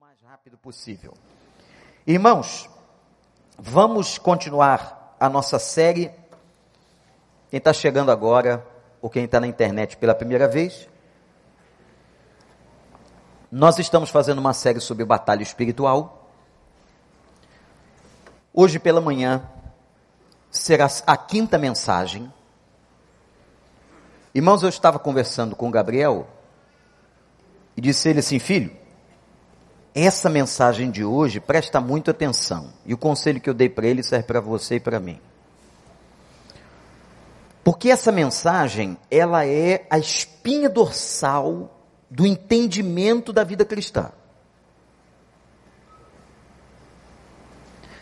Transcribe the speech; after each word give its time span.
mais 0.00 0.20
rápido 0.22 0.56
possível. 0.56 1.12
Irmãos, 2.06 2.70
vamos 3.58 4.16
continuar 4.16 5.16
a 5.18 5.28
nossa 5.28 5.58
série. 5.58 6.12
Quem 7.50 7.58
está 7.58 7.72
chegando 7.72 8.12
agora, 8.12 8.64
ou 9.02 9.10
quem 9.10 9.24
está 9.24 9.40
na 9.40 9.48
internet 9.48 9.96
pela 9.96 10.14
primeira 10.14 10.46
vez, 10.46 10.88
nós 13.50 13.80
estamos 13.80 14.08
fazendo 14.08 14.38
uma 14.38 14.52
série 14.52 14.78
sobre 14.78 15.04
batalha 15.04 15.42
espiritual. 15.42 16.30
Hoje 18.54 18.78
pela 18.78 19.00
manhã 19.00 19.50
será 20.48 20.86
a 21.08 21.16
quinta 21.16 21.58
mensagem. 21.58 22.32
Irmãos, 24.32 24.62
eu 24.62 24.68
estava 24.68 24.96
conversando 25.00 25.56
com 25.56 25.66
o 25.66 25.72
Gabriel 25.72 26.28
e 27.76 27.80
disse 27.80 28.08
ele 28.08 28.20
assim: 28.20 28.38
Filho, 28.38 28.77
essa 29.94 30.28
mensagem 30.28 30.90
de 30.90 31.04
hoje 31.04 31.40
presta 31.40 31.80
muito 31.80 32.10
atenção. 32.10 32.72
E 32.84 32.94
o 32.94 32.98
conselho 32.98 33.40
que 33.40 33.48
eu 33.48 33.54
dei 33.54 33.68
para 33.68 33.86
ele 33.86 34.02
serve 34.02 34.26
para 34.26 34.40
você 34.40 34.76
e 34.76 34.80
para 34.80 35.00
mim. 35.00 35.20
Porque 37.64 37.90
essa 37.90 38.10
mensagem, 38.10 38.96
ela 39.10 39.44
é 39.46 39.86
a 39.90 39.98
espinha 39.98 40.70
dorsal 40.70 41.78
do 42.10 42.26
entendimento 42.26 43.32
da 43.32 43.44
vida 43.44 43.64
cristã. 43.64 44.10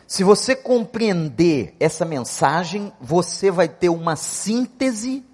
Se 0.07 0.23
você 0.23 0.55
compreender 0.55 1.75
essa 1.81 2.05
mensagem, 2.05 2.93
você 3.01 3.51
vai 3.51 3.69
ter 3.69 3.89
uma 3.89 4.15
síntese 4.15 5.25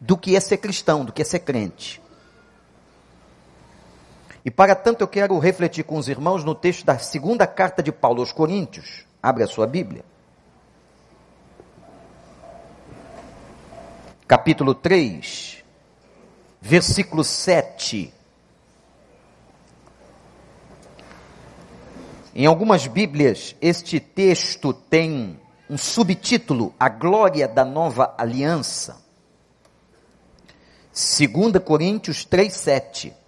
do 0.00 0.16
que 0.18 0.34
é 0.34 0.40
ser 0.40 0.56
cristão, 0.56 1.04
do 1.04 1.12
que 1.12 1.22
é 1.22 1.24
ser 1.24 1.38
crente. 1.38 2.02
E 4.44 4.50
para 4.50 4.74
tanto 4.74 5.00
eu 5.00 5.08
quero 5.08 5.38
refletir 5.38 5.84
com 5.84 5.96
os 5.96 6.06
irmãos 6.06 6.44
no 6.44 6.54
texto 6.54 6.84
da 6.84 6.98
segunda 6.98 7.46
carta 7.46 7.82
de 7.82 7.90
Paulo 7.90 8.20
aos 8.20 8.30
Coríntios. 8.30 9.06
Abre 9.22 9.42
a 9.42 9.46
sua 9.46 9.66
Bíblia. 9.66 10.04
Capítulo 14.28 14.74
3, 14.74 15.64
versículo 16.60 17.24
7. 17.24 18.12
Em 22.34 22.46
algumas 22.46 22.86
Bíblias, 22.86 23.56
este 23.62 24.00
texto 24.00 24.72
tem 24.74 25.40
um 25.70 25.78
subtítulo, 25.78 26.74
A 26.78 26.88
Glória 26.88 27.48
da 27.48 27.64
Nova 27.64 28.14
Aliança. 28.18 29.02
2 30.92 31.62
Coríntios 31.64 32.24
3, 32.24 32.52
7. 32.52 33.23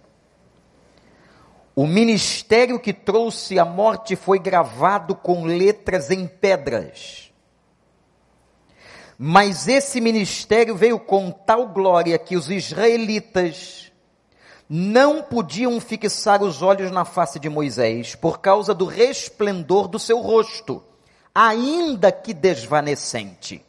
O 1.79 1.85
ministério 1.85 2.79
que 2.79 2.91
trouxe 2.91 3.59
a 3.59 3.63
morte 3.63 4.15
foi 4.15 4.39
gravado 4.39 5.15
com 5.15 5.45
letras 5.45 6.09
em 6.09 6.25
pedras. 6.25 7.31
Mas 9.15 9.67
esse 9.67 10.01
ministério 10.01 10.75
veio 10.75 10.99
com 10.99 11.29
tal 11.29 11.67
glória 11.67 12.17
que 12.17 12.35
os 12.35 12.49
israelitas 12.49 13.91
não 14.67 15.21
podiam 15.21 15.79
fixar 15.79 16.41
os 16.41 16.63
olhos 16.63 16.89
na 16.89 17.05
face 17.05 17.39
de 17.39 17.47
Moisés 17.47 18.15
por 18.15 18.39
causa 18.39 18.73
do 18.73 18.85
resplendor 18.85 19.87
do 19.87 19.99
seu 19.99 20.19
rosto, 20.19 20.83
ainda 21.33 22.11
que 22.11 22.33
desvanecente. 22.33 23.63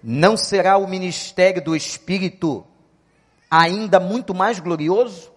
Não 0.00 0.36
será 0.36 0.76
o 0.76 0.86
ministério 0.86 1.60
do 1.60 1.74
Espírito 1.74 2.64
ainda 3.50 3.98
muito 3.98 4.32
mais 4.32 4.60
glorioso? 4.60 5.33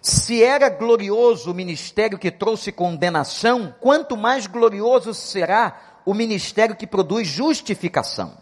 Se 0.00 0.42
era 0.42 0.68
glorioso 0.68 1.50
o 1.50 1.54
ministério 1.54 2.18
que 2.18 2.30
trouxe 2.30 2.70
condenação, 2.70 3.74
quanto 3.80 4.16
mais 4.16 4.46
glorioso 4.46 5.12
será 5.12 6.00
o 6.04 6.14
ministério 6.14 6.76
que 6.76 6.86
produz 6.86 7.26
justificação. 7.26 8.36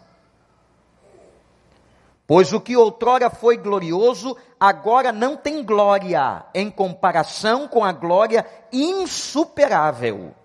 Pois 2.27 2.51
o 2.51 2.59
que 2.59 2.75
outrora 2.75 3.29
foi 3.29 3.55
glorioso, 3.55 4.35
agora 4.59 5.13
não 5.13 5.37
tem 5.37 5.63
glória 5.63 6.45
em 6.53 6.69
comparação 6.69 7.67
com 7.67 7.85
a 7.85 7.93
glória 7.93 8.45
insuperável. 8.71 10.35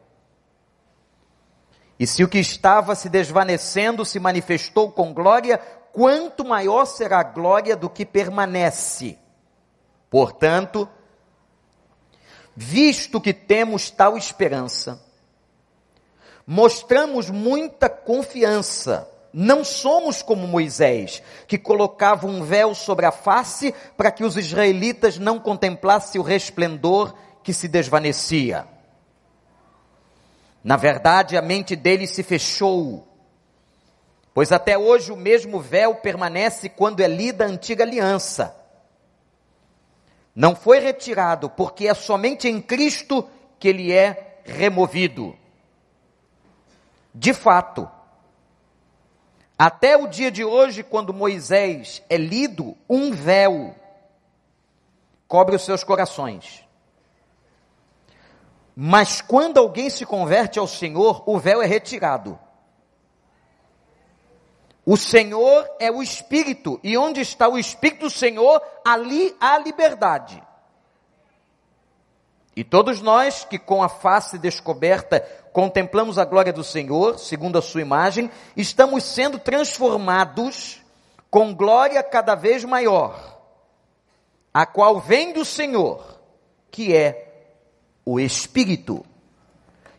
E 1.99 2.06
se 2.06 2.23
o 2.23 2.29
que 2.29 2.39
estava 2.39 2.94
se 2.94 3.09
desvanecendo 3.09 4.05
se 4.05 4.19
manifestou 4.19 4.93
com 4.93 5.12
glória, 5.12 5.59
quanto 5.93 6.44
maior 6.44 6.84
será 6.84 7.21
a 7.21 7.25
glória 7.25 7.77
do 7.77 7.91
que 7.91 8.06
permanece. 8.06 9.19
Portanto, 10.09 10.89
visto 12.57 13.21
que 13.21 13.33
temos 13.33 13.91
tal 13.91 14.17
esperança, 14.17 15.03
mostramos 16.47 17.31
muita 17.31 17.89
confiança. 17.89 19.09
Não 19.33 19.65
somos 19.65 20.23
como 20.23 20.47
Moisés, 20.47 21.23
que 21.47 21.57
colocava 21.57 22.27
um 22.27 22.45
véu 22.45 22.75
sobre 22.75 23.07
a 23.07 23.12
face 23.12 23.75
para 23.97 24.11
que 24.11 24.25
os 24.25 24.37
israelitas 24.37 25.19
não 25.19 25.39
contemplassem 25.39 26.21
o 26.21 26.25
resplendor 26.25 27.15
que 27.43 27.55
se 27.55 27.67
desvanecia. 27.67 28.67
Na 30.62 30.77
verdade, 30.77 31.37
a 31.37 31.43
mente 31.43 31.75
deles 31.75 32.11
se 32.11 32.23
fechou, 32.23 33.09
pois 34.35 34.53
até 34.53 34.77
hoje 34.77 35.11
o 35.11 35.17
mesmo 35.17 35.59
véu 35.59 35.95
permanece 35.95 36.69
quando 36.69 37.01
é 37.01 37.09
lida 37.09 37.45
a 37.45 37.49
antiga 37.49 37.85
aliança 37.85 38.62
não 40.34 40.54
foi 40.56 40.78
retirado, 40.78 41.50
porque 41.50 41.87
é 41.87 41.94
somente 41.94 42.48
em 42.48 42.60
Cristo 42.60 43.28
que 43.59 43.69
ele 43.69 43.93
é 43.93 44.41
removido. 44.44 45.37
De 47.15 47.34
fato, 47.34 47.88
até 49.59 49.97
o 49.97 50.06
dia 50.06 50.31
de 50.31 50.44
hoje, 50.44 50.82
quando 50.82 51.12
Moisés 51.12 52.03
é 52.09 52.16
lido, 52.16 52.76
um 52.88 53.12
véu 53.12 53.75
cobre 55.28 55.56
os 55.56 55.65
seus 55.65 55.82
corações. 55.82 56.62
Mas 58.76 59.20
quando 59.20 59.59
alguém 59.59 59.88
se 59.88 60.04
converte 60.04 60.59
ao 60.59 60.66
Senhor, 60.66 61.22
o 61.26 61.38
véu 61.38 61.62
é 61.62 61.66
retirado. 61.66 62.38
O 64.84 64.97
Senhor 64.97 65.69
é 65.78 65.91
o 65.91 66.03
Espírito, 66.03 66.81
e 66.82 66.97
onde 66.97 67.20
está 67.20 67.48
o 67.48 67.59
Espírito 67.59 68.06
do 68.06 68.10
Senhor, 68.10 68.60
ali 68.84 69.34
há 69.41 69.59
liberdade. 69.59 70.43
E 72.54 72.62
todos 72.62 73.00
nós 73.00 73.44
que 73.44 73.59
com 73.59 73.82
a 73.82 73.88
face 73.88 74.38
descoberta 74.38 75.20
contemplamos 75.53 76.19
a 76.19 76.25
glória 76.25 76.53
do 76.53 76.65
Senhor, 76.65 77.19
segundo 77.19 77.56
a 77.59 77.62
sua 77.62 77.81
imagem, 77.81 78.31
estamos 78.56 79.04
sendo 79.04 79.38
transformados 79.38 80.82
com 81.31 81.54
glória 81.54 82.03
cada 82.03 82.34
vez 82.34 82.64
maior, 82.64 83.41
a 84.53 84.66
qual 84.66 85.00
vem 85.00 85.32
do 85.32 85.44
Senhor, 85.44 86.20
que 86.70 86.94
é 86.94 87.54
o 88.04 88.20
Espírito. 88.20 89.04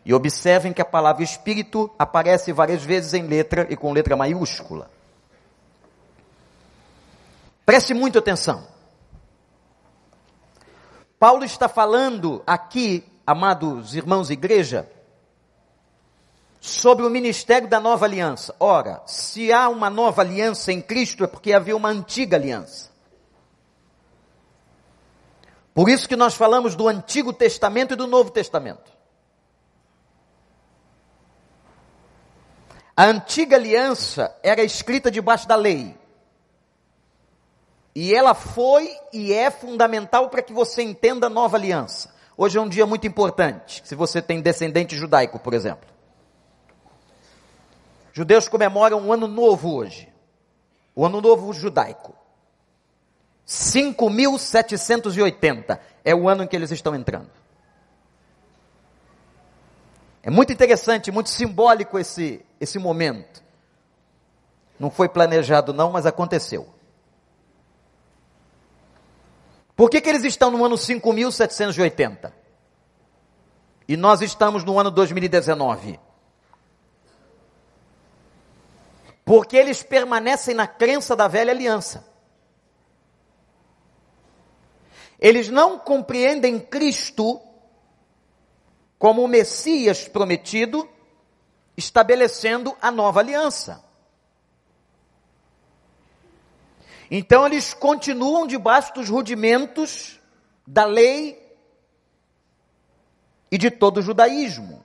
E 0.04 0.12
observem 0.12 0.72
que 0.72 0.82
a 0.82 0.84
palavra 0.84 1.22
espírito 1.22 1.90
aparece 1.98 2.52
várias 2.52 2.84
vezes 2.84 3.14
em 3.14 3.22
letra 3.26 3.66
e 3.70 3.76
com 3.76 3.92
letra 3.92 4.16
maiúscula. 4.16 4.90
Preste 7.64 7.94
muita 7.94 8.18
atenção. 8.18 8.66
Paulo 11.18 11.44
está 11.44 11.68
falando 11.68 12.42
aqui, 12.46 13.02
amados 13.26 13.94
irmãos 13.94 14.28
igreja, 14.28 14.86
sobre 16.60 17.06
o 17.06 17.10
ministério 17.10 17.68
da 17.68 17.80
nova 17.80 18.04
aliança. 18.04 18.54
Ora, 18.60 19.02
se 19.06 19.52
há 19.52 19.68
uma 19.68 19.88
nova 19.88 20.20
aliança 20.22 20.70
em 20.70 20.82
Cristo 20.82 21.24
é 21.24 21.26
porque 21.26 21.52
havia 21.52 21.76
uma 21.76 21.88
antiga 21.88 22.36
aliança. 22.36 22.90
Por 25.74 25.88
isso 25.88 26.08
que 26.08 26.14
nós 26.14 26.34
falamos 26.34 26.76
do 26.76 26.86
Antigo 26.88 27.32
Testamento 27.32 27.94
e 27.94 27.96
do 27.96 28.06
Novo 28.06 28.30
Testamento. 28.30 28.93
A 32.96 33.06
antiga 33.06 33.56
aliança 33.56 34.32
era 34.42 34.62
escrita 34.62 35.10
debaixo 35.10 35.48
da 35.48 35.56
lei. 35.56 35.98
E 37.94 38.14
ela 38.14 38.34
foi 38.34 38.94
e 39.12 39.32
é 39.32 39.50
fundamental 39.50 40.28
para 40.28 40.42
que 40.42 40.52
você 40.52 40.82
entenda 40.82 41.26
a 41.26 41.30
nova 41.30 41.56
aliança. 41.56 42.12
Hoje 42.36 42.58
é 42.58 42.60
um 42.60 42.68
dia 42.68 42.84
muito 42.86 43.06
importante, 43.06 43.80
se 43.84 43.94
você 43.94 44.20
tem 44.20 44.40
descendente 44.40 44.96
judaico, 44.96 45.38
por 45.38 45.54
exemplo. 45.54 45.88
Judeus 48.12 48.48
comemoram 48.48 48.98
um 49.00 49.12
ano 49.12 49.28
novo 49.28 49.74
hoje. 49.74 50.08
O 50.94 51.04
ano 51.04 51.20
novo 51.20 51.52
judaico. 51.52 52.14
5.780 53.46 55.78
é 56.04 56.14
o 56.14 56.28
ano 56.28 56.44
em 56.44 56.46
que 56.46 56.54
eles 56.54 56.70
estão 56.70 56.94
entrando. 56.94 57.30
É 60.24 60.30
muito 60.30 60.50
interessante, 60.50 61.12
muito 61.12 61.28
simbólico 61.28 61.98
esse, 61.98 62.42
esse 62.58 62.78
momento. 62.78 63.42
Não 64.80 64.90
foi 64.90 65.06
planejado 65.06 65.74
não, 65.74 65.92
mas 65.92 66.06
aconteceu. 66.06 66.66
Por 69.76 69.90
que, 69.90 70.00
que 70.00 70.08
eles 70.08 70.24
estão 70.24 70.50
no 70.50 70.64
ano 70.64 70.78
5780? 70.78 72.32
E 73.86 73.98
nós 73.98 74.22
estamos 74.22 74.64
no 74.64 74.78
ano 74.78 74.90
2019. 74.90 76.00
Porque 79.26 79.58
eles 79.58 79.82
permanecem 79.82 80.54
na 80.54 80.66
crença 80.66 81.14
da 81.14 81.28
velha 81.28 81.52
aliança. 81.52 82.06
Eles 85.20 85.50
não 85.50 85.78
compreendem 85.78 86.58
Cristo 86.58 87.42
como 88.98 89.22
o 89.22 89.28
Messias 89.28 90.08
prometido, 90.08 90.88
estabelecendo 91.76 92.76
a 92.80 92.90
nova 92.90 93.20
aliança. 93.20 93.84
Então 97.10 97.46
eles 97.46 97.74
continuam 97.74 98.46
debaixo 98.46 98.94
dos 98.94 99.08
rudimentos 99.08 100.18
da 100.66 100.84
lei 100.84 101.40
e 103.50 103.58
de 103.58 103.70
todo 103.70 103.98
o 103.98 104.02
judaísmo. 104.02 104.82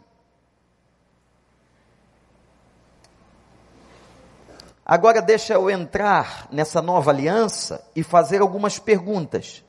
Agora 4.86 5.22
deixa 5.22 5.54
eu 5.54 5.70
entrar 5.70 6.48
nessa 6.52 6.82
nova 6.82 7.12
aliança 7.12 7.88
e 7.96 8.02
fazer 8.02 8.42
algumas 8.42 8.80
perguntas, 8.80 9.64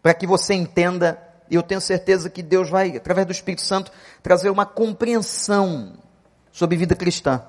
para 0.00 0.14
que 0.14 0.26
você 0.26 0.54
entenda, 0.54 1.25
e 1.50 1.54
eu 1.54 1.62
tenho 1.62 1.80
certeza 1.80 2.28
que 2.28 2.42
Deus 2.42 2.68
vai, 2.68 2.96
através 2.96 3.26
do 3.26 3.32
Espírito 3.32 3.62
Santo, 3.62 3.92
trazer 4.22 4.50
uma 4.50 4.66
compreensão 4.66 5.94
sobre 6.52 6.76
vida 6.76 6.94
cristã. 6.94 7.44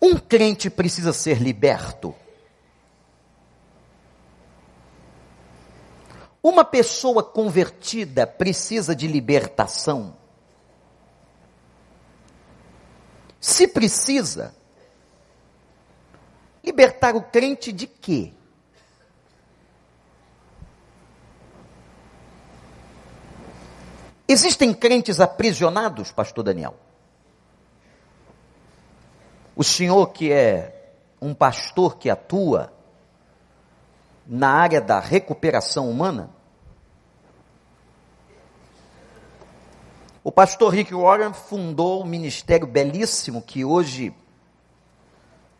Um 0.00 0.18
crente 0.18 0.68
precisa 0.68 1.12
ser 1.12 1.40
liberto. 1.40 2.14
Uma 6.42 6.64
pessoa 6.64 7.22
convertida 7.22 8.26
precisa 8.26 8.96
de 8.96 9.06
libertação. 9.06 10.16
Se 13.40 13.68
precisa, 13.68 14.54
libertar 16.64 17.14
o 17.14 17.22
crente 17.22 17.70
de 17.70 17.86
quê? 17.86 18.32
Existem 24.32 24.72
crentes 24.72 25.20
aprisionados, 25.20 26.10
pastor 26.10 26.42
Daniel? 26.42 26.74
O 29.54 29.62
senhor 29.62 30.06
que 30.06 30.32
é 30.32 30.94
um 31.20 31.34
pastor 31.34 31.98
que 31.98 32.08
atua 32.08 32.72
na 34.26 34.48
área 34.48 34.80
da 34.80 34.98
recuperação 34.98 35.90
humana? 35.90 36.30
O 40.24 40.32
pastor 40.32 40.72
Rick 40.72 40.94
Warren 40.94 41.34
fundou 41.34 42.02
um 42.02 42.06
ministério 42.06 42.66
belíssimo 42.66 43.42
que 43.42 43.66
hoje 43.66 44.14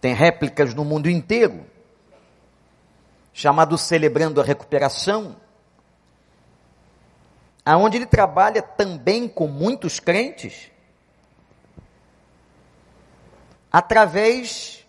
tem 0.00 0.14
réplicas 0.14 0.72
no 0.72 0.82
mundo 0.82 1.10
inteiro, 1.10 1.66
chamado 3.34 3.76
Celebrando 3.76 4.40
a 4.40 4.44
Recuperação, 4.44 5.36
aonde 7.64 7.96
ele 7.96 8.06
trabalha 8.06 8.60
também 8.60 9.28
com 9.28 9.46
muitos 9.46 10.00
crentes 10.00 10.70
através 13.70 14.84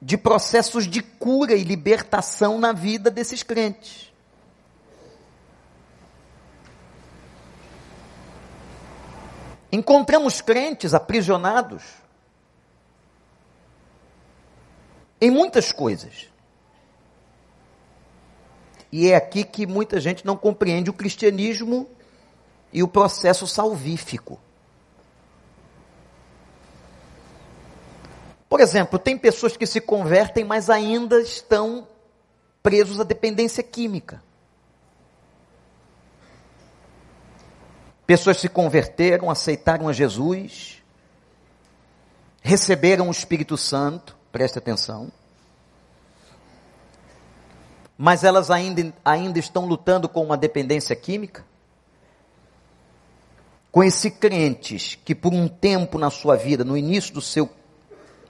de 0.00 0.16
processos 0.16 0.88
de 0.88 1.02
cura 1.02 1.54
e 1.54 1.62
libertação 1.62 2.58
na 2.58 2.72
vida 2.72 3.10
desses 3.10 3.42
crentes. 3.42 4.10
Encontramos 9.70 10.40
crentes 10.40 10.92
aprisionados 10.92 11.82
em 15.20 15.30
muitas 15.30 15.70
coisas. 15.70 16.31
E 18.92 19.08
é 19.10 19.16
aqui 19.16 19.42
que 19.42 19.66
muita 19.66 19.98
gente 19.98 20.26
não 20.26 20.36
compreende 20.36 20.90
o 20.90 20.92
cristianismo 20.92 21.88
e 22.70 22.82
o 22.82 22.88
processo 22.88 23.46
salvífico. 23.46 24.38
Por 28.50 28.60
exemplo, 28.60 28.98
tem 28.98 29.16
pessoas 29.16 29.56
que 29.56 29.64
se 29.64 29.80
convertem, 29.80 30.44
mas 30.44 30.68
ainda 30.68 31.18
estão 31.22 31.88
presos 32.62 33.00
à 33.00 33.02
dependência 33.02 33.62
química. 33.62 34.22
Pessoas 38.06 38.36
se 38.36 38.50
converteram, 38.50 39.30
aceitaram 39.30 39.88
a 39.88 39.92
Jesus, 39.94 40.82
receberam 42.42 43.08
o 43.08 43.10
Espírito 43.10 43.56
Santo, 43.56 44.18
preste 44.30 44.58
atenção, 44.58 45.10
mas 47.96 48.24
elas 48.24 48.50
ainda, 48.50 48.92
ainda 49.04 49.38
estão 49.38 49.66
lutando 49.66 50.08
com 50.08 50.24
uma 50.24 50.36
dependência 50.36 50.96
química? 50.96 51.44
Conheci 53.70 54.10
crentes 54.10 54.98
que 55.04 55.14
por 55.14 55.32
um 55.32 55.48
tempo 55.48 55.98
na 55.98 56.10
sua 56.10 56.36
vida, 56.36 56.64
no 56.64 56.76
início 56.76 57.14
do 57.14 57.20
seu 57.20 57.48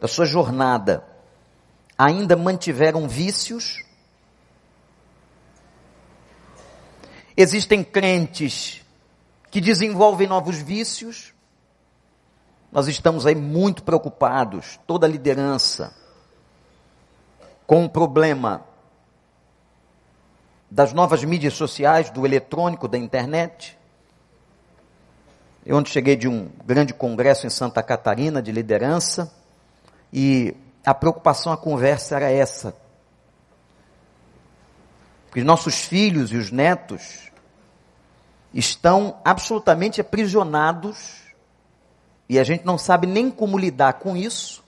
da 0.01 0.09
sua 0.09 0.27
jornada 0.27 1.05
ainda 1.97 2.37
mantiveram 2.37 3.09
vícios? 3.09 3.85
Existem 7.37 7.83
crentes 7.83 8.83
que 9.51 9.61
desenvolvem 9.61 10.27
novos 10.27 10.57
vícios? 10.57 11.33
Nós 12.71 12.89
estamos 12.89 13.27
aí 13.27 13.35
muito 13.35 13.83
preocupados, 13.83 14.79
toda 14.87 15.07
a 15.07 15.11
liderança, 15.11 15.95
com 17.67 17.85
o 17.85 17.91
problema 17.91 18.65
das 20.73 20.95
novas 20.95 21.23
mídias 21.23 21.53
sociais, 21.53 22.09
do 22.09 22.25
eletrônico, 22.25 22.89
da 22.89 22.97
internet. 22.97 23.79
Eu 25.67 25.77
ontem 25.77 25.91
cheguei 25.91 26.17
de 26.17 26.27
um 26.27 26.51
grande 26.65 26.95
congresso 26.95 27.47
em 27.47 27.51
Santa 27.51 27.83
Catarina 27.83 28.41
de 28.41 28.51
liderança 28.51 29.31
e 30.11 30.57
a 30.83 30.95
preocupação, 30.95 31.53
a 31.53 31.59
conversa 31.59 32.17
era 32.17 32.31
essa. 32.31 32.75
Que 35.31 35.45
nossos 35.45 35.85
filhos 35.85 36.33
e 36.33 36.39
os 36.39 36.51
netos 36.51 37.31
estão 38.55 39.21
absolutamente 39.23 40.01
aprisionados 40.01 41.21
e 42.31 42.39
a 42.39 42.45
gente 42.45 42.65
não 42.65 42.79
sabe 42.79 43.07
nem 43.07 43.31
como 43.31 43.59
lidar 43.59 43.95
com 43.95 44.17
isso, 44.17 44.65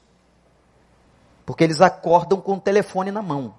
porque 1.47 1.64
eles 1.64 1.81
acordam 1.81 2.43
com 2.43 2.57
o 2.57 2.61
telefone 2.61 3.11
na 3.11 3.23
mão. 3.23 3.55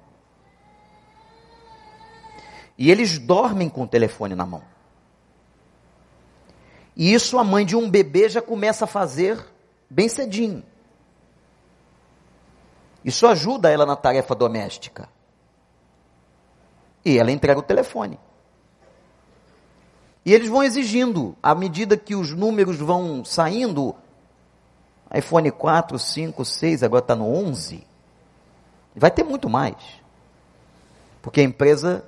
E 2.78 2.92
eles 2.92 3.18
dormem 3.18 3.70
com 3.70 3.84
o 3.84 3.88
telefone 3.88 4.36
na 4.36 4.46
mão. 4.46 4.64
E 6.96 7.14
isso 7.14 7.38
a 7.38 7.44
mãe 7.44 7.66
de 7.66 7.76
um 7.76 7.90
bebê 7.90 8.30
já 8.30 8.42
começa 8.42 8.86
a 8.86 8.88
fazer 8.88 9.46
bem 9.90 10.08
cedinho. 10.08 10.64
Isso 13.04 13.28
ajuda 13.28 13.70
ela 13.70 13.86
na 13.86 13.96
tarefa 13.96 14.34
doméstica. 14.34 15.10
E 17.04 17.18
ela 17.18 17.32
entrega 17.32 17.60
o 17.60 17.64
telefone. 17.64 18.20
E 20.26 20.34
eles 20.34 20.50
vão 20.50 20.64
exigindo, 20.64 21.38
à 21.44 21.54
medida 21.54 21.96
que 21.96 22.16
os 22.16 22.32
números 22.32 22.78
vão 22.78 23.24
saindo, 23.24 23.96
iPhone 25.14 25.52
4, 25.52 26.00
5, 26.00 26.44
6, 26.44 26.82
agora 26.82 27.04
está 27.04 27.16
no 27.16 27.32
11. 27.32 27.86
Vai 28.96 29.12
ter 29.12 29.24
muito 29.24 29.48
mais. 29.48 29.76
Porque 31.22 31.42
a 31.42 31.44
empresa 31.44 32.04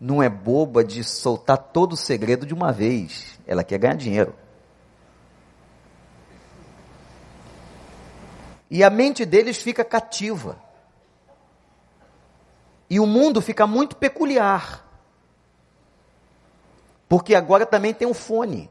não 0.00 0.22
é 0.22 0.28
boba 0.28 0.84
de 0.84 1.02
soltar 1.02 1.58
todo 1.58 1.94
o 1.94 1.96
segredo 1.96 2.46
de 2.46 2.54
uma 2.54 2.72
vez. 2.72 3.38
Ela 3.46 3.64
quer 3.64 3.78
ganhar 3.78 3.96
dinheiro. 3.96 4.34
E 8.70 8.84
a 8.84 8.90
mente 8.90 9.24
deles 9.24 9.56
fica 9.56 9.84
cativa. 9.84 10.58
E 12.88 13.00
o 13.00 13.06
mundo 13.06 13.40
fica 13.40 13.66
muito 13.66 13.96
peculiar. 13.96 14.84
Porque 17.08 17.34
agora 17.34 17.66
também 17.66 17.92
tem 17.92 18.06
um 18.06 18.14
fone. 18.14 18.70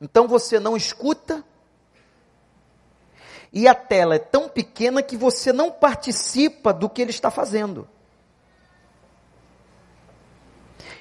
Então 0.00 0.26
você 0.26 0.58
não 0.58 0.76
escuta. 0.76 1.44
E 3.52 3.68
a 3.68 3.74
tela 3.74 4.14
é 4.14 4.18
tão 4.18 4.48
pequena 4.48 5.02
que 5.02 5.16
você 5.16 5.52
não 5.52 5.70
participa 5.70 6.72
do 6.72 6.88
que 6.88 7.02
ele 7.02 7.10
está 7.10 7.30
fazendo. 7.30 7.88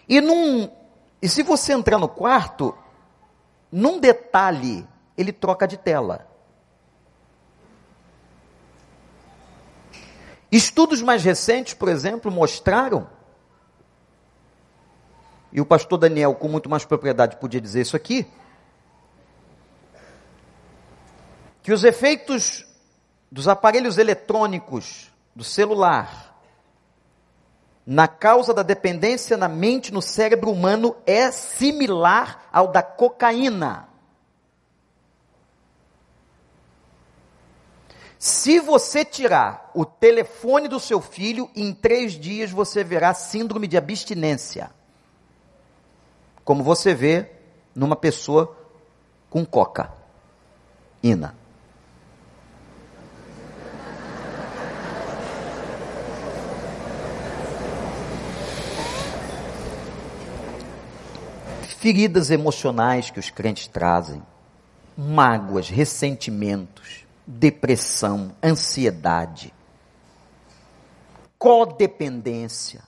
E 0.08 0.20
num, 0.20 0.70
e 1.22 1.30
se 1.30 1.44
você 1.44 1.74
entrar 1.74 1.98
no 1.98 2.08
quarto, 2.08 2.78
num 3.72 4.00
detalhe, 4.00 4.88
ele 5.18 5.32
troca 5.32 5.68
de 5.68 5.78
tela. 5.78 6.28
Estudos 10.52 11.02
mais 11.02 11.24
recentes, 11.24 11.74
por 11.74 11.90
exemplo, 11.90 12.32
mostraram, 12.32 13.08
e 15.52 15.62
o 15.62 15.66
pastor 15.66 15.98
Daniel, 15.98 16.36
com 16.36 16.48
muito 16.48 16.70
mais 16.70 16.84
propriedade, 16.84 17.38
podia 17.38 17.62
dizer 17.62 17.82
isso 17.82 17.96
aqui, 17.96 18.28
que 21.62 21.72
os 21.72 21.84
efeitos 21.84 22.66
dos 23.32 23.48
aparelhos 23.48 23.98
eletrônicos, 23.98 25.12
do 25.36 25.44
celular, 25.44 26.33
na 27.86 28.08
causa 28.08 28.54
da 28.54 28.64
dependência 28.64 29.36
na 29.36 29.50
mente, 29.50 29.94
no 29.94 30.02
cérebro 30.02 30.52
humano, 30.52 30.96
é 31.06 31.30
similar 31.32 32.48
ao 32.52 32.68
da 32.70 32.82
cocaína. 32.82 33.90
Se 38.18 38.58
você 38.58 39.04
tirar 39.04 39.70
o 39.76 39.84
telefone 39.84 40.70
do 40.70 40.80
seu 40.80 41.02
filho, 41.02 41.50
em 41.54 41.74
três 41.74 42.14
dias 42.14 42.52
você 42.52 42.82
verá 42.82 43.14
síndrome 43.14 43.68
de 43.68 43.76
abstinência. 43.76 44.72
Como 46.46 46.64
você 46.64 46.94
vê 46.94 47.30
numa 47.76 47.98
pessoa 47.98 48.56
com 49.30 49.46
coca. 49.46 49.92
Ina. 51.04 51.43
Feridas 61.84 62.32
emocionais 62.32 63.12
que 63.12 63.20
os 63.20 63.30
crentes 63.30 63.68
trazem, 63.68 64.24
mágoas, 64.98 65.68
ressentimentos, 65.68 67.06
depressão, 67.28 68.34
ansiedade, 68.42 69.54
codependência. 71.38 72.84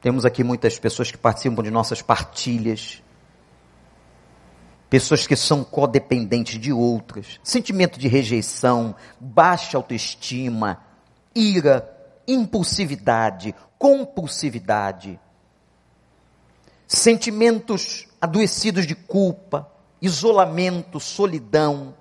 Temos 0.00 0.24
aqui 0.24 0.42
muitas 0.42 0.78
pessoas 0.78 1.10
que 1.10 1.18
participam 1.18 1.62
de 1.62 1.70
nossas 1.70 2.00
partilhas, 2.00 3.02
pessoas 4.88 5.26
que 5.26 5.36
são 5.36 5.62
codependentes 5.62 6.58
de 6.58 6.72
outras, 6.72 7.38
sentimento 7.44 7.98
de 7.98 8.08
rejeição, 8.08 8.94
baixa 9.20 9.76
autoestima, 9.76 10.82
ira, 11.34 11.86
impulsividade, 12.26 13.54
compulsividade 13.78 15.20
sentimentos 16.86 18.06
adoecidos 18.20 18.86
de 18.86 18.94
culpa, 18.94 19.70
isolamento, 20.00 21.00
solidão. 21.00 21.94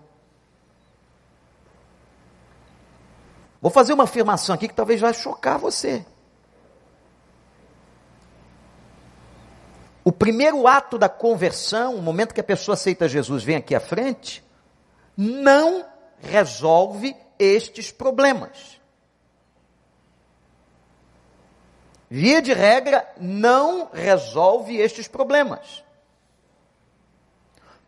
Vou 3.61 3.71
fazer 3.71 3.93
uma 3.93 4.03
afirmação 4.03 4.53
aqui 4.53 4.67
que 4.67 4.73
talvez 4.73 5.01
vai 5.01 5.13
chocar 5.13 5.57
você. 5.57 6.05
O 10.03 10.11
primeiro 10.11 10.67
ato 10.67 10.99
da 10.99 11.09
conversão, 11.09 11.95
o 11.95 12.01
momento 12.01 12.33
que 12.33 12.39
a 12.39 12.43
pessoa 12.43 12.73
aceita 12.75 13.09
Jesus, 13.09 13.43
vem 13.43 13.55
aqui 13.55 13.73
à 13.73 13.79
frente, 13.79 14.43
não 15.17 15.83
resolve 16.19 17.15
estes 17.39 17.91
problemas. 17.91 18.74
Via 22.09 22.41
de 22.41 22.53
regra, 22.53 23.07
não 23.19 23.89
resolve 23.91 24.77
estes 24.77 25.07
problemas. 25.07 25.83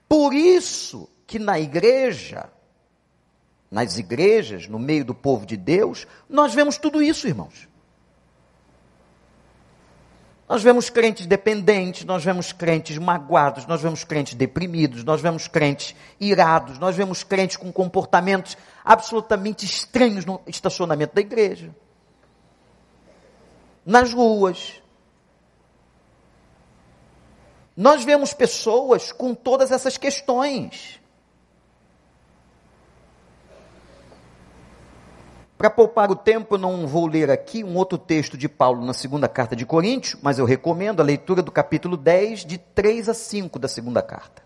Por 0.08 0.34
isso 0.34 1.10
que 1.26 1.38
na 1.38 1.60
igreja, 1.60 2.50
nas 3.70 3.98
igrejas, 3.98 4.68
no 4.68 4.80
meio 4.80 5.04
do 5.04 5.14
povo 5.14 5.46
de 5.46 5.58
Deus, 5.58 6.08
nós 6.30 6.54
vemos 6.54 6.78
tudo 6.78 7.02
isso, 7.02 7.28
irmãos. 7.28 7.68
Nós 10.48 10.64
vemos 10.64 10.90
crentes 10.90 11.26
dependentes, 11.26 12.06
nós 12.06 12.24
vemos 12.24 12.54
crentes 12.54 12.98
magoados, 12.98 13.66
nós 13.66 13.82
vemos 13.82 14.06
crentes 14.06 14.34
deprimidos, 14.34 15.04
nós 15.04 15.20
vemos 15.20 15.46
crentes 15.46 15.94
irados, 16.22 16.80
nós 16.80 16.96
vemos 16.96 17.22
crentes 17.22 17.58
com 17.58 17.70
comportamentos 17.70 18.58
absolutamente 18.84 19.66
estranhos 19.66 20.24
no 20.24 20.40
estacionamento 20.48 21.14
da 21.14 21.20
igreja 21.20 21.76
nas 23.88 24.14
ruas. 24.14 24.84
Nós 27.76 28.04
vemos 28.04 28.34
pessoas 28.34 29.14
com 29.14 29.34
todas 29.34 29.72
essas 29.72 29.98
questões. 29.98 31.00
Para 35.58 35.70
poupar 35.70 36.12
o 36.12 36.16
tempo, 36.16 36.56
eu 36.56 36.60
não 36.60 36.86
vou 36.86 37.08
ler 37.08 37.32
aqui 37.32 37.64
um 37.64 37.76
outro 37.78 37.98
texto 37.98 38.38
de 38.38 38.50
Paulo 38.50 38.86
na 38.86 38.94
segunda 38.94 39.28
carta 39.30 39.56
de 39.56 39.66
Coríntios, 39.66 40.20
mas 40.22 40.38
eu 40.38 40.44
recomendo 40.44 41.00
a 41.00 41.06
leitura 41.06 41.42
do 41.42 41.52
capítulo 41.52 41.96
10, 41.96 42.46
de 42.46 42.58
3 42.58 43.08
a 43.08 43.14
5 43.14 43.58
da 43.58 43.70
segunda 43.70 44.02
carta. 44.02 44.44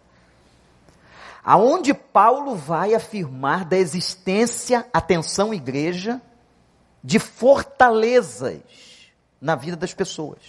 Aonde 1.44 1.96
Paulo 1.96 2.54
vai 2.54 2.94
afirmar 2.94 3.66
da 3.66 3.76
existência, 3.76 4.86
atenção 4.94 5.52
igreja, 5.52 6.22
de 7.04 7.18
fortalezas 7.18 8.91
na 9.42 9.56
vida 9.56 9.76
das 9.76 9.94
pessoas. 9.94 10.40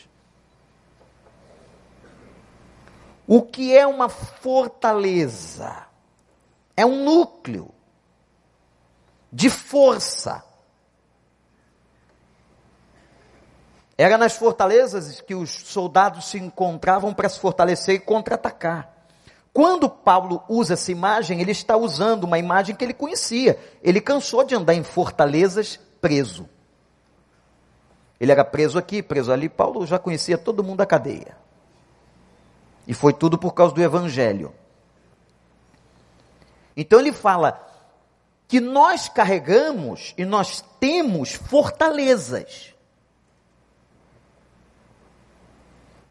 O 3.27 3.41
que 3.41 3.75
é 3.75 3.87
uma 3.87 4.09
fortaleza? 4.11 5.87
É 6.77 6.85
um 6.85 7.03
núcleo 7.03 7.73
de 9.33 9.49
força. 9.49 10.45
Era 13.97 14.19
nas 14.19 14.37
fortalezas 14.37 15.21
que 15.21 15.35
os 15.35 15.51
soldados 15.51 16.27
se 16.27 16.39
encontravam 16.39 17.15
para 17.15 17.29
se 17.29 17.39
fortalecer 17.39 17.95
e 17.95 18.01
contra-atacar. 18.01 18.93
Quando 19.53 19.89
Paulo 19.89 20.43
usa 20.49 20.75
essa 20.75 20.91
imagem, 20.91 21.41
ele 21.41 21.53
está 21.53 21.77
usando 21.77 22.25
uma 22.25 22.39
imagem 22.39 22.75
que 22.75 22.85
ele 22.85 22.95
conhecia. 22.95 23.59
Ele 23.83 24.01
cansou 24.01 24.45
de 24.45 24.55
andar 24.55 24.75
em 24.75 24.83
fortalezas 24.83 25.79
preso. 26.01 26.49
Ele 28.23 28.31
era 28.31 28.45
preso 28.45 28.79
aqui, 28.79 29.03
preso 29.03 29.33
ali. 29.33 29.49
Paulo 29.49 29.85
já 29.85 29.99
conhecia 29.99 30.39
todo 30.39 30.63
mundo 30.63 30.77
da 30.77 30.87
cadeia. 30.87 31.37
E 32.87 32.95
foi 32.95 33.13
tudo 33.13 33.37
por 33.37 33.53
causa 33.53 33.75
do 33.75 33.83
evangelho. 33.83 34.55
Então 36.77 37.01
ele 37.01 37.13
fala 37.13 37.61
que 38.47 38.61
nós 38.61 39.09
carregamos 39.09 40.15
e 40.17 40.25
nós 40.25 40.63
temos 40.79 41.33
fortalezas. 41.33 42.73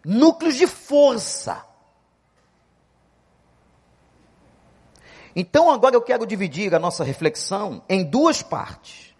Núcleos 0.03 0.55
de 0.55 0.67
força. 0.67 1.65
Então 5.33 5.71
agora 5.71 5.95
eu 5.95 6.01
quero 6.01 6.27
dividir 6.27 6.75
a 6.75 6.79
nossa 6.79 7.05
reflexão 7.05 7.81
em 7.87 8.03
duas 8.03 8.43
partes. 8.43 9.15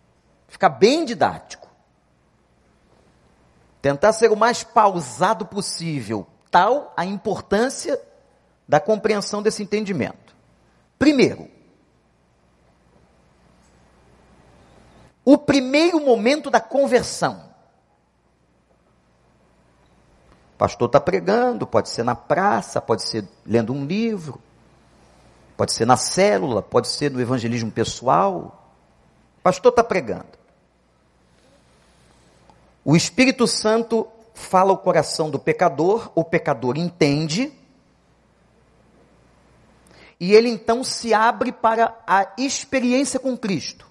Ficar 0.50 0.68
bem 0.68 1.06
didático. 1.06 1.61
Tentar 3.82 4.14
ser 4.14 4.32
o 4.32 4.36
mais 4.36 4.64
pausado 4.64 5.46
possível, 5.46 6.28
tal 6.52 6.94
a 6.96 7.04
importância 7.04 8.00
da 8.68 8.80
compreensão 8.80 9.42
desse 9.42 9.64
entendimento. 9.64 10.36
Primeiro, 11.00 11.50
o 15.26 15.38
primeiro 15.38 16.00
momento 16.00 16.50
da 16.50 16.60
conversão. 16.60 17.50
Pastor 20.58 20.86
está 20.88 21.00
pregando, 21.00 21.66
pode 21.66 21.90
ser 21.90 22.04
na 22.04 22.14
praça, 22.14 22.80
pode 22.80 23.02
ser 23.02 23.28
lendo 23.44 23.74
um 23.74 23.84
livro, 23.84 24.40
pode 25.58 25.74
ser 25.74 25.86
na 25.86 25.98
célula, 25.98 26.62
pode 26.62 26.88
ser 26.88 27.10
no 27.10 27.20
evangelismo 27.20 27.72
pessoal. 27.72 28.72
Pastor 29.42 29.72
está 29.72 29.84
pregando. 29.84 30.41
O 32.84 32.96
Espírito 32.96 33.46
Santo 33.46 34.08
fala 34.34 34.72
o 34.74 34.78
coração 34.78 35.30
do 35.30 35.38
pecador, 35.38 36.12
o 36.16 36.24
pecador 36.24 36.78
entende, 36.78 37.54
e 40.20 40.34
ele 40.34 40.50
então 40.50 40.84
se 40.84 41.14
abre 41.14 41.52
para 41.52 41.98
a 42.06 42.32
experiência 42.38 43.20
com 43.20 43.38
Cristo. 43.38 43.88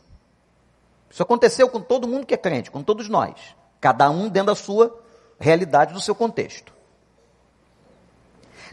Isso 1.08 1.22
aconteceu 1.22 1.68
com 1.68 1.80
todo 1.80 2.06
mundo 2.06 2.26
que 2.26 2.34
é 2.34 2.36
crente, 2.36 2.70
com 2.70 2.82
todos 2.82 3.08
nós, 3.08 3.34
cada 3.80 4.08
um 4.10 4.28
dentro 4.28 4.46
da 4.46 4.54
sua 4.54 4.96
realidade, 5.38 5.92
do 5.92 6.00
seu 6.00 6.14
contexto. 6.14 6.72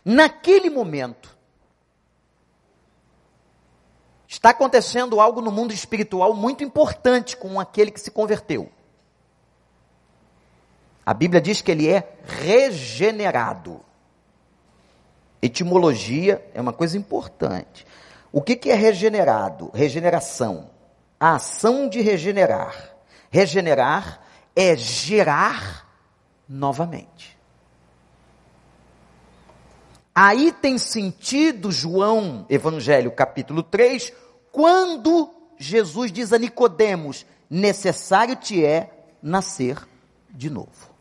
Naquele 0.06 0.70
momento, 0.70 1.36
está 4.28 4.50
acontecendo 4.50 5.20
algo 5.20 5.42
no 5.42 5.52
mundo 5.52 5.74
espiritual 5.74 6.34
muito 6.34 6.64
importante 6.64 7.36
com 7.36 7.60
aquele 7.60 7.92
que 7.92 8.00
se 8.00 8.12
converteu. 8.12 8.72
A 11.08 11.14
Bíblia 11.14 11.40
diz 11.40 11.62
que 11.62 11.72
ele 11.72 11.88
é 11.88 12.18
regenerado. 12.26 13.80
Etimologia 15.42 16.46
é 16.54 16.60
uma 16.60 16.74
coisa 16.74 16.98
importante. 16.98 17.88
O 18.30 18.42
que, 18.42 18.58
que 18.58 18.70
é 18.70 18.76
regenerado? 18.76 19.72
Regeneração. 19.74 20.70
a 21.18 21.36
ação 21.36 21.88
de 21.88 22.02
regenerar. 22.02 22.94
Regenerar 23.32 24.22
é 24.54 24.76
gerar 24.76 25.88
novamente. 26.46 27.40
Aí 30.14 30.52
tem 30.52 30.78
sentido 30.78 31.72
João, 31.72 32.46
Evangelho 32.50 33.12
capítulo 33.12 33.64
3, 33.64 34.12
quando 34.52 35.34
Jesus 35.58 36.12
diz 36.12 36.34
a 36.34 36.38
Nicodemos: 36.38 37.26
necessário 37.50 38.36
te 38.36 38.66
é 38.66 39.06
nascer 39.22 39.88
de 40.30 40.50
novo. 40.50 40.97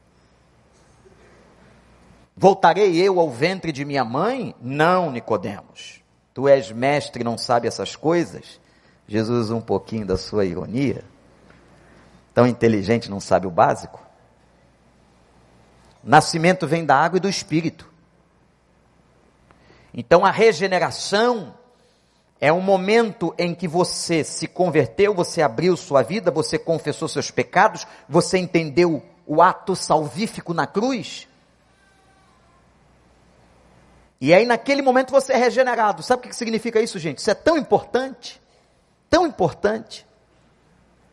Voltarei 2.37 2.95
eu 2.97 3.19
ao 3.19 3.31
ventre 3.31 3.73
de 3.73 3.83
minha 3.83 4.05
mãe? 4.05 4.55
Não, 4.61 5.11
Nicodemos. 5.11 6.03
Tu 6.35 6.47
és 6.47 6.71
mestre 6.71 7.23
e 7.23 7.25
não 7.25 7.39
sabe 7.39 7.67
essas 7.67 7.97
coisas? 7.97 8.61
Jesus 9.09 9.51
um 9.51 9.61
pouquinho 9.61 10.05
da 10.05 10.19
sua 10.19 10.45
ironia. 10.45 11.03
Tão 12.35 12.47
inteligente 12.47 13.11
não 13.11 13.21
sabe 13.21 13.47
o 13.47 13.51
básico? 13.51 14.05
Nascimento 16.05 16.67
vem 16.67 16.85
da 16.85 16.95
água 16.95 17.17
e 17.17 17.21
do 17.21 17.29
espírito. 17.29 17.91
Então 19.95 20.27
a 20.27 20.31
regeneração 20.31 21.55
é 22.39 22.53
um 22.53 22.61
momento 22.61 23.35
em 23.39 23.55
que 23.55 23.67
você 23.67 24.23
se 24.23 24.47
converteu, 24.47 25.15
você 25.15 25.41
abriu 25.41 25.75
sua 25.75 26.03
vida, 26.03 26.31
você 26.31 26.59
confessou 26.59 27.09
seus 27.09 27.31
pecados, 27.31 27.87
você 28.07 28.37
entendeu 28.37 29.03
o 29.27 29.41
ato 29.41 29.75
salvífico 29.75 30.53
na 30.53 30.67
cruz. 30.67 31.27
E 34.21 34.33
aí, 34.33 34.47
naquele 34.47 34.83
momento, 34.83 35.11
você 35.11 35.35
é 35.35 35.37
regenerado. 35.37 36.03
Sabe 36.03 36.27
o 36.27 36.29
que 36.29 36.35
significa 36.35 36.81
isso, 36.81 36.99
gente? 36.99 37.19
Isso 37.19 37.31
é 37.31 37.35
tão 37.35 37.57
importante, 37.57 38.41
tão 39.11 39.27
importante. 39.27 40.07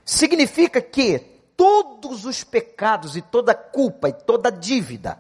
Significa 0.05 0.81
que 0.81 1.19
todos 1.57 2.25
os 2.25 2.43
pecados 2.43 3.15
e 3.15 3.21
toda 3.21 3.53
culpa 3.53 4.09
e 4.09 4.13
toda 4.13 4.51
dívida 4.51 5.19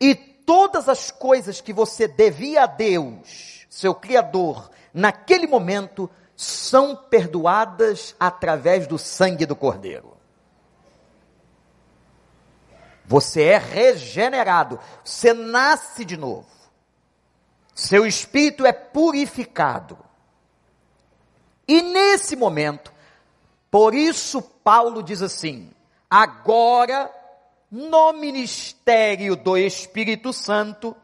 e 0.00 0.14
todas 0.14 0.88
as 0.88 1.10
coisas 1.10 1.60
que 1.60 1.72
você 1.72 2.08
devia 2.08 2.64
a 2.64 2.66
Deus, 2.66 3.66
seu 3.68 3.94
Criador, 3.94 4.70
naquele 4.94 5.46
momento, 5.46 6.10
são 6.36 6.94
perdoadas 6.96 8.14
através 8.18 8.86
do 8.86 8.98
sangue 8.98 9.44
do 9.44 9.56
Cordeiro. 9.56 10.16
Você 13.04 13.42
é 13.42 13.58
regenerado, 13.58 14.78
você 15.02 15.32
nasce 15.32 16.04
de 16.04 16.16
novo. 16.16 16.57
Seu 17.78 18.04
espírito 18.04 18.66
é 18.66 18.72
purificado. 18.72 19.96
E 21.66 21.80
nesse 21.80 22.34
momento, 22.34 22.92
por 23.70 23.94
isso 23.94 24.42
Paulo 24.42 25.00
diz 25.00 25.22
assim: 25.22 25.70
agora, 26.10 27.08
no 27.70 28.14
ministério 28.14 29.36
do 29.36 29.56
Espírito 29.56 30.32
Santo, 30.32 30.96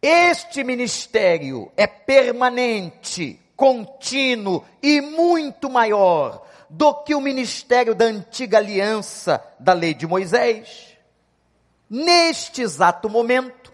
este 0.00 0.64
ministério 0.64 1.70
é 1.76 1.86
permanente, 1.86 3.38
contínuo 3.54 4.64
e 4.82 5.02
muito 5.02 5.68
maior 5.68 6.46
do 6.70 6.94
que 7.02 7.14
o 7.14 7.20
ministério 7.20 7.94
da 7.94 8.06
antiga 8.06 8.56
aliança 8.56 9.44
da 9.60 9.74
lei 9.74 9.92
de 9.92 10.06
Moisés. 10.06 10.96
Neste 11.90 12.62
exato 12.62 13.10
momento 13.10 13.73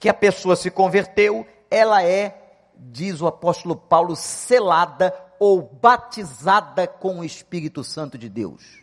que 0.00 0.08
a 0.08 0.14
pessoa 0.14 0.56
se 0.56 0.70
converteu, 0.70 1.46
ela 1.70 2.02
é, 2.02 2.34
diz 2.74 3.20
o 3.20 3.26
apóstolo 3.26 3.76
Paulo, 3.76 4.16
selada 4.16 5.14
ou 5.38 5.60
batizada 5.60 6.86
com 6.86 7.20
o 7.20 7.24
Espírito 7.24 7.84
Santo 7.84 8.16
de 8.16 8.28
Deus. 8.28 8.80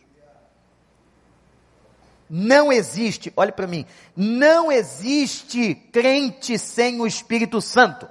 Não 2.30 2.72
existe, 2.72 3.32
olhe 3.36 3.50
para 3.50 3.66
mim, 3.66 3.84
não 4.14 4.70
existe 4.70 5.74
crente 5.74 6.56
sem 6.56 7.00
o 7.00 7.06
Espírito 7.06 7.60
Santo. 7.60 8.08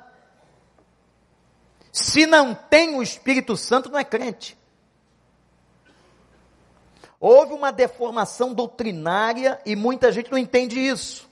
Se 1.93 2.25
não 2.25 2.53
tem 2.53 2.95
o 2.95 3.01
Espírito 3.01 3.55
Santo, 3.55 3.89
não 3.89 3.97
é 3.97 4.03
crente. 4.03 4.57
Houve 7.19 7.53
uma 7.53 7.71
deformação 7.71 8.53
doutrinária 8.53 9.59
e 9.65 9.75
muita 9.75 10.11
gente 10.11 10.29
não 10.29 10.37
entende 10.37 10.79
isso. 10.79 11.26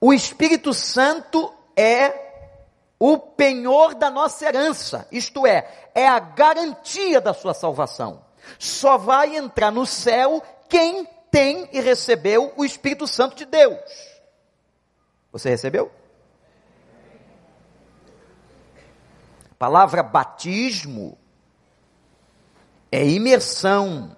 O 0.00 0.12
Espírito 0.12 0.74
Santo 0.74 1.52
é 1.76 2.26
o 2.98 3.18
penhor 3.18 3.94
da 3.94 4.10
nossa 4.10 4.46
herança, 4.46 5.06
isto 5.12 5.46
é, 5.46 5.90
é 5.94 6.08
a 6.08 6.18
garantia 6.18 7.20
da 7.20 7.34
sua 7.34 7.52
salvação. 7.52 8.24
Só 8.58 8.96
vai 8.96 9.36
entrar 9.36 9.70
no 9.70 9.84
céu 9.84 10.42
quem 10.68 11.06
tem 11.30 11.68
e 11.72 11.80
recebeu 11.80 12.52
o 12.56 12.64
Espírito 12.64 13.06
Santo 13.06 13.36
de 13.36 13.44
Deus. 13.44 13.78
Você 15.32 15.50
recebeu? 15.50 15.90
A 19.50 19.54
palavra 19.58 20.02
batismo 20.02 21.18
é 22.90 23.04
imersão. 23.06 24.16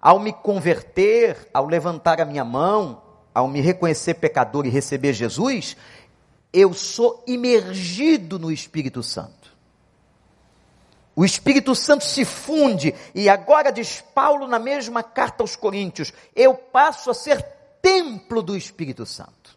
Ao 0.00 0.20
me 0.20 0.32
converter, 0.32 1.48
ao 1.52 1.66
levantar 1.66 2.20
a 2.20 2.24
minha 2.24 2.44
mão, 2.44 3.02
ao 3.38 3.48
me 3.48 3.60
reconhecer 3.60 4.14
pecador 4.14 4.66
e 4.66 4.70
receber 4.70 5.12
Jesus, 5.12 5.76
eu 6.52 6.74
sou 6.74 7.22
imergido 7.26 8.38
no 8.38 8.50
Espírito 8.50 9.02
Santo. 9.02 9.56
O 11.14 11.24
Espírito 11.24 11.74
Santo 11.74 12.04
se 12.04 12.24
funde, 12.24 12.94
e 13.14 13.28
agora 13.28 13.72
diz 13.72 14.00
Paulo 14.14 14.46
na 14.46 14.58
mesma 14.58 15.02
carta 15.02 15.42
aos 15.42 15.56
Coríntios: 15.56 16.12
eu 16.34 16.54
passo 16.54 17.10
a 17.10 17.14
ser 17.14 17.42
templo 17.82 18.42
do 18.42 18.56
Espírito 18.56 19.04
Santo. 19.06 19.56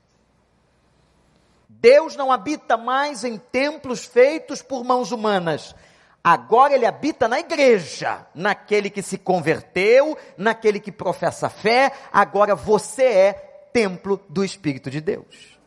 Deus 1.67 2.15
não 2.15 2.32
habita 2.32 2.78
mais 2.78 3.24
em 3.24 3.38
templos 3.38 4.06
feitos 4.06 4.62
por 4.62 4.84
mãos 4.84 5.12
humanas. 5.12 5.76
Agora 6.24 6.76
ele 6.76 6.86
habita 6.86 7.28
na 7.28 7.39
igreja, 7.39 8.28
naquele 8.36 8.91
que 8.91 9.02
se 9.02 9.17
converteu, 9.17 10.15
naquele 10.38 10.80
que 10.80 10.91
professa 10.91 11.50
fé. 11.50 11.91
Agora 12.12 12.54
você 12.54 13.04
é 13.04 13.51
templo 13.74 14.20
do 14.30 14.44
Espírito 14.44 14.90
de 14.90 15.02
Deus. 15.02 15.60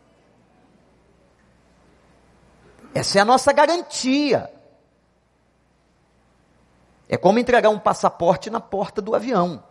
Essa 2.95 3.19
é 3.19 3.23
a 3.23 3.25
nossa 3.25 3.53
garantia. 3.53 4.51
É 7.09 7.17
como 7.17 7.39
entregar 7.39 7.69
um 7.69 7.79
passaporte 7.79 8.49
na 8.49 8.61
porta 8.61 9.03
do 9.03 9.15
avião. 9.15 9.63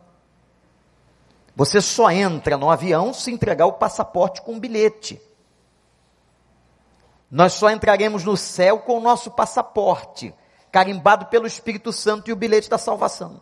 Você 1.55 1.79
só 1.81 2.09
entra 2.11 2.57
no 2.57 2.69
avião 2.69 3.13
se 3.13 3.31
entregar 3.31 3.65
o 3.65 3.73
passaporte 3.73 4.41
com 4.41 4.53
um 4.53 4.59
bilhete. 4.59 5.21
Nós 7.29 7.53
só 7.53 7.69
entraremos 7.69 8.23
no 8.23 8.35
céu 8.35 8.79
com 8.79 8.97
o 8.97 9.01
nosso 9.01 9.31
passaporte, 9.31 10.33
carimbado 10.71 11.27
pelo 11.27 11.47
Espírito 11.47 11.91
Santo 11.91 12.29
e 12.29 12.33
o 12.33 12.35
bilhete 12.35 12.69
da 12.69 12.77
salvação. 12.77 13.41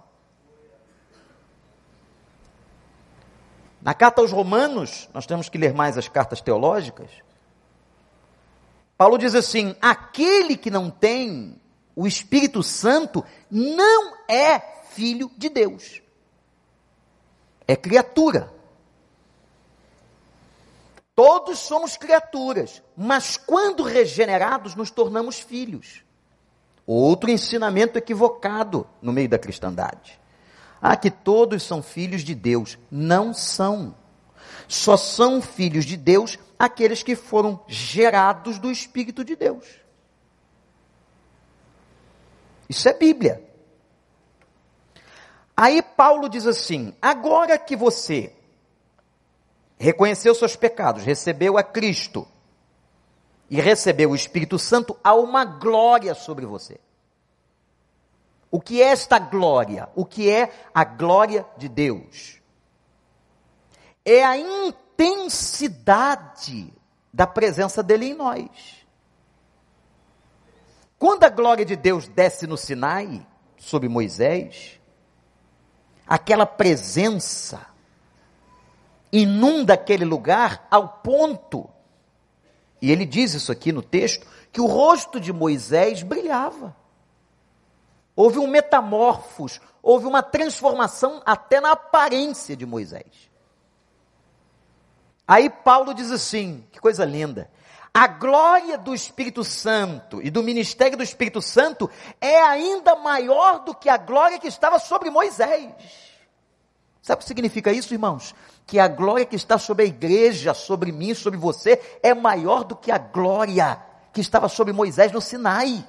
Na 3.82 3.94
carta 3.94 4.22
aos 4.22 4.32
Romanos, 4.32 5.10
nós 5.14 5.26
temos 5.26 5.50
que 5.50 5.58
ler 5.58 5.74
mais 5.74 5.98
as 5.98 6.08
cartas 6.08 6.40
teológicas. 6.40 7.10
Paulo 8.98 9.18
diz 9.18 9.34
assim: 9.34 9.76
aquele 9.82 10.56
que 10.56 10.70
não 10.70 10.90
tem 10.92 11.60
o 11.96 12.06
Espírito 12.06 12.62
Santo 12.62 13.26
não 13.50 14.14
é 14.28 14.60
filho 14.92 15.32
de 15.36 15.50
Deus. 15.50 16.02
É 17.68 17.76
criatura. 17.76 18.54
Todos 21.16 21.60
somos 21.60 21.98
criaturas, 21.98 22.82
mas 22.96 23.38
quando 23.38 23.84
regenerados 23.84 24.76
nos 24.76 24.92
tornamos 24.92 25.40
filhos. 25.40 26.04
Outro 26.86 27.30
ensinamento 27.30 27.98
equivocado 27.98 28.88
no 29.02 29.12
meio 29.12 29.30
da 29.30 29.40
cristandade. 29.40 30.21
Ah, 30.82 30.96
que 30.96 31.12
todos 31.12 31.64
são 31.64 31.84
filhos 31.84 32.24
de 32.24 32.34
Deus. 32.34 32.78
Não 32.90 33.34
são. 33.34 33.96
Só 34.68 34.98
são 34.98 35.42
filhos 35.42 35.86
de 35.86 35.96
Deus 35.96 36.40
aqueles 36.58 37.04
que 37.04 37.16
foram 37.16 37.64
gerados 37.68 38.58
do 38.58 38.72
Espírito 38.72 39.24
de 39.24 39.36
Deus. 39.36 39.66
Isso 42.68 42.88
é 42.88 42.94
Bíblia. 42.94 43.44
Aí 45.56 45.82
Paulo 45.82 46.30
diz 46.30 46.48
assim: 46.48 46.96
agora 47.02 47.58
que 47.58 47.76
você 47.76 48.34
reconheceu 49.78 50.34
seus 50.34 50.56
pecados, 50.56 51.04
recebeu 51.04 51.58
a 51.58 51.64
Cristo 51.64 52.28
e 53.50 53.60
recebeu 53.60 54.12
o 54.12 54.16
Espírito 54.16 54.58
Santo, 54.58 54.98
há 55.04 55.14
uma 55.14 55.44
glória 55.44 56.16
sobre 56.16 56.46
você. 56.46 56.80
O 58.52 58.60
que 58.60 58.82
é 58.82 58.88
esta 58.88 59.18
glória? 59.18 59.88
O 59.96 60.06
que 60.06 60.30
é 60.30 60.52
a 60.74 60.84
glória 60.84 61.46
de 61.58 61.70
Deus? 61.70 62.42
É 64.04 64.24
a 64.26 64.38
intensidade 64.38 65.82
da 67.14 67.26
presença 67.26 67.82
dele 67.82 68.08
em 68.08 68.14
nós. 68.14 68.86
Quando 71.00 71.24
a 71.24 71.30
glória 71.30 71.64
de 71.66 71.78
Deus 71.78 72.08
desce 72.10 72.46
no 72.46 72.58
Sinai, 72.58 73.26
sobre 73.58 73.88
Moisés, 73.88 74.80
aquela 76.06 76.46
presença 76.46 77.68
inunda 79.12 79.76
aquele 79.76 80.04
lugar 80.04 80.68
ao 80.70 80.88
ponto, 80.90 81.70
e 82.82 82.92
ele 82.92 83.06
diz 83.06 83.34
isso 83.34 83.52
aqui 83.52 83.72
no 83.72 83.84
texto, 83.84 84.28
que 84.52 84.60
o 84.60 84.66
rosto 84.66 85.20
de 85.20 85.32
Moisés 85.32 86.02
brilhava. 86.02 86.76
Houve 88.16 88.40
um 88.40 88.48
metamorfos, 88.48 89.60
houve 89.82 90.06
uma 90.06 90.22
transformação 90.22 91.22
até 91.26 91.62
na 91.62 91.72
aparência 91.72 92.56
de 92.56 92.66
Moisés. 92.66 93.32
Aí 95.28 95.50
Paulo 95.50 95.94
diz 95.94 96.12
assim: 96.12 96.66
que 96.72 96.80
coisa 96.80 97.06
linda. 97.06 97.50
A 97.94 98.08
glória 98.08 98.78
do 98.78 98.94
Espírito 98.94 99.44
Santo 99.44 100.22
e 100.22 100.30
do 100.30 100.42
ministério 100.42 100.98
do 100.98 101.04
Espírito 101.04 101.42
Santo 101.42 101.90
é 102.22 102.42
ainda 102.42 102.96
maior 102.96 103.60
do 103.60 103.76
que 103.76 103.90
a 103.90 103.98
glória 103.98 104.40
que 104.40 104.48
estava 104.48 104.80
sobre 104.80 105.10
Moisés. 105.10 105.74
Sabe 107.02 107.20
o 107.20 107.24
que 107.24 107.28
significa 107.28 107.72
isso, 107.72 107.94
irmãos? 107.94 108.34
Que 108.66 108.80
a 108.80 108.88
glória 108.88 109.26
que 109.26 109.36
está 109.36 109.58
sobre 109.58 109.84
a 109.84 109.88
igreja, 109.88 110.54
sobre 110.54 110.92
mim, 110.92 111.14
sobre 111.14 111.38
você, 111.38 111.82
é 112.02 112.14
maior 112.14 112.64
do 112.64 112.76
que 112.76 112.92
a 112.92 112.98
glória 112.98 113.82
que 114.14 114.22
estava 114.22 114.48
sobre 114.48 114.72
Moisés 114.72 115.12
no 115.12 115.20
Sinai. 115.20 115.86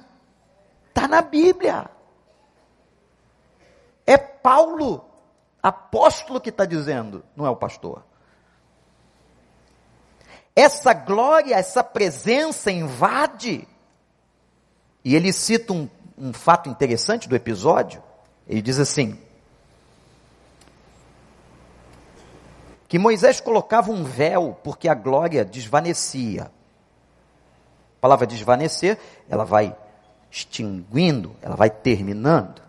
Está 0.89 1.07
na 1.07 1.21
Bíblia. 1.21 1.89
É 4.05 4.17
Paulo, 4.17 5.05
apóstolo, 5.61 6.41
que 6.41 6.49
está 6.49 6.65
dizendo, 6.65 7.23
não 7.35 7.45
é 7.45 7.49
o 7.49 7.55
pastor. 7.55 8.03
Essa 10.55 10.93
glória, 10.93 11.55
essa 11.55 11.83
presença 11.83 12.71
invade. 12.71 13.67
E 15.03 15.15
ele 15.15 15.33
cita 15.33 15.73
um, 15.73 15.89
um 16.17 16.31
fato 16.31 16.69
interessante 16.69 17.27
do 17.27 17.35
episódio. 17.35 18.03
Ele 18.47 18.61
diz 18.61 18.79
assim: 18.79 19.17
que 22.93 22.99
Moisés 22.99 23.41
colocava 23.41 23.91
um 23.91 24.03
véu 24.03 24.55
porque 24.63 24.87
a 24.87 24.93
glória 24.93 25.43
desvanecia. 25.43 26.43
A 26.43 27.99
palavra 27.99 28.27
desvanecer, 28.27 28.99
ela 29.27 29.43
vai 29.43 29.75
extinguindo, 30.29 31.35
ela 31.41 31.55
vai 31.55 31.69
terminando. 31.69 32.62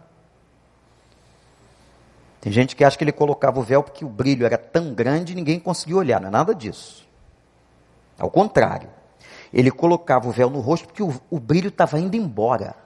Tem 2.45 2.53
gente 2.53 2.77
que 2.77 2.85
acha 2.85 2.99
que 2.99 3.03
ele 3.03 3.11
colocava 3.11 3.59
o 3.59 3.63
véu 3.63 3.83
porque 3.83 4.05
o 4.05 4.09
brilho 4.09 4.45
era 4.45 4.59
tão 4.59 4.93
grande 4.93 5.33
e 5.33 5.35
ninguém 5.35 5.59
conseguia 5.59 5.97
olhar, 5.97 6.21
não 6.21 6.29
é 6.29 6.31
nada 6.31 6.55
disso. 6.55 7.09
Ao 8.19 8.31
contrário, 8.31 8.91
ele 9.51 9.71
colocava 9.71 10.29
o 10.29 10.31
véu 10.31 10.51
no 10.51 10.61
rosto 10.61 10.87
porque 10.87 11.03
o, 11.03 11.19
o 11.31 11.41
brilho 11.41 11.69
estava 11.69 11.99
indo 11.99 12.15
embora. 12.19 12.77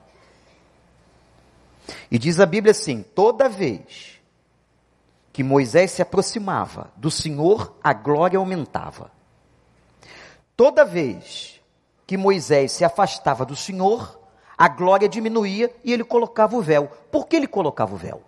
E 2.09 2.21
diz 2.21 2.38
a 2.38 2.47
Bíblia 2.47 2.71
assim: 2.71 3.03
toda 3.03 3.49
vez 3.49 4.21
que 5.33 5.42
Moisés 5.42 5.90
se 5.90 6.03
aproximava 6.03 6.92
do 6.94 7.11
Senhor, 7.11 7.77
a 7.83 7.92
glória 7.92 8.38
aumentava. 8.38 9.11
Toda 10.57 10.85
vez 10.85 11.61
que 12.07 12.16
Moisés 12.16 12.71
se 12.71 12.85
afastava 12.85 13.44
do 13.44 13.57
Senhor, 13.57 14.21
a 14.57 14.68
glória 14.68 15.09
diminuía 15.09 15.75
e 15.83 15.92
ele 15.92 16.05
colocava 16.05 16.57
o 16.57 16.62
véu. 16.62 16.87
Por 17.11 17.27
que 17.27 17.35
ele 17.35 17.49
colocava 17.49 17.92
o 17.92 17.99
véu? 17.99 18.28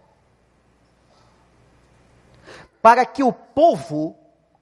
Para 2.81 3.05
que 3.05 3.23
o 3.23 3.33
povo 3.33 4.17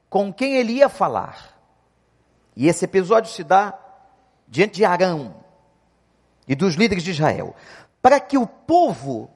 com 0.09 0.33
quem 0.33 0.57
ele 0.57 0.75
ia 0.75 0.89
falar 0.89 1.59
e 2.59 2.67
esse 2.67 2.85
episódio 2.85 3.31
se 3.31 3.45
dá 3.45 3.79
diante 4.49 4.75
de 4.75 4.85
Arão 4.85 5.37
e 6.49 6.57
dos 6.57 6.75
líderes 6.75 7.05
de 7.05 7.13
Israel, 7.13 7.55
para 8.03 8.19
que 8.19 8.37
o 8.37 8.49
povo, 8.49 9.31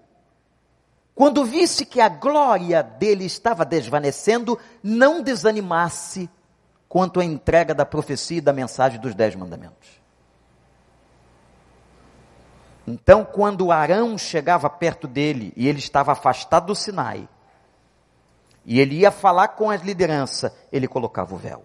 quando 1.14 1.45
visse 1.45 1.87
que 1.87 2.01
a 2.01 2.09
glória 2.09 2.83
dele 2.83 3.25
estava 3.25 3.64
desvanecendo, 3.64 4.59
não 4.83 5.23
desanimasse 5.23 6.29
quanto 6.88 7.21
à 7.21 7.25
entrega 7.25 7.73
da 7.73 7.87
profecia 7.87 8.38
e 8.38 8.40
da 8.40 8.53
mensagem 8.53 8.99
dos 8.99 9.14
Dez 9.14 9.37
Mandamentos. 9.37 10.03
Então, 12.85 13.25
quando 13.25 13.71
Arão 13.71 14.18
chegava 14.18 14.68
perto 14.68 15.07
dele 15.07 15.53
e 15.57 15.68
ele 15.68 15.79
estava 15.79 16.11
afastado 16.11 16.66
do 16.66 16.75
Sinai, 16.75 17.29
e 18.64 18.81
ele 18.81 18.96
ia 18.96 19.11
falar 19.11 19.48
com 19.48 19.70
a 19.70 19.77
liderança, 19.77 20.55
ele 20.70 20.87
colocava 20.88 21.35
o 21.35 21.38
véu 21.38 21.64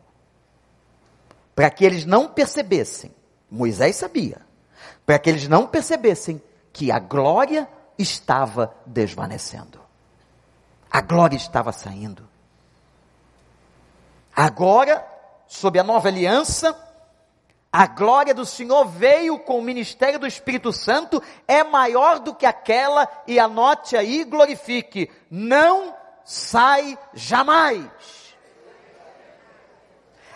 para 1.58 1.72
que 1.72 1.84
eles 1.84 2.06
não 2.06 2.28
percebessem, 2.28 3.12
Moisés 3.50 3.96
sabia, 3.96 4.42
para 5.04 5.18
que 5.18 5.28
eles 5.28 5.48
não 5.48 5.66
percebessem 5.66 6.40
que 6.72 6.92
a 6.92 7.00
glória 7.00 7.68
estava 7.98 8.76
desvanecendo. 8.86 9.82
A 10.88 11.02
glória 11.02 11.36
estava 11.36 11.72
saindo. 11.72 12.30
Agora, 14.36 15.04
sob 15.48 15.80
a 15.80 15.84
nova 15.84 16.10
aliança, 16.10 16.78
a 17.74 17.88
glória 17.88 18.36
do 18.36 18.46
Senhor 18.46 18.86
veio 18.86 19.40
com 19.40 19.58
o 19.58 19.64
ministério 19.64 20.20
do 20.20 20.28
Espírito 20.28 20.72
Santo, 20.72 21.20
é 21.48 21.64
maior 21.64 22.20
do 22.20 22.36
que 22.36 22.46
aquela, 22.46 23.10
e 23.26 23.40
anote 23.40 23.98
aí, 23.98 24.24
glorifique, 24.24 25.10
não 25.28 25.97
sai 26.28 27.00
jamais. 27.14 28.36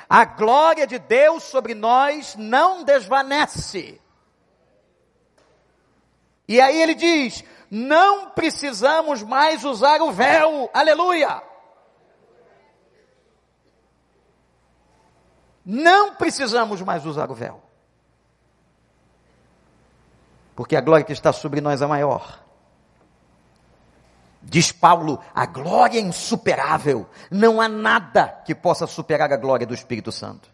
A 0.09 0.23
glória 0.23 0.87
de 0.87 0.97
Deus 0.97 1.43
sobre 1.43 1.75
nós 1.75 2.35
não 2.37 2.83
desvanece. 2.83 4.01
E 6.47 6.61
aí 6.61 6.81
ele 6.81 6.95
diz: 6.95 7.43
não 7.69 8.29
precisamos 8.29 9.21
mais 9.21 9.65
usar 9.65 10.01
o 10.01 10.11
véu. 10.11 10.69
Aleluia! 10.73 11.43
Não 15.65 16.15
precisamos 16.15 16.81
mais 16.81 17.05
usar 17.05 17.29
o 17.29 17.35
véu. 17.35 17.61
Porque 20.55 20.75
a 20.75 20.81
glória 20.81 21.05
que 21.05 21.13
está 21.13 21.33
sobre 21.33 21.59
nós 21.59 21.81
é 21.81 21.85
maior. 21.85 22.41
Diz 24.43 24.71
Paulo, 24.71 25.19
a 25.33 25.45
glória 25.45 25.99
é 25.99 26.01
insuperável. 26.01 27.07
Não 27.29 27.61
há 27.61 27.67
nada 27.69 28.27
que 28.45 28.55
possa 28.55 28.87
superar 28.87 29.31
a 29.31 29.37
glória 29.37 29.67
do 29.67 29.73
Espírito 29.73 30.11
Santo. 30.11 30.49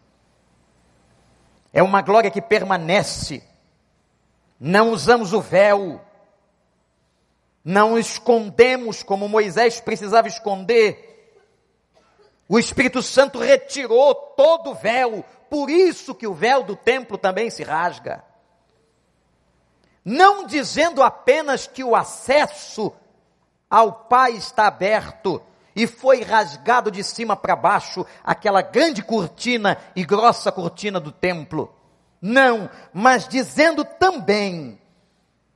É 1.72 1.82
uma 1.82 2.02
glória 2.02 2.30
que 2.30 2.42
permanece. 2.42 3.42
Não 4.60 4.90
usamos 4.90 5.32
o 5.32 5.40
véu. 5.40 6.00
Não 7.64 7.98
escondemos 7.98 9.02
como 9.02 9.28
Moisés 9.28 9.80
precisava 9.80 10.28
esconder. 10.28 11.06
O 12.48 12.58
Espírito 12.58 13.02
Santo 13.02 13.38
retirou 13.38 14.14
todo 14.14 14.70
o 14.70 14.74
véu. 14.74 15.24
Por 15.48 15.70
isso 15.70 16.14
que 16.14 16.26
o 16.26 16.34
véu 16.34 16.62
do 16.62 16.76
templo 16.76 17.16
também 17.16 17.50
se 17.50 17.62
rasga. 17.62 18.22
Não 20.04 20.46
dizendo 20.46 21.02
apenas 21.02 21.66
que 21.66 21.84
o 21.84 21.94
acesso 21.94 22.92
ao 23.70 23.92
Pai 23.92 24.32
está 24.32 24.66
aberto 24.66 25.42
e 25.74 25.86
foi 25.86 26.22
rasgado 26.22 26.90
de 26.90 27.04
cima 27.04 27.36
para 27.36 27.54
baixo 27.54 28.04
aquela 28.24 28.62
grande 28.62 29.02
cortina 29.02 29.78
e 29.94 30.04
grossa 30.04 30.50
cortina 30.50 30.98
do 30.98 31.12
templo. 31.12 31.72
Não, 32.20 32.68
mas 32.92 33.28
dizendo 33.28 33.84
também 33.84 34.80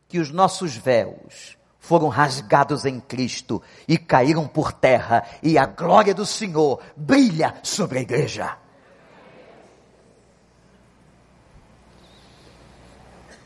que 0.08 0.18
os 0.18 0.30
nossos 0.30 0.76
véus 0.76 1.56
foram 1.78 2.06
rasgados 2.08 2.84
em 2.84 3.00
Cristo 3.00 3.60
e 3.88 3.98
caíram 3.98 4.46
por 4.46 4.72
terra 4.72 5.26
e 5.42 5.58
a 5.58 5.66
glória 5.66 6.14
do 6.14 6.24
Senhor 6.24 6.80
brilha 6.96 7.56
sobre 7.62 7.98
a 7.98 8.02
igreja. 8.02 8.56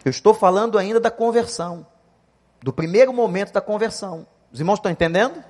Eu 0.05 0.11
estou 0.11 0.35
falando 0.35 0.79
ainda 0.79 1.01
da 1.01 1.11
conversão, 1.11 1.87
do 2.63 2.73
primeiro 2.73 3.13
momento 3.13 3.53
da 3.53 3.61
conversão. 3.61 4.27
Os 4.57 4.61
irmãos 4.61 4.79
estão 4.79 4.90
entendendo? 4.90 5.45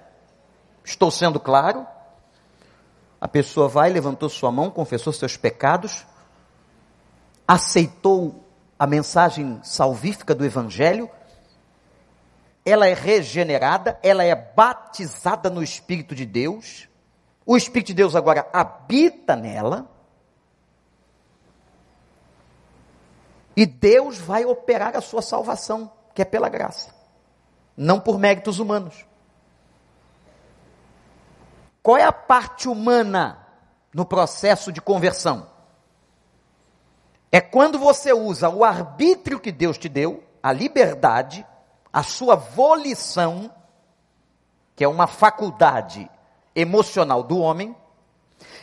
Estou 0.85 1.12
sendo 1.12 1.38
claro? 1.38 1.87
A 3.21 3.29
pessoa 3.29 3.69
vai, 3.69 3.88
levantou 3.88 4.29
sua 4.29 4.51
mão, 4.51 4.69
confessou 4.69 5.12
seus 5.12 5.37
pecados, 5.37 6.05
aceitou 7.47 8.45
a 8.77 8.85
mensagem 8.85 9.61
salvífica 9.62 10.35
do 10.35 10.45
Evangelho, 10.45 11.09
ela 12.64 12.88
é 12.88 12.95
regenerada, 12.95 13.97
ela 14.03 14.25
é 14.25 14.35
batizada 14.35 15.49
no 15.49 15.62
Espírito 15.62 16.12
de 16.12 16.27
Deus, 16.27 16.88
o 17.47 17.57
Espírito 17.57 17.87
de 17.87 17.95
Deus 17.95 18.16
agora 18.16 18.51
habita 18.53 19.37
nela, 19.37 19.88
e 23.57 23.66
Deus 23.66 24.19
vai 24.19 24.45
operar 24.45 24.97
a 24.97 25.01
sua 25.01 25.23
salvação, 25.23 25.92
que 26.12 26.23
é 26.23 26.25
pela 26.25 26.49
graça 26.49 26.96
não 27.77 28.01
por 28.01 28.19
méritos 28.19 28.59
humanos. 28.59 29.07
Qual 31.83 31.97
é 31.97 32.05
a 32.05 32.12
parte 32.12 32.69
humana 32.69 33.39
no 33.93 34.05
processo 34.05 34.73
de 34.73 34.81
conversão? 34.81 35.49
é 37.37 37.41
quando 37.41 37.79
você 37.79 38.15
usa 38.15 38.49
o 38.49 38.65
arbítrio 38.65 39.39
que 39.39 39.53
Deus 39.53 39.77
te 39.77 39.91
deu, 39.91 40.23
a 40.43 40.53
liberdade, 40.53 41.47
a 41.93 42.03
sua 42.03 42.35
volição, 42.35 43.51
que 44.75 44.83
é 44.83 44.89
uma 44.89 45.07
faculdade 45.07 46.11
emocional 46.55 47.23
do 47.23 47.39
homem, 47.39 47.77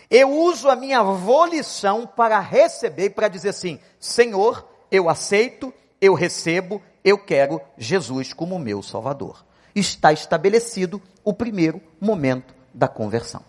eu 0.09 0.31
uso 0.31 0.69
a 0.69 0.75
minha 0.75 1.03
volição 1.03 2.07
para 2.07 2.39
receber, 2.39 3.11
para 3.11 3.27
dizer 3.27 3.49
assim: 3.49 3.79
Senhor, 3.99 4.67
eu 4.89 5.07
aceito, 5.07 5.71
eu 6.01 6.15
recebo, 6.15 6.81
eu 7.03 7.17
quero 7.17 7.61
Jesus 7.77 8.33
como 8.33 8.57
meu 8.57 8.81
Salvador. 8.81 9.45
Está 9.75 10.13
estabelecido 10.13 11.01
o 11.23 11.33
primeiro 11.33 11.81
momento 11.99 12.53
da 12.73 12.87
conversão. 12.87 13.43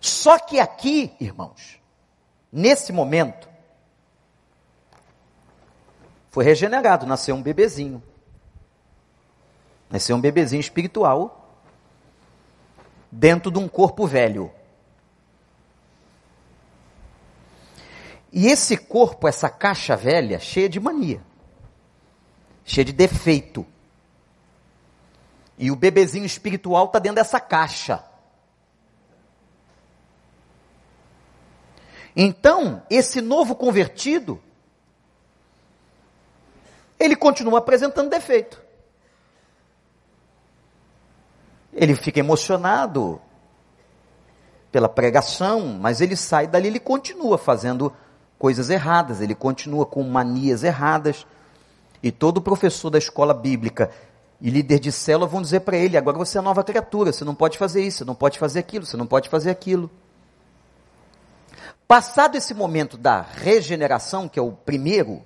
Só 0.00 0.38
que 0.38 0.60
aqui, 0.60 1.12
irmãos, 1.18 1.80
nesse 2.52 2.92
momento, 2.92 3.48
foi 6.30 6.44
regenerado, 6.44 7.06
nasceu 7.06 7.34
um 7.34 7.42
bebezinho. 7.42 8.02
Nasceu 9.88 10.16
um 10.16 10.20
bebezinho 10.20 10.60
espiritual 10.60 11.58
dentro 13.10 13.50
de 13.50 13.58
um 13.58 13.66
corpo 13.66 14.06
velho. 14.06 14.50
E 18.36 18.48
esse 18.48 18.76
corpo, 18.76 19.26
essa 19.26 19.48
caixa 19.48 19.96
velha, 19.96 20.38
cheia 20.38 20.68
de 20.68 20.78
mania, 20.78 21.24
cheia 22.66 22.84
de 22.84 22.92
defeito. 22.92 23.64
E 25.56 25.70
o 25.70 25.74
bebezinho 25.74 26.26
espiritual 26.26 26.84
está 26.84 26.98
dentro 26.98 27.16
dessa 27.16 27.40
caixa. 27.40 28.04
Então, 32.14 32.82
esse 32.90 33.22
novo 33.22 33.56
convertido, 33.56 34.38
ele 37.00 37.16
continua 37.16 37.60
apresentando 37.60 38.10
defeito. 38.10 38.62
Ele 41.72 41.94
fica 41.94 42.20
emocionado 42.20 43.18
pela 44.70 44.90
pregação, 44.90 45.78
mas 45.80 46.02
ele 46.02 46.16
sai 46.16 46.46
dali, 46.46 46.68
ele 46.68 46.80
continua 46.80 47.38
fazendo 47.38 47.96
coisas 48.38 48.70
erradas, 48.70 49.20
ele 49.20 49.34
continua 49.34 49.86
com 49.86 50.02
manias 50.02 50.62
erradas. 50.62 51.26
E 52.02 52.12
todo 52.12 52.40
professor 52.40 52.90
da 52.90 52.98
escola 52.98 53.34
bíblica 53.34 53.90
e 54.40 54.50
líder 54.50 54.78
de 54.78 54.92
célula 54.92 55.26
vão 55.26 55.40
dizer 55.40 55.60
para 55.60 55.76
ele: 55.76 55.96
agora 55.96 56.18
você 56.18 56.38
é 56.38 56.40
nova 56.40 56.62
criatura, 56.62 57.12
você 57.12 57.24
não 57.24 57.34
pode 57.34 57.58
fazer 57.58 57.82
isso, 57.82 57.98
você 57.98 58.04
não 58.04 58.14
pode 58.14 58.38
fazer 58.38 58.58
aquilo, 58.60 58.86
você 58.86 58.96
não 58.96 59.06
pode 59.06 59.28
fazer 59.28 59.50
aquilo. 59.50 59.90
Passado 61.88 62.36
esse 62.36 62.52
momento 62.52 62.96
da 62.96 63.22
regeneração, 63.22 64.28
que 64.28 64.38
é 64.38 64.42
o 64.42 64.52
primeiro, 64.52 65.22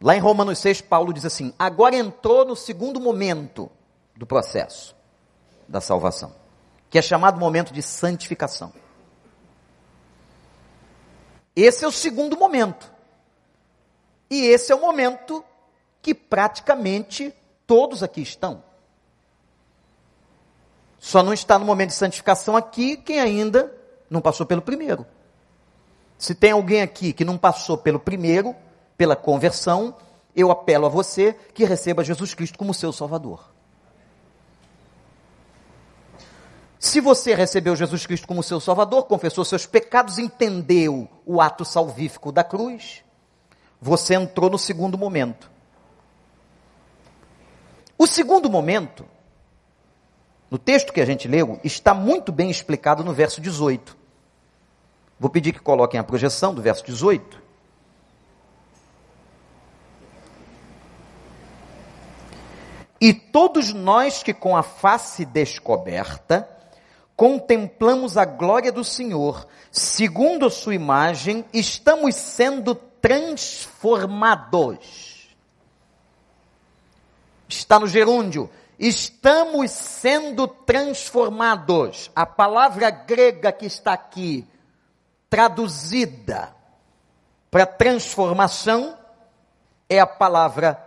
lá 0.00 0.16
em 0.16 0.20
Romanos 0.20 0.58
6, 0.58 0.80
Paulo 0.82 1.12
diz 1.12 1.24
assim: 1.24 1.52
agora 1.58 1.94
entrou 1.94 2.44
no 2.44 2.56
segundo 2.56 3.00
momento 3.00 3.70
do 4.16 4.26
processo 4.26 4.96
da 5.68 5.80
salvação, 5.80 6.34
que 6.90 6.98
é 6.98 7.02
chamado 7.02 7.38
momento 7.38 7.72
de 7.72 7.82
santificação. 7.82 8.72
Esse 11.60 11.84
é 11.84 11.88
o 11.88 11.92
segundo 11.92 12.36
momento. 12.36 12.88
E 14.30 14.46
esse 14.46 14.70
é 14.70 14.74
o 14.76 14.80
momento 14.80 15.44
que 16.00 16.14
praticamente 16.14 17.34
todos 17.66 18.00
aqui 18.00 18.20
estão. 18.22 18.62
Só 21.00 21.20
não 21.20 21.32
está 21.32 21.58
no 21.58 21.64
momento 21.64 21.88
de 21.88 21.96
santificação 21.96 22.56
aqui 22.56 22.96
quem 22.96 23.18
ainda 23.18 23.74
não 24.08 24.20
passou 24.20 24.46
pelo 24.46 24.62
primeiro. 24.62 25.04
Se 26.16 26.32
tem 26.32 26.52
alguém 26.52 26.80
aqui 26.80 27.12
que 27.12 27.24
não 27.24 27.36
passou 27.36 27.76
pelo 27.76 27.98
primeiro, 27.98 28.54
pela 28.96 29.16
conversão, 29.16 29.96
eu 30.36 30.52
apelo 30.52 30.86
a 30.86 30.88
você 30.88 31.32
que 31.54 31.64
receba 31.64 32.04
Jesus 32.04 32.34
Cristo 32.34 32.56
como 32.56 32.72
seu 32.72 32.92
Salvador. 32.92 33.52
Se 36.78 37.00
você 37.00 37.34
recebeu 37.34 37.74
Jesus 37.74 38.06
Cristo 38.06 38.26
como 38.26 38.42
seu 38.42 38.60
Salvador, 38.60 39.04
confessou 39.04 39.44
seus 39.44 39.66
pecados, 39.66 40.18
entendeu 40.18 41.08
o 41.26 41.40
ato 41.40 41.64
salvífico 41.64 42.30
da 42.30 42.44
cruz, 42.44 43.02
você 43.80 44.14
entrou 44.14 44.48
no 44.48 44.58
segundo 44.58 44.96
momento. 44.96 45.50
O 47.96 48.06
segundo 48.06 48.48
momento, 48.48 49.04
no 50.48 50.56
texto 50.56 50.92
que 50.92 51.00
a 51.00 51.04
gente 51.04 51.26
leu, 51.26 51.58
está 51.64 51.92
muito 51.92 52.30
bem 52.30 52.48
explicado 52.48 53.02
no 53.02 53.12
verso 53.12 53.40
18. 53.40 53.96
Vou 55.18 55.28
pedir 55.28 55.52
que 55.52 55.58
coloquem 55.58 55.98
a 55.98 56.04
projeção 56.04 56.54
do 56.54 56.62
verso 56.62 56.84
18. 56.86 57.42
E 63.00 63.12
todos 63.12 63.72
nós 63.72 64.22
que 64.22 64.32
com 64.32 64.56
a 64.56 64.62
face 64.62 65.24
descoberta 65.24 66.57
contemplamos 67.18 68.16
a 68.16 68.24
glória 68.24 68.70
do 68.70 68.84
Senhor, 68.84 69.48
segundo 69.72 70.46
a 70.46 70.50
sua 70.50 70.76
imagem, 70.76 71.44
estamos 71.52 72.14
sendo 72.14 72.76
transformados. 72.76 75.36
Está 77.48 77.80
no 77.80 77.88
gerúndio. 77.88 78.48
Estamos 78.78 79.72
sendo 79.72 80.46
transformados. 80.46 82.08
A 82.14 82.24
palavra 82.24 82.88
grega 82.88 83.50
que 83.50 83.66
está 83.66 83.94
aqui, 83.94 84.46
traduzida 85.28 86.54
para 87.50 87.66
transformação, 87.66 88.96
é 89.88 89.98
a 89.98 90.06
palavra 90.06 90.80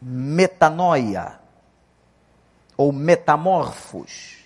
metanoia 0.00 1.41
ou 2.76 2.92
metamorfos. 2.92 4.42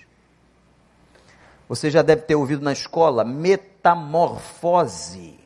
Você 1.68 1.90
já 1.90 2.00
deve 2.02 2.22
ter 2.22 2.36
ouvido 2.36 2.62
na 2.62 2.72
escola 2.72 3.24
metamorfose, 3.24 5.40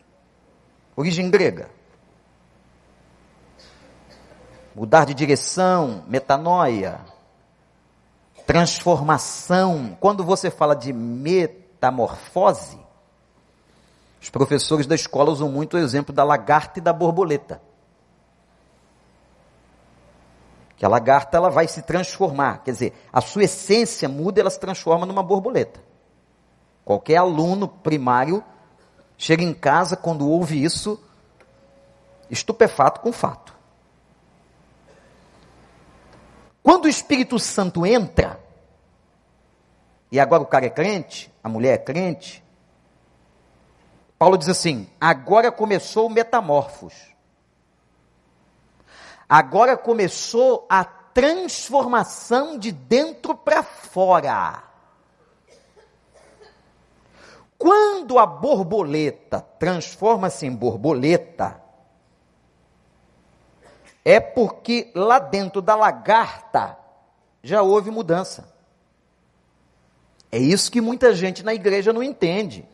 origem 0.95 1.31
grega. 1.31 1.71
Mudar 4.75 5.07
de 5.07 5.15
direção, 5.15 6.05
metanoia, 6.07 7.01
transformação. 8.47 9.97
Quando 9.99 10.23
você 10.25 10.51
fala 10.51 10.75
de 10.75 10.93
metamorfose, 10.93 12.79
os 14.21 14.29
professores 14.29 14.87
da 14.87 14.95
escola 14.95 15.31
usam 15.31 15.51
muito 15.51 15.73
o 15.75 15.79
exemplo 15.79 16.15
da 16.15 16.23
lagarta 16.23 16.79
e 16.79 16.83
da 16.83 16.93
borboleta. 16.93 17.63
Que 20.81 20.87
a 20.87 20.89
lagarta 20.89 21.37
ela 21.37 21.51
vai 21.51 21.69
se 21.69 21.83
transformar, 21.83 22.63
quer 22.65 22.71
dizer, 22.71 22.95
a 23.13 23.21
sua 23.21 23.45
essência 23.45 24.09
muda, 24.09 24.41
ela 24.41 24.49
se 24.49 24.59
transforma 24.59 25.05
numa 25.05 25.23
borboleta. 25.23 25.79
Qualquer 26.87 27.17
aluno 27.17 27.69
primário 27.69 28.43
chega 29.19 29.45
em 29.45 29.53
casa 29.53 29.95
quando 29.95 30.27
ouve 30.27 30.65
isso, 30.65 30.99
estupefato 32.31 33.03
com 33.03 33.11
o 33.11 33.13
fato. 33.13 33.55
Quando 36.63 36.87
o 36.87 36.89
Espírito 36.89 37.39
Santo 37.39 37.85
entra, 37.85 38.41
e 40.11 40.19
agora 40.19 40.43
o 40.43 40.47
cara 40.47 40.65
é 40.65 40.71
crente, 40.71 41.31
a 41.45 41.49
mulher 41.51 41.75
é 41.75 41.79
crente, 41.79 42.43
Paulo 44.19 44.39
diz 44.39 44.49
assim: 44.49 44.89
agora 44.99 45.53
começou 45.53 46.07
o 46.07 46.11
metamorfos. 46.11 47.10
Agora 49.31 49.77
começou 49.77 50.67
a 50.69 50.85
transformação 50.85 52.59
de 52.59 52.73
dentro 52.73 53.33
para 53.33 53.63
fora. 53.63 54.65
Quando 57.57 58.19
a 58.19 58.27
borboleta 58.27 59.41
transforma-se 59.57 60.47
em 60.47 60.53
borboleta, 60.53 61.63
é 64.05 64.19
porque 64.19 64.91
lá 64.97 65.21
dentro 65.21 65.63
da 65.63 65.77
lagarta 65.77 66.77
já 67.41 67.63
houve 67.63 67.89
mudança. 67.93 68.53
É 70.33 70.39
isso 70.39 70.73
que 70.73 70.81
muita 70.81 71.15
gente 71.15 71.45
na 71.45 71.55
igreja 71.55 71.93
não 71.93 72.03
entende. 72.03 72.69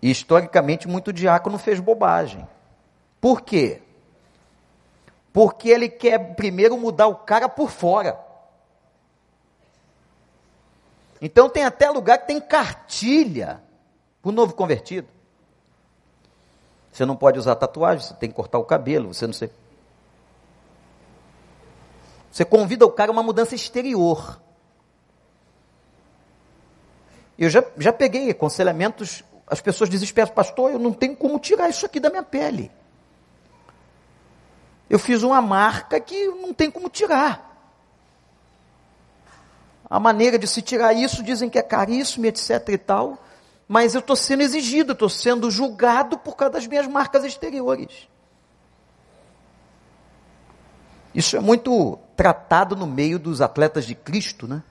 E 0.00 0.10
historicamente, 0.10 0.88
muito 0.88 1.12
diácono 1.12 1.58
fez 1.58 1.78
bobagem. 1.78 2.48
Por 3.20 3.42
quê? 3.42 3.82
Porque 5.38 5.68
ele 5.68 5.88
quer 5.88 6.34
primeiro 6.34 6.76
mudar 6.76 7.06
o 7.06 7.14
cara 7.14 7.48
por 7.48 7.70
fora. 7.70 8.18
Então 11.22 11.48
tem 11.48 11.64
até 11.64 11.88
lugar 11.88 12.18
que 12.18 12.26
tem 12.26 12.40
cartilha 12.40 13.62
para 14.20 14.30
o 14.30 14.32
novo 14.32 14.52
convertido. 14.52 15.06
Você 16.90 17.06
não 17.06 17.14
pode 17.14 17.38
usar 17.38 17.54
tatuagem, 17.54 18.04
você 18.04 18.14
tem 18.14 18.28
que 18.28 18.34
cortar 18.34 18.58
o 18.58 18.64
cabelo, 18.64 19.14
você 19.14 19.28
não 19.28 19.32
sei. 19.32 19.48
Você 22.32 22.44
convida 22.44 22.84
o 22.84 22.90
cara 22.90 23.12
a 23.12 23.12
uma 23.12 23.22
mudança 23.22 23.54
exterior. 23.54 24.40
Eu 27.38 27.48
já, 27.48 27.62
já 27.76 27.92
peguei 27.92 28.28
aconselhamentos, 28.28 29.22
as 29.46 29.60
pessoas 29.60 29.88
desesperadas, 29.88 30.34
pastor, 30.34 30.72
eu 30.72 30.80
não 30.80 30.92
tenho 30.92 31.14
como 31.14 31.38
tirar 31.38 31.68
isso 31.68 31.86
aqui 31.86 32.00
da 32.00 32.10
minha 32.10 32.24
pele. 32.24 32.72
Eu 34.88 34.98
fiz 34.98 35.22
uma 35.22 35.40
marca 35.42 36.00
que 36.00 36.28
não 36.28 36.54
tem 36.54 36.70
como 36.70 36.88
tirar. 36.88 37.46
A 39.88 39.98
maneira 39.98 40.38
de 40.38 40.46
se 40.46 40.60
tirar 40.60 40.92
isso 40.92 41.22
dizem 41.22 41.48
que 41.48 41.58
é 41.58 41.62
caríssimo, 41.62 42.26
etc 42.26 42.68
e 42.68 42.78
tal, 42.78 43.18
mas 43.66 43.94
eu 43.94 44.00
estou 44.00 44.16
sendo 44.16 44.42
exigido, 44.42 44.92
estou 44.92 45.08
sendo 45.08 45.50
julgado 45.50 46.18
por 46.18 46.36
causa 46.36 46.54
das 46.54 46.66
minhas 46.66 46.86
marcas 46.86 47.24
exteriores. 47.24 48.08
Isso 51.14 51.36
é 51.36 51.40
muito 51.40 51.98
tratado 52.16 52.76
no 52.76 52.86
meio 52.86 53.18
dos 53.18 53.40
atletas 53.40 53.84
de 53.84 53.94
Cristo, 53.94 54.46
né? 54.46 54.62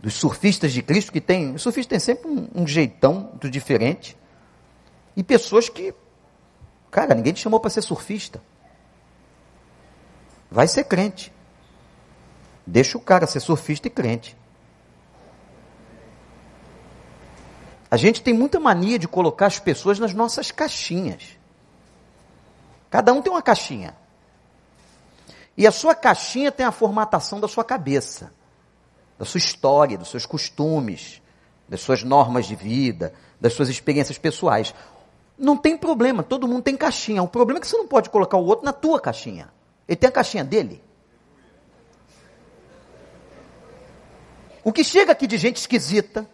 Dos 0.00 0.14
surfistas 0.14 0.72
de 0.72 0.82
Cristo, 0.82 1.12
que 1.12 1.20
tem. 1.20 1.54
O 1.54 1.58
surfista 1.58 1.90
tem 1.90 1.98
sempre 1.98 2.28
um, 2.28 2.48
um 2.54 2.66
jeitão 2.66 3.30
muito 3.30 3.48
diferente. 3.48 4.16
E 5.16 5.22
pessoas 5.22 5.68
que. 5.68 5.94
Cara, 6.90 7.14
ninguém 7.14 7.32
te 7.32 7.40
chamou 7.40 7.60
para 7.60 7.70
ser 7.70 7.82
surfista. 7.82 8.42
Vai 10.52 10.68
ser 10.68 10.84
crente. 10.84 11.32
Deixa 12.66 12.98
o 12.98 13.00
cara 13.00 13.26
ser 13.26 13.40
surfista 13.40 13.88
e 13.88 13.90
crente. 13.90 14.36
A 17.90 17.96
gente 17.96 18.22
tem 18.22 18.34
muita 18.34 18.60
mania 18.60 18.98
de 18.98 19.08
colocar 19.08 19.46
as 19.46 19.58
pessoas 19.58 19.98
nas 19.98 20.12
nossas 20.12 20.50
caixinhas. 20.50 21.38
Cada 22.90 23.14
um 23.14 23.22
tem 23.22 23.32
uma 23.32 23.40
caixinha. 23.40 23.96
E 25.56 25.66
a 25.66 25.72
sua 25.72 25.94
caixinha 25.94 26.52
tem 26.52 26.66
a 26.66 26.72
formatação 26.72 27.40
da 27.40 27.48
sua 27.48 27.64
cabeça, 27.64 28.30
da 29.18 29.24
sua 29.24 29.38
história, 29.38 29.96
dos 29.96 30.08
seus 30.08 30.26
costumes, 30.26 31.22
das 31.66 31.80
suas 31.80 32.02
normas 32.02 32.44
de 32.44 32.54
vida, 32.54 33.14
das 33.40 33.54
suas 33.54 33.70
experiências 33.70 34.18
pessoais. 34.18 34.74
Não 35.38 35.56
tem 35.56 35.78
problema, 35.78 36.22
todo 36.22 36.46
mundo 36.46 36.62
tem 36.62 36.76
caixinha. 36.76 37.22
O 37.22 37.28
problema 37.28 37.58
é 37.58 37.62
que 37.62 37.66
você 37.66 37.78
não 37.78 37.88
pode 37.88 38.10
colocar 38.10 38.36
o 38.36 38.44
outro 38.44 38.66
na 38.66 38.72
tua 38.72 39.00
caixinha. 39.00 39.48
Ele 39.92 39.96
tem 39.96 40.08
a 40.08 40.12
caixinha 40.12 40.42
dele. 40.42 40.82
O 44.64 44.72
que 44.72 44.82
chega 44.82 45.12
aqui 45.12 45.26
de 45.26 45.36
gente 45.36 45.58
esquisita, 45.58 46.26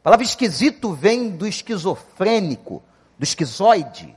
a 0.00 0.02
palavra 0.02 0.24
esquisito 0.24 0.92
vem 0.94 1.30
do 1.30 1.46
esquizofrênico, 1.46 2.82
do 3.16 3.22
esquizoide. 3.22 4.16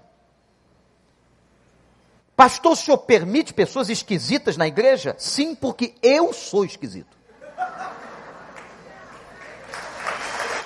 Pastor, 2.36 2.72
o 2.72 2.76
senhor 2.76 2.98
permite 2.98 3.54
pessoas 3.54 3.88
esquisitas 3.88 4.58
na 4.58 4.68
igreja? 4.68 5.16
Sim, 5.20 5.54
porque 5.54 5.94
eu 6.02 6.34
sou 6.34 6.66
esquisito. 6.66 7.16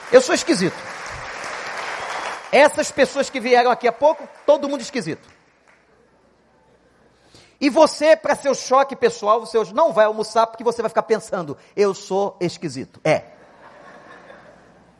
Eu 0.09 0.21
sou 0.21 0.33
esquisito. 0.33 0.92
Essas 2.53 2.91
pessoas 2.91 3.31
que 3.31 3.39
vieram 3.39 3.71
aqui 3.71 3.87
há 3.87 3.91
pouco, 3.91 4.29
todo 4.45 4.69
mundo 4.69 4.81
esquisito. 4.81 5.27
E 7.59 7.67
você, 7.67 8.15
para 8.15 8.35
seu 8.35 8.53
choque 8.53 8.95
pessoal, 8.95 9.39
você 9.39 9.57
hoje 9.57 9.73
não 9.73 9.91
vai 9.91 10.05
almoçar 10.05 10.45
porque 10.45 10.63
você 10.63 10.79
vai 10.79 10.89
ficar 10.89 11.01
pensando, 11.01 11.57
eu 11.75 11.95
sou 11.95 12.37
esquisito. 12.39 13.01
É. 13.03 13.23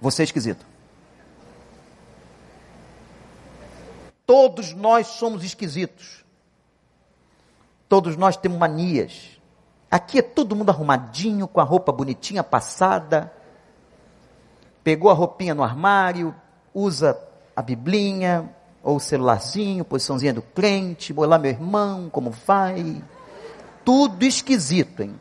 Você 0.02 0.24
é 0.24 0.26
esquisito. 0.26 0.66
Todos 4.26 4.74
nós 4.74 5.06
somos 5.06 5.44
esquisitos. 5.44 6.26
Todos 7.88 8.18
nós 8.18 8.36
temos 8.36 8.58
manias. 8.58 9.40
Aqui 9.92 10.18
é 10.18 10.24
todo 10.24 10.56
mundo 10.56 10.72
arrumadinho, 10.72 11.48
com 11.48 11.62
a 11.62 11.64
roupa 11.64 11.92
bonitinha 11.92 12.44
passada. 12.44 13.32
Pegou 14.84 15.12
a 15.12 15.14
roupinha 15.14 15.54
no 15.54 15.62
armário, 15.62 16.34
usa 16.74 17.32
a 17.56 17.62
biblinha, 17.62 18.50
ou 18.84 18.98
o 18.98 19.00
celularzinho, 19.00 19.86
posiçãozinha 19.86 20.34
do 20.34 20.42
crente, 20.42 21.14
olá 21.16 21.38
meu 21.38 21.52
irmão, 21.52 22.10
como 22.10 22.30
vai? 22.30 23.02
Tudo 23.86 24.24
esquisito, 24.24 25.02
hein? 25.02 25.20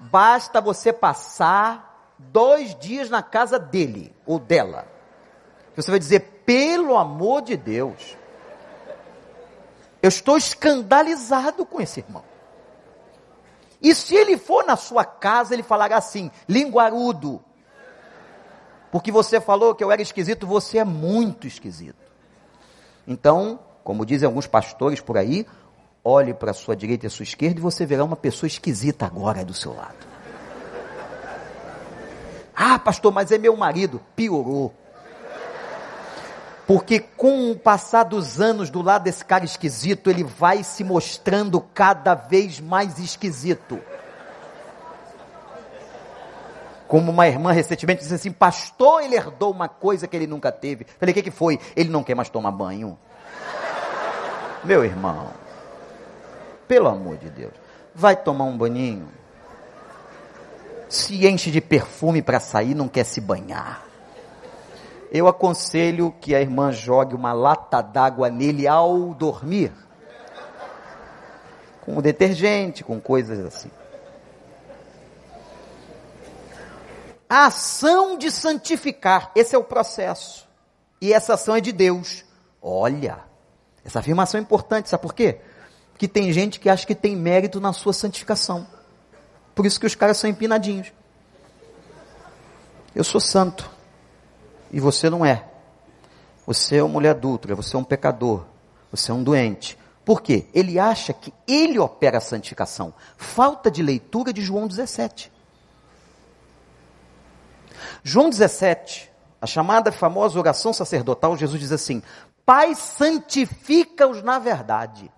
Basta 0.00 0.60
você 0.60 0.92
passar 0.92 2.14
dois 2.18 2.74
dias 2.74 3.08
na 3.08 3.22
casa 3.22 3.58
dele 3.58 4.14
ou 4.26 4.38
dela. 4.38 4.86
Você 5.76 5.90
vai 5.90 6.00
dizer, 6.00 6.42
pelo 6.44 6.96
amor 6.96 7.42
de 7.42 7.56
Deus, 7.56 8.16
eu 10.02 10.08
estou 10.08 10.36
escandalizado 10.36 11.64
com 11.64 11.80
esse 11.80 12.00
irmão. 12.00 12.24
E 13.80 13.94
se 13.94 14.14
ele 14.14 14.36
for 14.36 14.64
na 14.66 14.76
sua 14.76 15.04
casa, 15.04 15.54
ele 15.54 15.62
falará 15.62 15.96
assim, 15.96 16.30
linguarudo, 16.48 17.42
porque 18.90 19.12
você 19.12 19.40
falou 19.40 19.74
que 19.74 19.84
eu 19.84 19.90
era 19.92 20.02
esquisito, 20.02 20.46
você 20.46 20.78
é 20.78 20.84
muito 20.84 21.46
esquisito. 21.46 21.96
Então, 23.06 23.58
como 23.84 24.04
dizem 24.04 24.26
alguns 24.26 24.46
pastores 24.46 25.00
por 25.00 25.16
aí, 25.16 25.46
olhe 26.04 26.34
para 26.34 26.50
a 26.50 26.54
sua 26.54 26.76
direita 26.76 27.06
e 27.06 27.08
a 27.08 27.10
sua 27.10 27.22
esquerda 27.22 27.58
e 27.58 27.62
você 27.62 27.86
verá 27.86 28.04
uma 28.04 28.16
pessoa 28.16 28.46
esquisita 28.46 29.06
agora 29.06 29.44
do 29.44 29.54
seu 29.54 29.74
lado. 29.74 30.10
Ah, 32.54 32.78
pastor, 32.78 33.12
mas 33.12 33.32
é 33.32 33.38
meu 33.38 33.56
marido. 33.56 34.00
Piorou. 34.14 34.74
Porque 36.66 37.00
com 37.00 37.50
o 37.50 37.58
passar 37.58 38.04
dos 38.04 38.40
anos 38.40 38.70
do 38.70 38.82
lado 38.82 39.04
desse 39.04 39.24
cara 39.24 39.44
esquisito, 39.44 40.10
ele 40.10 40.22
vai 40.22 40.62
se 40.62 40.84
mostrando 40.84 41.60
cada 41.60 42.14
vez 42.14 42.60
mais 42.60 42.98
esquisito. 42.98 43.80
Como 46.90 47.12
uma 47.12 47.28
irmã 47.28 47.52
recentemente 47.52 48.02
disse 48.02 48.14
assim, 48.14 48.32
pastor, 48.32 49.02
ele 49.02 49.14
herdou 49.14 49.52
uma 49.52 49.68
coisa 49.68 50.08
que 50.08 50.16
ele 50.16 50.26
nunca 50.26 50.50
teve. 50.50 50.84
Falei, 50.98 51.12
o 51.12 51.14
que, 51.14 51.22
que 51.22 51.30
foi? 51.30 51.60
Ele 51.76 51.88
não 51.88 52.02
quer 52.02 52.16
mais 52.16 52.28
tomar 52.28 52.50
banho. 52.50 52.98
Meu 54.64 54.84
irmão, 54.84 55.28
pelo 56.66 56.88
amor 56.88 57.16
de 57.16 57.30
Deus, 57.30 57.52
vai 57.94 58.16
tomar 58.16 58.44
um 58.44 58.58
banhinho. 58.58 59.08
Se 60.88 61.24
enche 61.28 61.52
de 61.52 61.60
perfume 61.60 62.20
para 62.20 62.40
sair, 62.40 62.74
não 62.74 62.88
quer 62.88 63.04
se 63.04 63.20
banhar 63.20 63.90
eu 65.10 65.26
aconselho 65.26 66.14
que 66.20 66.34
a 66.34 66.40
irmã 66.40 66.70
jogue 66.70 67.14
uma 67.14 67.32
lata 67.32 67.82
d'água 67.82 68.30
nele 68.30 68.68
ao 68.68 69.12
dormir. 69.12 69.72
Com 71.80 72.00
detergente, 72.00 72.84
com 72.84 73.00
coisas 73.00 73.40
assim. 73.40 73.70
A 77.30 77.46
ação 77.46 78.18
de 78.18 78.28
santificar, 78.28 79.30
esse 79.36 79.54
é 79.54 79.58
o 79.58 79.62
processo. 79.62 80.48
E 81.00 81.12
essa 81.12 81.34
ação 81.34 81.54
é 81.54 81.60
de 81.60 81.70
Deus. 81.70 82.24
Olha, 82.60 83.20
essa 83.84 84.00
afirmação 84.00 84.40
é 84.40 84.42
importante, 84.42 84.88
sabe 84.88 85.02
por 85.02 85.14
quê? 85.14 85.40
Porque 85.92 86.08
tem 86.08 86.32
gente 86.32 86.58
que 86.58 86.68
acha 86.68 86.84
que 86.84 86.94
tem 86.94 87.14
mérito 87.14 87.60
na 87.60 87.72
sua 87.72 87.92
santificação. 87.92 88.66
Por 89.54 89.64
isso 89.64 89.78
que 89.78 89.86
os 89.86 89.94
caras 89.94 90.16
são 90.16 90.28
empinadinhos. 90.28 90.92
Eu 92.96 93.04
sou 93.04 93.20
santo. 93.20 93.70
E 94.72 94.80
você 94.80 95.08
não 95.08 95.24
é. 95.24 95.44
Você 96.44 96.78
é 96.78 96.82
uma 96.82 96.94
mulher 96.94 97.10
adulta, 97.10 97.54
você 97.54 97.76
é 97.76 97.78
um 97.78 97.84
pecador, 97.84 98.44
você 98.90 99.12
é 99.12 99.14
um 99.14 99.22
doente. 99.22 99.78
Por 100.04 100.20
quê? 100.20 100.46
Ele 100.52 100.80
acha 100.80 101.12
que 101.12 101.32
ele 101.46 101.78
opera 101.78 102.18
a 102.18 102.20
santificação. 102.20 102.92
Falta 103.16 103.70
de 103.70 103.84
leitura 103.84 104.32
de 104.32 104.42
João 104.42 104.66
17. 104.66 105.30
João 108.02 108.30
17, 108.30 109.10
a 109.40 109.46
chamada 109.46 109.90
famosa 109.90 110.38
oração 110.38 110.72
sacerdotal, 110.72 111.36
Jesus 111.36 111.60
diz 111.60 111.72
assim: 111.72 112.02
Pai, 112.44 112.74
santifica-os 112.74 114.22
na 114.22 114.38
verdade. 114.38 115.10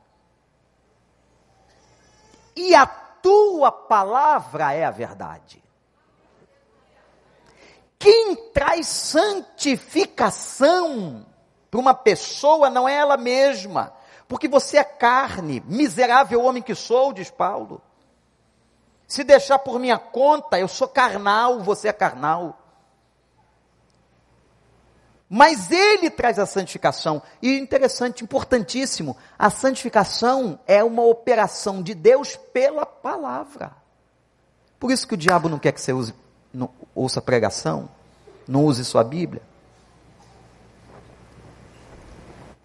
E 2.54 2.74
a 2.74 2.86
tua 2.86 3.72
palavra 3.72 4.72
é 4.72 4.84
a 4.84 4.90
verdade. 4.90 5.62
Quem 7.98 8.36
traz 8.52 8.86
santificação 8.88 11.24
para 11.70 11.80
uma 11.80 11.94
pessoa 11.94 12.68
não 12.68 12.86
é 12.88 12.94
ela 12.94 13.16
mesma, 13.16 13.94
porque 14.26 14.48
você 14.48 14.78
é 14.78 14.84
carne, 14.84 15.62
miserável 15.66 16.42
homem 16.42 16.62
que 16.62 16.74
sou, 16.74 17.12
diz 17.12 17.30
Paulo. 17.30 17.80
Se 19.12 19.22
deixar 19.22 19.58
por 19.58 19.78
minha 19.78 19.98
conta, 19.98 20.58
eu 20.58 20.66
sou 20.66 20.88
carnal, 20.88 21.60
você 21.60 21.88
é 21.88 21.92
carnal. 21.92 22.58
Mas 25.28 25.70
ele 25.70 26.08
traz 26.08 26.38
a 26.38 26.46
santificação. 26.46 27.20
E 27.42 27.58
interessante, 27.58 28.24
importantíssimo, 28.24 29.14
a 29.38 29.50
santificação 29.50 30.58
é 30.66 30.82
uma 30.82 31.02
operação 31.02 31.82
de 31.82 31.92
Deus 31.92 32.36
pela 32.36 32.86
palavra. 32.86 33.76
Por 34.80 34.90
isso 34.90 35.06
que 35.06 35.12
o 35.12 35.18
diabo 35.18 35.46
não 35.46 35.58
quer 35.58 35.72
que 35.72 35.80
você 35.82 35.92
use 35.92 36.14
não 36.50 36.70
ouça 36.94 37.20
pregação, 37.20 37.90
não 38.48 38.64
use 38.64 38.82
sua 38.82 39.04
Bíblia. 39.04 39.42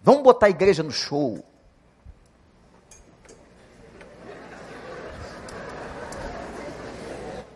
Vamos 0.01 0.23
botar 0.23 0.45
a 0.45 0.49
igreja 0.49 0.81
no 0.81 0.91
show. 0.91 1.43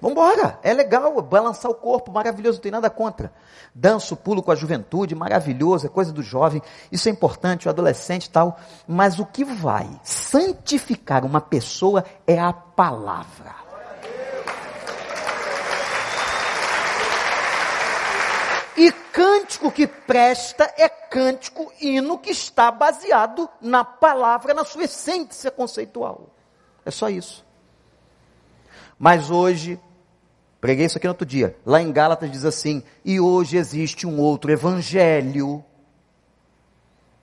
Vambora, 0.02 0.58
é 0.64 0.74
legal, 0.74 1.22
balançar 1.22 1.70
o 1.70 1.76
corpo, 1.76 2.12
maravilhoso, 2.12 2.58
não 2.58 2.64
tem 2.64 2.72
nada 2.72 2.90
contra. 2.90 3.32
Danço, 3.74 4.16
pulo 4.16 4.42
com 4.42 4.52
a 4.52 4.56
juventude, 4.56 5.14
maravilhoso, 5.14 5.86
é 5.86 5.90
coisa 5.90 6.12
do 6.12 6.24
jovem, 6.24 6.60
isso 6.92 7.08
é 7.08 7.12
importante, 7.12 7.68
o 7.68 7.70
adolescente 7.70 8.26
e 8.26 8.30
tal. 8.32 8.60
Mas 8.88 9.20
o 9.20 9.26
que 9.28 9.46
vai 9.46 9.88
santificar 10.04 11.24
uma 11.24 11.40
pessoa 11.40 12.04
é 12.26 12.40
a 12.40 12.52
palavra. 12.52 13.62
E 18.76 18.92
cântico 19.14 19.72
que 19.72 19.86
presta 19.86 20.74
é 20.76 20.90
cântico, 20.90 21.72
hino 21.80 22.18
que 22.18 22.32
está 22.32 22.72
baseado 22.72 23.48
na 23.62 23.86
palavra, 23.86 24.56
na 24.56 24.66
sua 24.66 24.86
essência 24.86 25.52
conceitual. 25.52 26.32
É 26.84 26.90
só 26.90 27.08
isso. 27.08 27.46
Mas 28.98 29.30
hoje, 29.30 29.80
Preguei 30.62 30.86
isso 30.86 31.00
aqui 31.00 31.08
no 31.08 31.14
outro 31.14 31.26
dia. 31.26 31.58
Lá 31.66 31.82
em 31.82 31.92
Gálatas 31.92 32.32
diz 32.32 32.46
assim: 32.46 32.84
e 33.04 33.20
hoje 33.20 33.58
existe 33.58 34.06
um 34.06 34.20
outro 34.20 34.52
evangelho, 34.52 35.66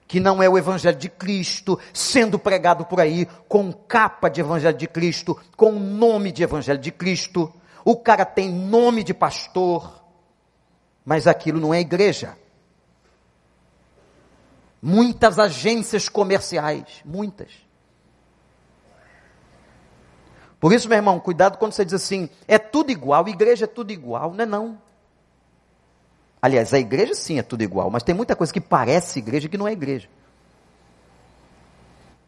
que 0.09 0.19
não 0.19 0.43
é 0.43 0.49
o 0.49 0.59
evangelho 0.59 0.99
de 0.99 1.09
Cristo, 1.09 1.79
sendo 1.95 2.37
pregado 2.37 2.85
por 2.85 3.01
aí, 3.01 3.27
com 3.47 3.73
capa 3.73 4.29
de 4.29 4.41
evangelho 4.41 4.77
de 4.77 4.89
Cristo, 4.89 5.41
com 5.57 5.71
nome 5.71 6.33
de 6.33 6.43
evangelho 6.43 6.81
de 6.81 6.91
Cristo. 6.91 7.55
O 7.85 7.97
cara 7.97 8.25
tem 8.25 8.51
nome 8.51 9.05
de 9.05 9.15
pastor, 9.15 10.03
mas 11.05 11.29
aquilo 11.29 11.61
não 11.61 11.73
é 11.73 11.79
igreja. 11.79 12.37
Muitas 14.83 15.39
agências 15.39 16.09
comerciais, 16.09 17.03
muitas 17.05 17.68
por 20.61 20.73
isso, 20.73 20.89
meu 20.89 20.97
irmão, 20.97 21.21
cuidado 21.21 21.57
quando 21.57 21.73
você 21.73 21.85
diz 21.85 21.95
assim, 21.95 22.29
é 22.47 22.59
tudo 22.59 22.91
igual, 22.91 23.29
igreja 23.29 23.65
é 23.65 23.69
tudo 23.69 23.93
igual. 23.93 24.33
Não 24.35 24.43
é 24.43 24.47
não. 24.47 24.79
Aliás, 26.43 26.73
a 26.75 26.79
igreja 26.79 27.15
sim 27.15 27.39
é 27.39 27.43
tudo 27.43 27.63
igual, 27.63 27.91
mas 27.91 28.03
tem 28.03 28.15
muita 28.15 28.35
coisa 28.35 28.53
que 28.53 28.61
parece 28.61 29.19
igreja 29.19 29.49
que 29.49 29.59
não 29.59 29.69
é 29.69 29.73
igreja. 29.73 30.09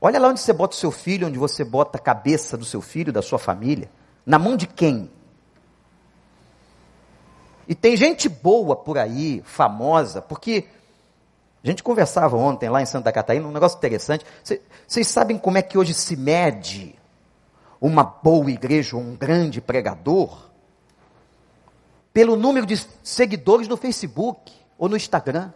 Olha 0.01 0.19
lá 0.19 0.29
onde 0.29 0.41
você 0.41 0.53
bota 0.53 0.75
o 0.75 0.79
seu 0.79 0.91
filho, 0.91 1.27
onde 1.27 1.39
você 1.39 1.65
bota 1.65 1.99
a 1.99 2.01
cabeça 2.01 2.57
do 2.57 2.65
seu 2.65 2.81
filho, 2.81 3.13
da 3.13 3.21
sua 3.21 3.39
família. 3.39 3.91
Na 4.25 4.39
mão 4.39 4.57
de 4.57 4.67
quem? 4.67 5.11
E 7.69 7.75
tem 7.75 7.97
gente 7.97 8.29
boa 8.29 8.75
por 8.75 8.97
aí, 8.97 9.43
famosa, 9.45 10.23
porque 10.23 10.67
a 11.63 11.67
gente 11.67 11.83
conversava 11.83 12.37
ontem 12.37 12.69
lá 12.69 12.81
em 12.81 12.87
Santa 12.87 13.13
Catarina, 13.13 13.47
um 13.47 13.53
negócio 13.53 13.77
interessante. 13.77 14.25
Vocês 14.87 15.07
sabem 15.07 15.37
como 15.37 15.59
é 15.59 15.63
que 15.63 15.77
hoje 15.77 15.95
se 15.95 16.17
mede 16.17 17.00
uma 17.81 18.05
boa 18.05 18.51
igreja, 18.51 18.97
um 18.97 19.17
grande 19.17 19.61
pregador, 19.61 20.51
pelo 22.13 22.37
número 22.37 22.67
de 22.67 22.77
seguidores 23.03 23.67
no 23.69 23.77
Facebook 23.77 24.53
ou 24.77 24.89
no 24.89 24.97
Instagram. 24.97 25.53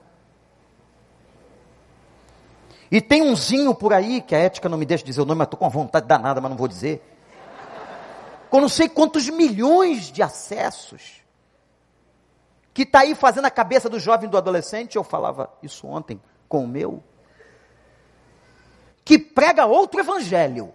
E 2.90 3.00
tem 3.00 3.22
umzinho 3.22 3.74
por 3.74 3.92
aí, 3.92 4.20
que 4.20 4.34
a 4.34 4.38
ética 4.38 4.68
não 4.68 4.78
me 4.78 4.86
deixa 4.86 5.04
dizer 5.04 5.20
o 5.20 5.24
nome, 5.24 5.38
mas 5.38 5.46
estou 5.46 5.58
com 5.58 5.68
vontade 5.68 6.06
danada, 6.06 6.40
mas 6.40 6.50
não 6.50 6.56
vou 6.56 6.68
dizer. 6.68 7.02
Com 8.48 8.60
não 8.60 8.68
sei 8.68 8.88
quantos 8.88 9.28
milhões 9.28 10.12
de 10.12 10.22
acessos. 10.22 11.22
Que 12.72 12.82
está 12.82 13.00
aí 13.00 13.14
fazendo 13.14 13.46
a 13.46 13.50
cabeça 13.50 13.88
do 13.88 13.98
jovem 13.98 14.28
do 14.28 14.36
adolescente. 14.36 14.96
Eu 14.96 15.02
falava 15.02 15.50
isso 15.62 15.86
ontem 15.86 16.20
com 16.48 16.64
o 16.64 16.68
meu. 16.68 17.02
Que 19.04 19.18
prega 19.18 19.66
outro 19.66 19.98
evangelho. 19.98 20.72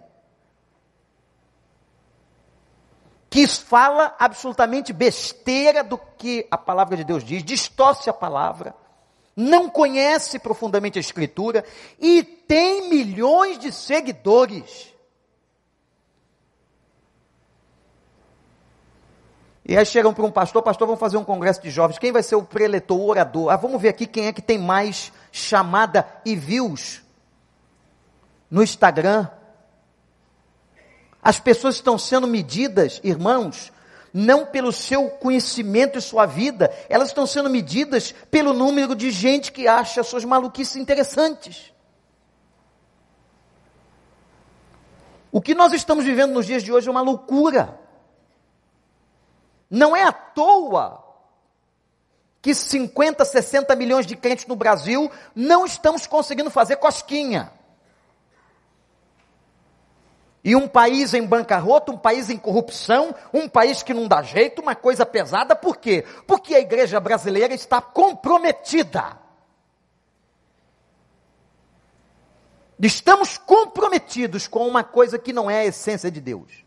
Que 3.29 3.45
fala 3.45 4.15
absolutamente 4.17 4.91
besteira 4.91 5.83
do 5.83 5.97
que 5.97 6.47
a 6.49 6.57
palavra 6.57 6.97
de 6.97 7.03
Deus 7.03 7.23
diz, 7.23 7.43
distorce 7.43 8.09
a 8.09 8.13
palavra, 8.13 8.73
não 9.35 9.69
conhece 9.69 10.39
profundamente 10.39 10.97
a 10.97 11.01
Escritura 11.01 11.63
e 11.99 12.23
tem 12.23 12.89
milhões 12.89 13.59
de 13.59 13.71
seguidores. 13.71 14.93
E 19.63 19.77
aí 19.77 19.85
chegam 19.85 20.11
para 20.11 20.25
um 20.25 20.31
pastor, 20.31 20.63
pastor, 20.63 20.87
vamos 20.87 20.99
fazer 20.99 21.17
um 21.17 21.23
congresso 21.23 21.61
de 21.61 21.69
jovens. 21.69 21.99
Quem 21.99 22.11
vai 22.11 22.23
ser 22.23 22.35
o 22.35 22.41
preletor, 22.41 22.97
o 22.97 23.07
orador? 23.07 23.51
Ah, 23.51 23.55
vamos 23.55 23.79
ver 23.79 23.89
aqui 23.89 24.07
quem 24.07 24.25
é 24.25 24.33
que 24.33 24.41
tem 24.41 24.57
mais 24.57 25.13
chamada 25.31 26.07
e 26.25 26.35
views 26.35 27.03
no 28.49 28.63
Instagram. 28.63 29.27
As 31.21 31.39
pessoas 31.39 31.75
estão 31.75 31.97
sendo 31.97 32.27
medidas, 32.27 33.01
irmãos, 33.03 33.71
não 34.13 34.45
pelo 34.45 34.71
seu 34.71 35.09
conhecimento 35.09 35.97
e 35.97 36.01
sua 36.01 36.25
vida, 36.25 36.73
elas 36.89 37.09
estão 37.09 37.27
sendo 37.27 37.49
medidas 37.49 38.13
pelo 38.31 38.53
número 38.53 38.95
de 38.95 39.11
gente 39.11 39.51
que 39.51 39.67
acha 39.67 40.03
suas 40.03 40.25
maluquices 40.25 40.75
interessantes. 40.75 41.73
O 45.31 45.41
que 45.41 45.53
nós 45.53 45.73
estamos 45.73 46.05
vivendo 46.05 46.33
nos 46.33 46.45
dias 46.45 46.63
de 46.63 46.71
hoje 46.71 46.87
é 46.87 46.91
uma 46.91 47.01
loucura. 47.01 47.79
Não 49.69 49.95
é 49.95 50.03
à 50.03 50.11
toa 50.11 51.03
que 52.41 52.53
50, 52.55 53.23
60 53.23 53.75
milhões 53.75 54.07
de 54.07 54.15
crentes 54.15 54.47
no 54.47 54.55
Brasil 54.55 55.11
não 55.35 55.65
estamos 55.65 56.07
conseguindo 56.07 56.49
fazer 56.49 56.77
cosquinha. 56.77 57.51
E 60.43 60.55
um 60.55 60.67
país 60.67 61.13
em 61.13 61.25
bancarrota, 61.25 61.91
um 61.91 61.97
país 61.97 62.29
em 62.29 62.37
corrupção, 62.37 63.13
um 63.33 63.47
país 63.47 63.83
que 63.83 63.93
não 63.93 64.07
dá 64.07 64.21
jeito, 64.21 64.61
uma 64.61 64.75
coisa 64.75 65.05
pesada, 65.05 65.55
por 65.55 65.77
quê? 65.77 66.05
Porque 66.25 66.55
a 66.55 66.59
igreja 66.59 66.99
brasileira 66.99 67.53
está 67.53 67.81
comprometida. 67.81 69.17
Estamos 72.81 73.37
comprometidos 73.37 74.47
com 74.47 74.65
uma 74.65 74.83
coisa 74.83 75.19
que 75.19 75.33
não 75.33 75.51
é 75.51 75.59
a 75.59 75.65
essência 75.65 76.09
de 76.09 76.21
Deus. 76.21 76.63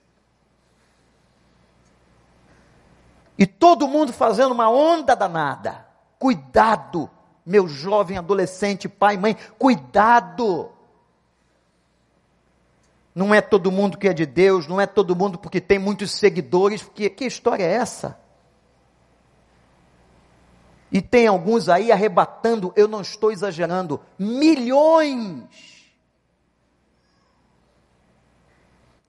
E 3.39 3.47
todo 3.47 3.89
mundo 3.89 4.13
fazendo 4.13 4.53
uma 4.53 4.71
onda 4.71 5.17
danada. 5.17 5.87
Cuidado, 6.19 7.11
meu 7.45 7.67
jovem 7.67 8.19
adolescente, 8.19 8.89
pai, 8.89 9.17
mãe, 9.17 9.37
cuidado. 9.59 10.71
Não 13.15 13.35
é 13.35 13.41
todo 13.41 13.71
mundo 13.71 13.99
que 13.99 14.09
é 14.09 14.13
de 14.13 14.25
Deus, 14.25 14.67
não 14.67 14.81
é 14.81 14.87
todo 14.87 15.15
mundo 15.15 15.39
porque 15.39 15.61
tem 15.61 15.79
muitos 15.79 16.13
seguidores, 16.13 16.83
porque 16.83 17.11
que 17.11 17.27
história 17.27 17.65
é 17.65 17.73
essa? 17.73 18.19
E 20.91 21.01
tem 21.01 21.27
alguns 21.27 21.69
aí 21.69 21.91
arrebatando, 21.91 22.73
eu 22.77 22.87
não 22.87 23.01
estou 23.01 23.33
exagerando, 23.33 24.01
milhões. 24.19 25.91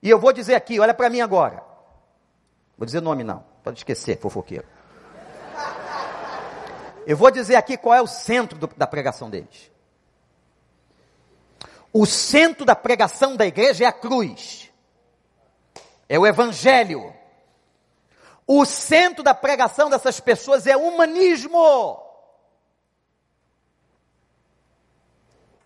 E 0.02 0.08
eu 0.08 0.18
vou 0.18 0.32
dizer 0.32 0.54
aqui, 0.54 0.78
olha 0.80 0.94
para 0.94 1.08
mim 1.10 1.20
agora. 1.20 1.62
Vou 2.76 2.86
dizer 2.86 3.00
nome 3.00 3.24
não, 3.24 3.44
pode 3.62 3.78
esquecer, 3.78 4.18
fofoqueiro. 4.18 4.66
Eu 7.06 7.16
vou 7.16 7.30
dizer 7.30 7.56
aqui 7.56 7.76
qual 7.76 7.94
é 7.94 8.02
o 8.02 8.06
centro 8.06 8.58
do, 8.58 8.66
da 8.66 8.86
pregação 8.86 9.28
deles. 9.28 9.70
O 11.96 12.06
centro 12.06 12.64
da 12.64 12.74
pregação 12.74 13.36
da 13.36 13.46
igreja 13.46 13.84
é 13.84 13.86
a 13.86 13.92
cruz. 13.92 14.68
É 16.08 16.18
o 16.18 16.26
evangelho. 16.26 17.14
O 18.44 18.64
centro 18.64 19.22
da 19.22 19.32
pregação 19.32 19.88
dessas 19.88 20.18
pessoas 20.18 20.66
é 20.66 20.76
o 20.76 20.80
humanismo. 20.80 21.56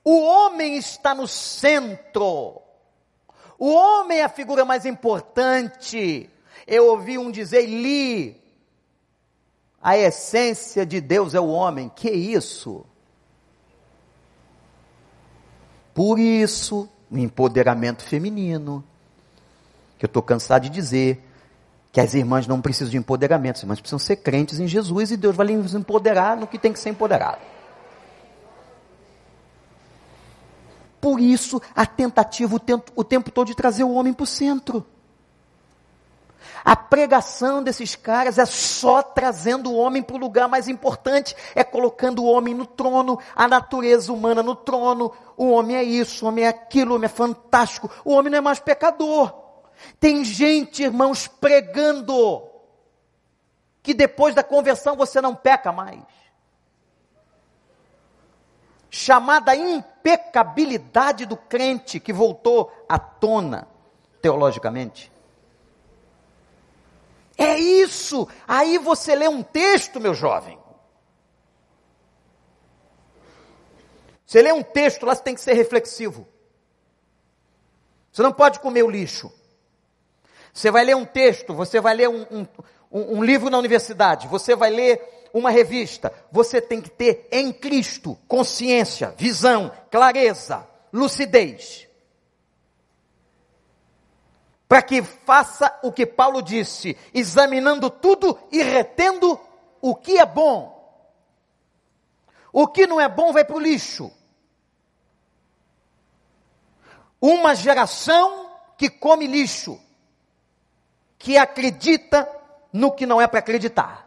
O 0.04 0.20
homem 0.20 0.76
está 0.76 1.14
no 1.14 1.26
centro. 1.26 2.60
O 3.58 3.72
homem 3.72 4.18
é 4.18 4.24
a 4.24 4.28
figura 4.28 4.66
mais 4.66 4.84
importante. 4.84 6.28
Eu 6.66 6.88
ouvi 6.88 7.16
um 7.16 7.30
dizer, 7.30 7.64
li, 7.64 8.38
a 9.80 9.96
essência 9.96 10.84
de 10.84 11.00
Deus 11.00 11.34
é 11.34 11.40
o 11.40 11.48
homem. 11.48 11.88
Que 11.88 12.10
isso? 12.10 12.84
Por 15.98 16.20
isso, 16.20 16.88
o 17.10 17.18
empoderamento 17.18 18.04
feminino, 18.04 18.84
que 19.98 20.04
eu 20.04 20.06
estou 20.06 20.22
cansado 20.22 20.62
de 20.62 20.68
dizer, 20.68 21.28
que 21.90 22.00
as 22.00 22.14
irmãs 22.14 22.46
não 22.46 22.60
precisam 22.60 22.88
de 22.88 22.96
empoderamento, 22.96 23.56
as 23.56 23.62
irmãs 23.64 23.80
precisam 23.80 23.98
ser 23.98 24.14
crentes 24.14 24.60
em 24.60 24.68
Jesus 24.68 25.10
e 25.10 25.16
Deus 25.16 25.34
vai 25.34 25.48
lhes 25.48 25.74
empoderar 25.74 26.36
no 26.36 26.46
que 26.46 26.56
tem 26.56 26.72
que 26.72 26.78
ser 26.78 26.90
empoderado. 26.90 27.40
Por 31.00 31.18
isso, 31.18 31.60
a 31.74 31.84
tentativa 31.84 32.54
o 32.54 32.60
tempo, 32.60 32.92
o 32.94 33.02
tempo 33.02 33.32
todo 33.32 33.48
de 33.48 33.56
trazer 33.56 33.82
o 33.82 33.90
homem 33.90 34.12
para 34.12 34.22
o 34.22 34.26
centro. 34.26 34.86
A 36.64 36.76
pregação 36.76 37.62
desses 37.62 37.94
caras 37.94 38.38
é 38.38 38.46
só 38.46 39.02
trazendo 39.02 39.70
o 39.70 39.76
homem 39.76 40.02
para 40.02 40.16
o 40.16 40.18
lugar 40.18 40.48
mais 40.48 40.68
importante, 40.68 41.34
é 41.54 41.62
colocando 41.62 42.22
o 42.22 42.26
homem 42.26 42.54
no 42.54 42.66
trono, 42.66 43.18
a 43.34 43.48
natureza 43.48 44.12
humana 44.12 44.42
no 44.42 44.54
trono. 44.54 45.12
O 45.36 45.50
homem 45.50 45.76
é 45.76 45.82
isso, 45.82 46.24
o 46.24 46.28
homem 46.28 46.44
é 46.44 46.48
aquilo, 46.48 46.92
o 46.92 46.96
homem 46.96 47.06
é 47.06 47.08
fantástico. 47.08 47.90
O 48.04 48.12
homem 48.12 48.30
não 48.30 48.38
é 48.38 48.40
mais 48.40 48.60
pecador. 48.60 49.32
Tem 50.00 50.24
gente, 50.24 50.82
irmãos, 50.82 51.28
pregando 51.28 52.48
que 53.82 53.94
depois 53.94 54.34
da 54.34 54.42
conversão 54.42 54.96
você 54.96 55.20
não 55.20 55.34
peca 55.34 55.72
mais. 55.72 56.02
Chamada 58.90 59.54
impecabilidade 59.54 61.26
do 61.26 61.36
crente 61.36 62.00
que 62.00 62.12
voltou 62.12 62.72
à 62.88 62.98
tona 62.98 63.68
teologicamente. 64.20 65.12
É 67.38 67.56
isso. 67.56 68.28
Aí 68.46 68.76
você 68.78 69.14
lê 69.14 69.28
um 69.28 69.44
texto, 69.44 70.00
meu 70.00 70.12
jovem. 70.12 70.58
Você 74.26 74.42
lê 74.42 74.52
um 74.52 74.62
texto, 74.62 75.06
lá 75.06 75.14
você 75.14 75.22
tem 75.22 75.34
que 75.34 75.40
ser 75.40 75.54
reflexivo. 75.54 76.26
Você 78.12 78.22
não 78.22 78.32
pode 78.32 78.58
comer 78.58 78.82
o 78.82 78.90
lixo. 78.90 79.32
Você 80.52 80.70
vai 80.70 80.84
ler 80.84 80.96
um 80.96 81.04
texto, 81.04 81.54
você 81.54 81.80
vai 81.80 81.94
ler 81.94 82.08
um, 82.08 82.26
um, 82.30 82.46
um, 82.90 83.22
livro 83.22 83.48
na 83.48 83.58
universidade, 83.58 84.26
você 84.26 84.56
vai 84.56 84.70
ler 84.70 85.28
uma 85.32 85.50
revista. 85.50 86.12
Você 86.32 86.60
tem 86.60 86.80
que 86.80 86.90
ter 86.90 87.28
em 87.30 87.52
Cristo 87.52 88.18
consciência, 88.26 89.14
visão, 89.16 89.70
clareza, 89.90 90.66
lucidez 90.92 91.87
para 94.68 94.82
que 94.82 95.02
faça 95.02 95.76
o 95.82 95.90
que 95.90 96.04
Paulo 96.04 96.42
disse, 96.42 96.96
examinando 97.14 97.88
tudo 97.88 98.38
e 98.52 98.62
retendo 98.62 99.40
o 99.80 99.96
que 99.96 100.18
é 100.18 100.26
bom. 100.26 100.76
O 102.52 102.68
que 102.68 102.86
não 102.86 103.00
é 103.00 103.08
bom 103.08 103.32
vai 103.32 103.44
para 103.44 103.56
o 103.56 103.60
lixo. 103.60 104.12
Uma 107.20 107.54
geração 107.54 108.50
que 108.76 108.90
come 108.90 109.26
lixo, 109.26 109.80
que 111.18 111.38
acredita 111.38 112.28
no 112.72 112.92
que 112.92 113.06
não 113.06 113.20
é 113.20 113.26
para 113.26 113.38
acreditar. 113.38 114.06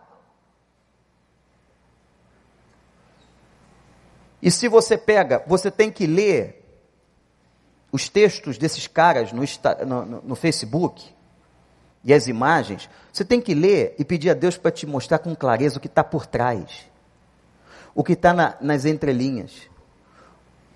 E 4.41 4.51
se 4.51 4.67
você 4.67 4.97
pega, 4.97 5.43
você 5.47 5.71
tem 5.71 5.91
que 5.91 6.05
ler 6.05 6.60
os 7.91 8.07
textos 8.07 8.57
desses 8.57 8.87
caras 8.87 9.31
no, 9.31 9.43
no, 9.85 10.21
no 10.21 10.35
Facebook 10.35 11.03
e 12.03 12.13
as 12.13 12.27
imagens, 12.27 12.89
você 13.11 13.23
tem 13.23 13.39
que 13.39 13.53
ler 13.53 13.95
e 13.99 14.05
pedir 14.05 14.29
a 14.29 14.33
Deus 14.33 14.57
para 14.57 14.71
te 14.71 14.87
mostrar 14.87 15.19
com 15.19 15.35
clareza 15.35 15.77
o 15.77 15.81
que 15.81 15.87
está 15.87 16.03
por 16.03 16.25
trás, 16.25 16.89
o 17.93 18.03
que 18.03 18.13
está 18.13 18.33
na, 18.33 18.55
nas 18.59 18.85
entrelinhas, 18.85 19.69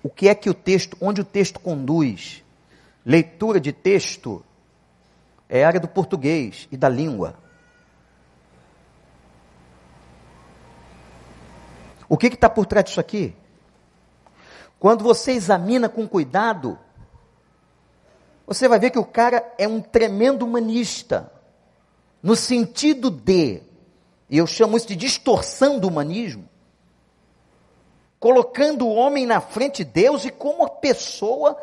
o 0.02 0.08
que 0.08 0.28
é 0.28 0.34
que 0.34 0.48
o 0.48 0.54
texto, 0.54 0.96
onde 1.00 1.20
o 1.20 1.24
texto 1.24 1.58
conduz. 1.58 2.44
Leitura 3.04 3.60
de 3.60 3.72
texto 3.72 4.44
é 5.48 5.64
área 5.64 5.80
do 5.80 5.88
português 5.88 6.68
e 6.70 6.76
da 6.76 6.88
língua. 6.88 7.36
O 12.08 12.16
que 12.16 12.28
está 12.28 12.48
por 12.48 12.66
trás 12.66 12.84
disso 12.84 13.00
aqui? 13.00 13.34
Quando 14.78 15.02
você 15.02 15.32
examina 15.32 15.88
com 15.88 16.06
cuidado, 16.06 16.78
você 18.46 18.68
vai 18.68 18.78
ver 18.78 18.90
que 18.90 18.98
o 18.98 19.04
cara 19.04 19.52
é 19.58 19.66
um 19.66 19.80
tremendo 19.80 20.44
humanista. 20.44 21.32
No 22.22 22.36
sentido 22.36 23.10
de, 23.10 23.60
e 24.30 24.38
eu 24.38 24.46
chamo 24.46 24.76
isso 24.76 24.86
de 24.86 24.96
distorção 24.96 25.78
do 25.78 25.88
humanismo, 25.88 26.48
colocando 28.20 28.86
o 28.86 28.94
homem 28.94 29.26
na 29.26 29.40
frente 29.40 29.84
de 29.84 29.90
Deus 29.90 30.24
e 30.24 30.30
como 30.30 30.64
a 30.64 30.70
pessoa 30.70 31.60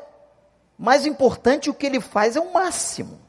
mais 0.78 1.06
importante, 1.06 1.70
o 1.70 1.74
que 1.74 1.86
ele 1.86 2.02
faz 2.02 2.36
é 2.36 2.40
o 2.40 2.52
máximo. 2.52 3.20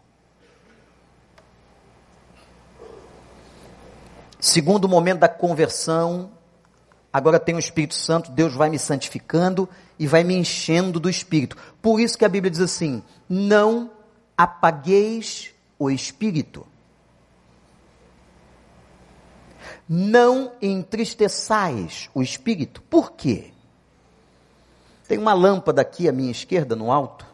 Segundo 4.40 4.88
momento 4.88 5.20
da 5.20 5.28
conversão, 5.28 6.32
agora 7.14 7.38
tem 7.38 7.54
o 7.54 7.60
Espírito 7.60 7.94
Santo, 7.94 8.32
Deus 8.32 8.52
vai 8.54 8.68
me 8.68 8.76
santificando 8.76 9.68
e 9.96 10.04
vai 10.04 10.24
me 10.24 10.34
enchendo 10.34 10.98
do 10.98 11.08
Espírito. 11.08 11.56
Por 11.80 12.00
isso 12.00 12.18
que 12.18 12.24
a 12.24 12.28
Bíblia 12.28 12.50
diz 12.50 12.60
assim: 12.60 13.04
não 13.28 13.92
apagueis 14.36 15.54
o 15.78 15.88
Espírito. 15.88 16.66
Não 19.88 20.52
entristeçais 20.60 22.10
o 22.12 22.20
Espírito. 22.20 22.82
Por 22.82 23.12
quê? 23.12 23.52
Tem 25.06 25.18
uma 25.18 25.34
lâmpada 25.34 25.82
aqui 25.82 26.08
à 26.08 26.12
minha 26.12 26.32
esquerda, 26.32 26.74
no 26.74 26.90
alto. 26.90 27.26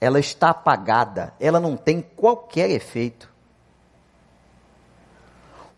Ela 0.00 0.18
está 0.18 0.50
apagada. 0.50 1.34
Ela 1.38 1.60
não 1.60 1.76
tem 1.76 2.00
qualquer 2.00 2.70
efeito. 2.70 3.28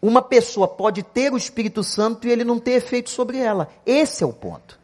Uma 0.01 0.23
pessoa 0.23 0.69
pode 0.69 1.03
ter 1.03 1.33
o 1.33 1.37
Espírito 1.37 1.83
Santo 1.83 2.27
e 2.27 2.31
ele 2.31 2.45
não 2.45 2.59
ter 2.59 2.73
efeito 2.73 3.11
sobre 3.11 3.39
ela. 3.39 3.69
Esse 3.85 4.23
é 4.23 4.27
o 4.27 4.33
ponto. 4.33 4.79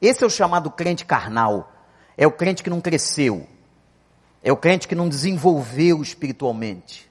Esse 0.00 0.24
é 0.24 0.26
o 0.26 0.30
chamado 0.30 0.70
crente 0.70 1.04
carnal. 1.04 1.70
É 2.16 2.26
o 2.26 2.32
crente 2.32 2.62
que 2.62 2.70
não 2.70 2.80
cresceu. 2.80 3.46
É 4.42 4.50
o 4.50 4.56
crente 4.56 4.88
que 4.88 4.94
não 4.94 5.08
desenvolveu 5.08 6.02
espiritualmente. 6.02 7.10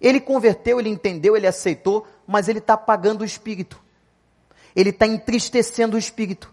Ele 0.00 0.20
converteu, 0.20 0.80
ele 0.80 0.88
entendeu, 0.88 1.36
ele 1.36 1.46
aceitou, 1.46 2.06
mas 2.26 2.48
ele 2.48 2.58
está 2.58 2.74
apagando 2.74 3.20
o 3.20 3.24
espírito. 3.24 3.78
Ele 4.74 4.90
está 4.90 5.06
entristecendo 5.06 5.96
o 5.96 5.98
espírito. 5.98 6.50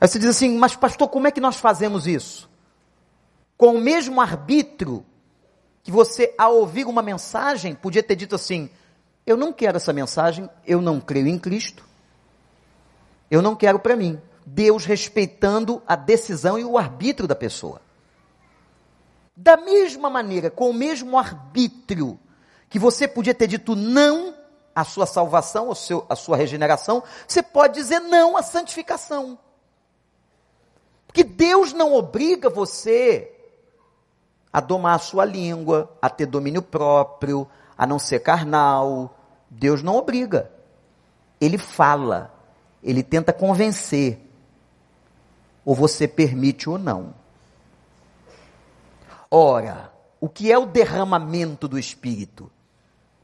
Aí 0.00 0.08
você 0.08 0.18
diz 0.18 0.28
assim, 0.28 0.58
mas 0.58 0.74
pastor, 0.74 1.08
como 1.08 1.28
é 1.28 1.30
que 1.30 1.40
nós 1.40 1.56
fazemos 1.56 2.06
isso? 2.06 2.50
Com 3.56 3.74
o 3.74 3.80
mesmo 3.80 4.20
arbítrio 4.20 5.04
que 5.82 5.90
você, 5.90 6.34
ao 6.36 6.56
ouvir 6.56 6.86
uma 6.86 7.02
mensagem, 7.02 7.74
podia 7.74 8.02
ter 8.02 8.16
dito 8.16 8.34
assim: 8.34 8.68
Eu 9.24 9.36
não 9.36 9.52
quero 9.52 9.76
essa 9.76 9.92
mensagem, 9.92 10.50
eu 10.66 10.80
não 10.80 11.00
creio 11.00 11.28
em 11.28 11.38
Cristo, 11.38 11.84
eu 13.30 13.40
não 13.40 13.54
quero 13.54 13.78
para 13.78 13.96
mim. 13.96 14.20
Deus 14.44 14.84
respeitando 14.84 15.82
a 15.86 15.96
decisão 15.96 16.58
e 16.58 16.64
o 16.64 16.78
arbítrio 16.78 17.26
da 17.26 17.34
pessoa. 17.34 17.80
Da 19.36 19.56
mesma 19.56 20.08
maneira, 20.08 20.50
com 20.50 20.70
o 20.70 20.74
mesmo 20.74 21.18
arbítrio 21.18 22.18
que 22.68 22.78
você 22.78 23.08
podia 23.08 23.34
ter 23.34 23.46
dito 23.46 23.74
não 23.74 24.34
à 24.74 24.84
sua 24.84 25.06
salvação, 25.06 25.74
seu, 25.74 26.06
à 26.08 26.14
sua 26.14 26.36
regeneração, 26.36 27.02
você 27.26 27.42
pode 27.42 27.74
dizer 27.74 28.00
não 28.00 28.36
à 28.36 28.42
santificação. 28.42 29.38
Porque 31.06 31.24
Deus 31.24 31.72
não 31.72 31.94
obriga 31.94 32.50
você 32.50 33.35
a 34.56 34.60
domar 34.62 34.94
a 34.94 34.98
sua 34.98 35.22
língua, 35.26 35.94
a 36.00 36.08
ter 36.08 36.24
domínio 36.24 36.62
próprio, 36.62 37.46
a 37.76 37.86
não 37.86 37.98
ser 37.98 38.20
carnal. 38.20 39.14
Deus 39.50 39.82
não 39.82 39.96
obriga. 39.96 40.50
Ele 41.38 41.58
fala, 41.58 42.34
ele 42.82 43.02
tenta 43.02 43.34
convencer. 43.34 44.18
Ou 45.62 45.74
você 45.74 46.08
permite 46.08 46.70
ou 46.70 46.78
não. 46.78 47.12
Ora, 49.30 49.92
o 50.18 50.26
que 50.26 50.50
é 50.50 50.56
o 50.56 50.64
derramamento 50.64 51.68
do 51.68 51.78
Espírito 51.78 52.50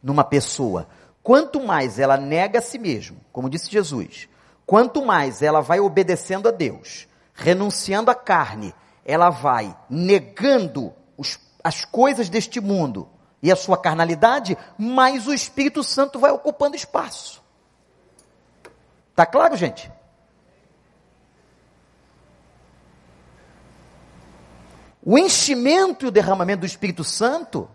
numa 0.03 0.25
pessoa? 0.25 0.87
Quanto 1.23 1.63
mais 1.63 1.99
ela 1.99 2.19
nega 2.19 2.59
a 2.59 2.63
si 2.63 2.79
mesma, 2.79 3.17
como 3.33 3.49
disse 3.49 3.71
Jesus, 3.71 4.29
quanto 4.67 5.03
mais 5.03 5.41
ela 5.41 5.63
vai 5.63 5.81
obedecendo 5.81 6.47
a 6.47 6.51
Deus, 6.51 7.09
renunciando 7.33 8.11
à 8.11 8.15
carne, 8.15 8.75
ela 9.03 9.31
vai 9.31 9.75
negando 9.89 10.93
os, 11.23 11.39
as 11.65 11.85
coisas 11.85 12.29
deste 12.29 12.61
mundo 12.61 13.09
e 13.41 13.51
a 13.51 13.57
sua 13.57 13.79
carnalidade, 13.79 14.59
mais 14.77 15.27
o 15.27 15.33
Espírito 15.33 15.83
Santo 15.83 16.19
vai 16.19 16.31
ocupando 16.31 16.77
espaço. 16.77 17.43
Tá 19.15 19.25
claro, 19.25 19.57
gente? 19.57 19.91
O 25.05 25.19
enchimento 25.19 26.05
e 26.05 26.09
o 26.09 26.13
derramamento 26.13 26.61
do 26.61 26.67
Espírito 26.67 27.03
Santo 27.03 27.69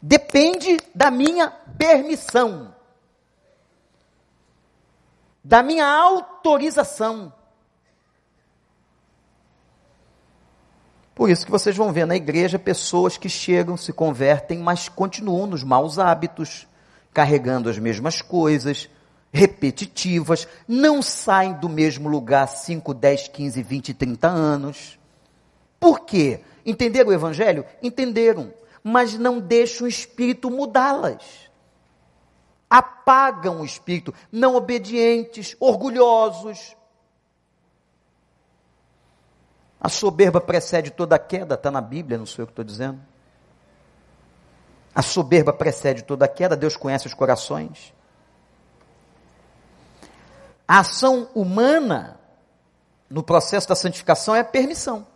depende 0.00 0.78
da 0.94 1.10
minha 1.10 1.50
permissão, 1.50 2.74
da 5.44 5.62
minha 5.62 5.86
autorização. 5.86 7.32
Por 11.16 11.30
isso 11.30 11.46
que 11.46 11.50
vocês 11.50 11.74
vão 11.74 11.94
ver 11.94 12.06
na 12.06 12.14
igreja 12.14 12.58
pessoas 12.58 13.16
que 13.16 13.26
chegam, 13.26 13.74
se 13.74 13.90
convertem, 13.90 14.58
mas 14.58 14.86
continuam 14.86 15.46
nos 15.46 15.64
maus 15.64 15.98
hábitos, 15.98 16.68
carregando 17.10 17.70
as 17.70 17.78
mesmas 17.78 18.20
coisas, 18.20 18.86
repetitivas, 19.32 20.46
não 20.68 21.00
saem 21.00 21.54
do 21.54 21.70
mesmo 21.70 22.06
lugar 22.06 22.46
5, 22.46 22.92
10, 22.92 23.28
15, 23.28 23.62
20, 23.62 23.94
30 23.94 24.28
anos. 24.28 24.98
Por 25.80 26.00
quê? 26.00 26.42
Entenderam 26.66 27.08
o 27.08 27.14
evangelho? 27.14 27.64
Entenderam, 27.82 28.52
mas 28.84 29.16
não 29.16 29.40
deixam 29.40 29.86
o 29.86 29.88
espírito 29.88 30.50
mudá-las. 30.50 31.22
Apagam 32.68 33.62
o 33.62 33.64
espírito, 33.64 34.12
não 34.30 34.54
obedientes, 34.54 35.56
orgulhosos, 35.58 36.75
A 39.80 39.88
soberba 39.88 40.40
precede 40.40 40.90
toda 40.90 41.18
queda, 41.18 41.54
está 41.54 41.70
na 41.70 41.80
Bíblia, 41.80 42.18
não 42.18 42.26
sou 42.26 42.42
eu 42.42 42.46
que 42.46 42.52
estou 42.52 42.64
dizendo. 42.64 43.00
A 44.94 45.02
soberba 45.02 45.52
precede 45.52 46.02
toda 46.02 46.26
queda, 46.26 46.56
Deus 46.56 46.76
conhece 46.76 47.06
os 47.06 47.14
corações. 47.14 47.92
A 50.66 50.80
ação 50.80 51.28
humana 51.34 52.18
no 53.08 53.22
processo 53.22 53.68
da 53.68 53.76
santificação 53.76 54.34
é 54.34 54.42
permissão. 54.42 55.06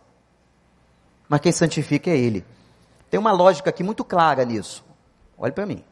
Mas 1.27 1.41
quem 1.41 1.51
santifica 1.51 2.09
é 2.09 2.17
Ele. 2.17 2.45
Tem 3.09 3.19
uma 3.19 3.31
lógica 3.31 3.69
aqui 3.69 3.83
muito 3.83 4.03
clara 4.05 4.45
nisso. 4.45 4.83
Olhe 5.37 5.51
para 5.51 5.65
mim. 5.65 5.83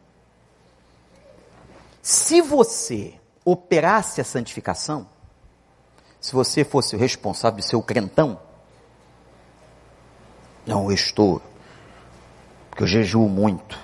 Se 2.01 2.41
você 2.41 3.19
operasse 3.43 4.21
a 4.21 4.23
santificação, 4.23 5.07
se 6.21 6.33
você 6.33 6.63
fosse 6.63 6.95
o 6.95 6.99
responsável 6.99 7.59
de 7.59 7.65
ser 7.65 7.75
o 7.75 7.81
crentão, 7.81 8.39
não, 10.69 10.91
estou, 10.91 11.41
porque 12.69 12.83
eu 12.83 12.87
jejuo 12.87 13.27
muito. 13.27 13.75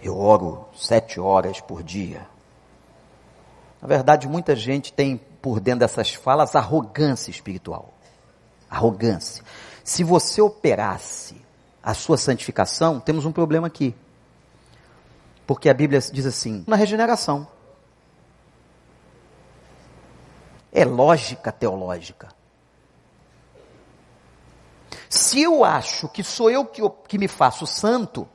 Eu 0.00 0.16
oro 0.16 0.68
sete 0.72 1.18
horas 1.18 1.60
por 1.60 1.82
dia. 1.82 2.28
Na 3.80 3.88
verdade, 3.88 4.28
muita 4.28 4.54
gente 4.54 4.92
tem 4.92 5.16
por 5.16 5.58
dentro 5.58 5.80
dessas 5.80 6.14
falas 6.14 6.54
arrogância 6.54 7.32
espiritual. 7.32 7.92
Arrogância. 8.70 9.42
Se 9.82 10.04
você 10.04 10.40
operasse 10.40 11.44
a 11.82 11.92
sua 11.92 12.16
santificação, 12.16 13.00
temos 13.00 13.24
um 13.24 13.32
problema 13.32 13.66
aqui. 13.66 13.96
Porque 15.44 15.68
a 15.68 15.74
Bíblia 15.74 15.98
diz 15.98 16.24
assim: 16.24 16.62
na 16.68 16.76
regeneração. 16.76 17.48
É 20.70 20.84
lógica 20.84 21.50
teológica. 21.50 22.28
Se 25.08 25.42
eu 25.42 25.64
acho 25.64 26.08
que 26.08 26.22
sou 26.22 26.50
eu 26.50 26.64
que, 26.64 26.82
que 27.08 27.18
me 27.18 27.28
faço 27.28 27.66
santo, 27.66 28.28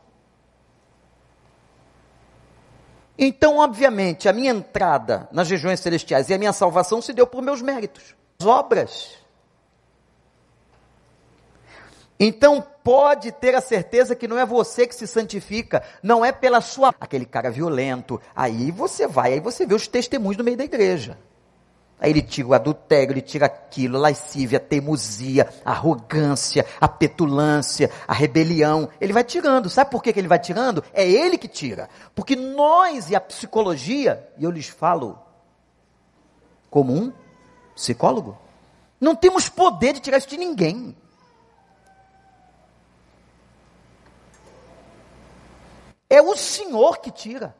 então, 3.18 3.58
obviamente, 3.58 4.30
a 4.30 4.34
minha 4.34 4.52
entrada 4.52 5.28
nas 5.32 5.50
regiões 5.50 5.80
celestiais 5.80 6.30
e 6.30 6.34
a 6.34 6.38
minha 6.38 6.54
salvação 6.54 7.02
se 7.02 7.12
deu 7.14 7.26
por 7.26 7.42
meus 7.42 7.62
méritos, 7.62 8.16
obras. 8.44 9.18
Então, 12.20 12.66
pode 12.84 13.32
ter 13.32 13.56
a 13.56 13.62
certeza 13.62 14.16
que 14.16 14.28
não 14.28 14.38
é 14.38 14.46
você 14.46 14.88
que 14.88 14.96
se 14.96 15.08
santifica, 15.08 15.84
não 16.02 16.24
é 16.24 16.32
pela 16.32 16.62
sua. 16.62 16.94
aquele 17.00 17.26
cara 17.26 17.50
violento. 17.50 18.22
Aí 18.36 18.72
você 18.72 19.08
vai, 19.08 19.34
aí 19.34 19.40
você 19.40 19.66
vê 19.66 19.76
os 19.76 19.88
testemunhos 19.88 20.38
no 20.38 20.44
meio 20.44 20.58
da 20.58 20.64
igreja. 20.64 21.18
Aí 22.00 22.12
ele 22.12 22.22
tira 22.22 22.48
o 22.48 22.54
adultério, 22.54 23.12
ele 23.12 23.22
tira 23.22 23.48
aquilo, 23.48 23.98
a 23.98 24.02
lascívia, 24.02 24.58
a 24.58 24.62
teimosia, 24.62 25.50
a 25.66 25.72
arrogância, 25.72 26.64
a 26.80 26.88
petulância, 26.88 27.90
a 28.08 28.14
rebelião. 28.14 28.88
Ele 29.02 29.14
vai 29.14 29.24
tirando. 29.24 29.68
Sabe 29.68 29.90
por 29.90 30.04
que, 30.04 30.14
que 30.14 30.20
ele 30.20 30.28
vai 30.28 30.38
tirando? 30.38 30.84
É 30.94 31.10
ele 31.10 31.40
que 31.40 31.48
tira. 31.48 31.90
Porque 32.14 32.36
nós 32.36 33.10
e 33.10 33.16
a 33.16 33.22
psicologia, 33.22 34.30
e 34.38 34.44
eu 34.44 34.52
lhes 34.52 34.68
falo 34.68 35.18
como 36.70 36.94
um 36.94 37.12
psicólogo, 37.74 38.38
não 39.02 39.16
temos 39.16 39.50
poder 39.50 39.94
de 39.94 40.00
tirar 40.00 40.20
isso 40.20 40.30
de 40.30 40.38
ninguém. 40.38 40.96
É 46.08 46.22
o 46.22 46.38
Senhor 46.38 47.00
que 47.00 47.10
tira. 47.10 47.56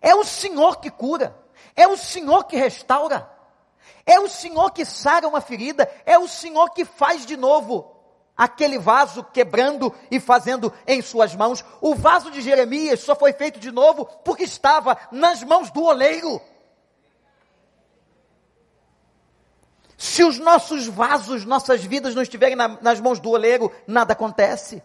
É 0.00 0.14
o 0.14 0.24
Senhor 0.24 0.80
que 0.80 0.90
cura. 0.90 1.36
É 1.76 1.86
o 1.86 1.98
Senhor 1.98 2.44
que 2.44 2.56
restaura. 2.56 3.30
É 4.04 4.18
o 4.18 4.28
Senhor 4.28 4.70
que 4.72 4.84
sara 4.84 5.28
uma 5.28 5.40
ferida, 5.40 5.90
é 6.04 6.18
o 6.18 6.26
Senhor 6.26 6.70
que 6.70 6.84
faz 6.84 7.24
de 7.24 7.36
novo 7.36 7.92
aquele 8.36 8.78
vaso 8.78 9.22
quebrando 9.22 9.94
e 10.10 10.18
fazendo 10.18 10.72
em 10.86 11.00
suas 11.00 11.34
mãos. 11.34 11.64
O 11.80 11.94
vaso 11.94 12.30
de 12.30 12.40
Jeremias 12.40 13.00
só 13.00 13.14
foi 13.14 13.32
feito 13.32 13.60
de 13.60 13.70
novo 13.70 14.06
porque 14.24 14.44
estava 14.44 14.96
nas 15.10 15.42
mãos 15.42 15.70
do 15.70 15.82
oleiro. 15.82 16.40
Se 19.96 20.24
os 20.24 20.38
nossos 20.38 20.88
vasos, 20.88 21.44
nossas 21.44 21.84
vidas 21.84 22.14
não 22.14 22.22
estiverem 22.22 22.56
na, 22.56 22.68
nas 22.80 22.98
mãos 22.98 23.20
do 23.20 23.30
oleiro, 23.30 23.70
nada 23.86 24.14
acontece. 24.14 24.82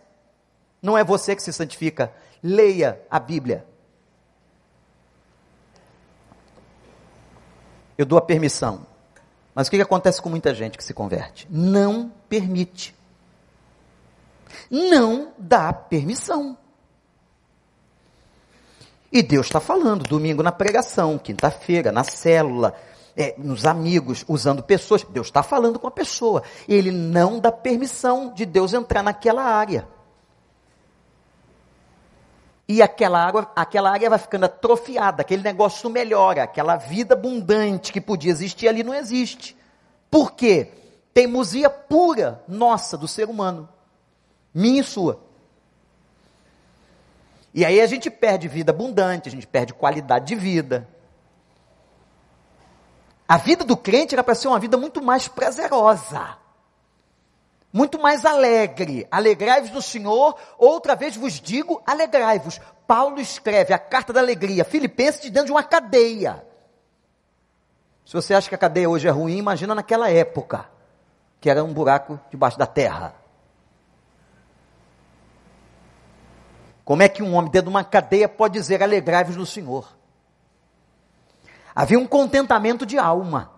Não 0.80 0.96
é 0.96 1.04
você 1.04 1.36
que 1.36 1.42
se 1.42 1.52
santifica. 1.52 2.14
Leia 2.44 3.02
a 3.10 3.20
Bíblia. 3.20 3.66
Eu 7.98 8.06
dou 8.06 8.20
a 8.20 8.22
permissão 8.22 8.86
mas 9.58 9.68
o 9.68 9.72
que, 9.72 9.82
acontece 9.82 10.22
com 10.22 10.30
muita 10.30 10.54
gente 10.54 10.78
que 10.78 10.84
se 10.84 10.94
converte? 10.94 11.48
Não 11.50 12.12
permite. 12.30 12.94
Não 14.70 15.34
dá 15.36 15.74
permissão. 15.74 16.56
E 19.12 19.24
Deus 19.24 19.48
está 19.48 19.60
falando, 19.60 20.04
domingo 20.04 20.44
na 20.44 20.52
pregação, 20.52 21.18
quinta-feira, 21.18 21.92
na 21.92 22.04
célula, 22.04 22.76
é, 23.16 23.34
nos 23.40 23.66
amigos, 23.66 24.24
usando 24.28 24.62
pessoas. 24.62 25.04
Deus 25.06 25.26
está 25.26 25.42
falando 25.42 25.80
com 25.80 25.88
a 25.88 25.92
pessoa. 25.92 26.44
Ele 26.70 26.92
não 26.92 27.40
dá 27.40 27.52
permissão 27.52 28.32
de 28.36 28.46
Deus 28.46 28.76
entrar 28.76 29.02
naquela 29.02 29.42
área. 29.42 29.88
E 32.68 32.82
aquela 32.82 33.26
água, 33.26 33.50
aquela 33.56 33.92
área 33.92 34.10
vai 34.10 34.20
ficando 34.20 34.46
atrofiada, 34.46 35.22
aquele 35.22 35.42
negócio 35.42 35.90
melhora, 35.90 36.44
aquela 36.44 36.76
vida 36.76 37.14
abundante 37.14 37.94
que 37.94 38.02
podia 38.02 38.30
existir 38.30 38.68
ali 38.68 38.84
não 38.84 38.94
existe. 38.94 39.56
Por 40.12 40.34
quê? 40.34 40.72
Teimosia 41.14 41.70
pura, 41.70 42.44
nossa, 42.48 42.98
do 42.98 43.08
ser 43.08 43.30
humano. 43.30 43.70
Minha 44.54 44.82
e 44.82 44.84
sua. 44.84 45.22
E 47.54 47.64
aí 47.64 47.80
a 47.80 47.88
gente 47.88 48.10
perde 48.10 48.48
vida 48.48 48.72
abundante, 48.72 49.30
a 49.30 49.32
gente 49.32 49.48
perde 49.48 49.74
qualidade 49.74 50.26
de 50.26 50.36
vida. 50.36 50.88
A 53.28 53.38
vida 53.38 53.64
do 53.64 53.78
crente 53.78 54.14
era 54.14 54.24
para 54.24 54.36
ser 54.36 54.48
uma 54.50 54.60
vida 54.60 54.78
muito 54.78 55.02
mais 55.02 55.28
prazerosa 55.28 56.38
muito 57.72 58.00
mais 58.00 58.26
alegre. 58.26 59.08
Alegrai-vos 59.12 59.72
no 59.72 59.82
Senhor, 59.82 60.38
outra 60.58 60.96
vez 60.96 61.16
vos 61.16 61.40
digo, 61.40 61.82
alegrai-vos. 61.86 62.60
Paulo 62.86 63.20
escreve 63.20 63.74
a 63.74 63.80
carta 63.80 64.14
da 64.14 64.20
alegria, 64.20 64.64
Filipenses, 64.64 65.22
de 65.22 65.30
dentro 65.30 65.48
de 65.48 65.52
uma 65.52 65.64
cadeia. 65.64 66.46
Se 68.06 68.14
você 68.14 68.34
acha 68.34 68.48
que 68.48 68.56
a 68.56 68.58
cadeia 68.58 68.90
hoje 68.90 69.08
é 69.08 69.12
ruim, 69.12 69.38
imagina 69.38 69.76
naquela 69.76 70.10
época, 70.10 70.70
que 71.42 71.50
era 71.50 71.64
um 71.64 71.74
buraco 71.74 72.20
debaixo 72.30 72.58
da 72.58 72.66
terra. 72.66 73.14
Como 76.86 77.04
é 77.04 77.10
que 77.10 77.22
um 77.22 77.36
homem 77.36 77.52
dentro 77.52 77.70
de 77.70 77.76
uma 77.76 77.84
cadeia 77.84 78.30
pode 78.30 78.54
dizer 78.54 78.82
alegrai-vos 78.82 79.36
no 79.36 79.46
Senhor? 79.46 79.94
Havia 81.76 82.00
um 82.00 82.08
contentamento 82.08 82.86
de 82.86 82.98
alma. 82.98 83.52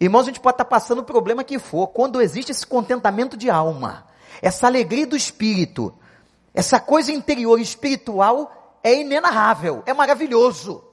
Irmãos, 0.00 0.22
a 0.22 0.26
gente 0.26 0.40
pode 0.40 0.54
estar 0.54 0.64
passando 0.64 1.00
o 1.00 1.04
problema 1.04 1.42
que 1.42 1.58
for, 1.58 1.88
quando 1.88 2.22
existe 2.22 2.52
esse 2.52 2.66
contentamento 2.66 3.36
de 3.36 3.50
alma, 3.50 4.06
essa 4.40 4.66
alegria 4.66 5.06
do 5.06 5.16
espírito, 5.16 5.92
essa 6.54 6.78
coisa 6.78 7.10
interior 7.10 7.60
espiritual 7.60 8.78
é 8.82 8.94
inenarrável, 8.94 9.82
é 9.86 9.92
maravilhoso. 9.92 10.84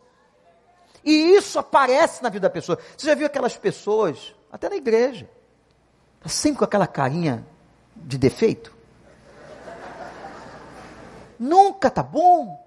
E 1.04 1.36
isso 1.36 1.60
aparece 1.60 2.24
na 2.24 2.30
vida 2.30 2.48
da 2.48 2.50
pessoa. 2.50 2.80
Você 2.98 3.06
já 3.06 3.14
viu 3.14 3.28
aquelas 3.28 3.56
pessoas, 3.56 4.34
até 4.52 4.68
na 4.68 4.76
igreja, 4.76 5.30
tá 6.20 6.30
sempre 6.30 6.60
com 6.60 6.66
aquela 6.66 6.88
carinha 6.88 7.46
de 7.96 8.18
defeito? 8.18 8.76
Nunca 11.38 11.92
tá 11.92 12.02
bom. 12.02 12.64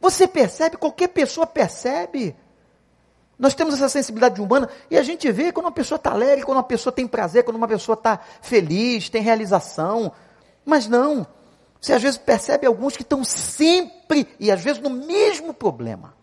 Você 0.00 0.28
percebe, 0.28 0.76
qualquer 0.76 1.08
pessoa 1.08 1.46
percebe. 1.46 2.36
Nós 3.38 3.54
temos 3.54 3.74
essa 3.74 3.88
sensibilidade 3.88 4.40
humana 4.40 4.68
e 4.90 4.98
a 4.98 5.02
gente 5.02 5.30
vê 5.30 5.52
quando 5.52 5.66
uma 5.66 5.72
pessoa 5.72 5.96
está 5.96 6.10
alegre, 6.10 6.44
quando 6.44 6.58
uma 6.58 6.64
pessoa 6.64 6.92
tem 6.92 7.06
prazer, 7.06 7.44
quando 7.44 7.56
uma 7.56 7.68
pessoa 7.68 7.94
está 7.94 8.18
feliz, 8.42 9.08
tem 9.08 9.22
realização. 9.22 10.12
Mas 10.64 10.88
não. 10.88 11.24
Você 11.80 11.92
às 11.92 12.02
vezes 12.02 12.18
percebe 12.18 12.66
alguns 12.66 12.96
que 12.96 13.02
estão 13.02 13.22
sempre 13.22 14.26
e 14.40 14.50
às 14.50 14.60
vezes 14.60 14.82
no 14.82 14.90
mesmo 14.90 15.54
problema. 15.54 16.14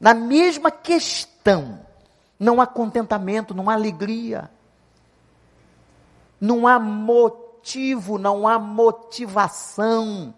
Na 0.00 0.12
mesma 0.12 0.70
questão. 0.70 1.80
Não 2.36 2.60
há 2.60 2.66
contentamento, 2.66 3.54
não 3.54 3.70
há 3.70 3.74
alegria. 3.74 4.50
Não 6.40 6.66
há 6.66 6.80
motivo, 6.80 8.18
não 8.18 8.48
há 8.48 8.58
motivação. 8.58 10.34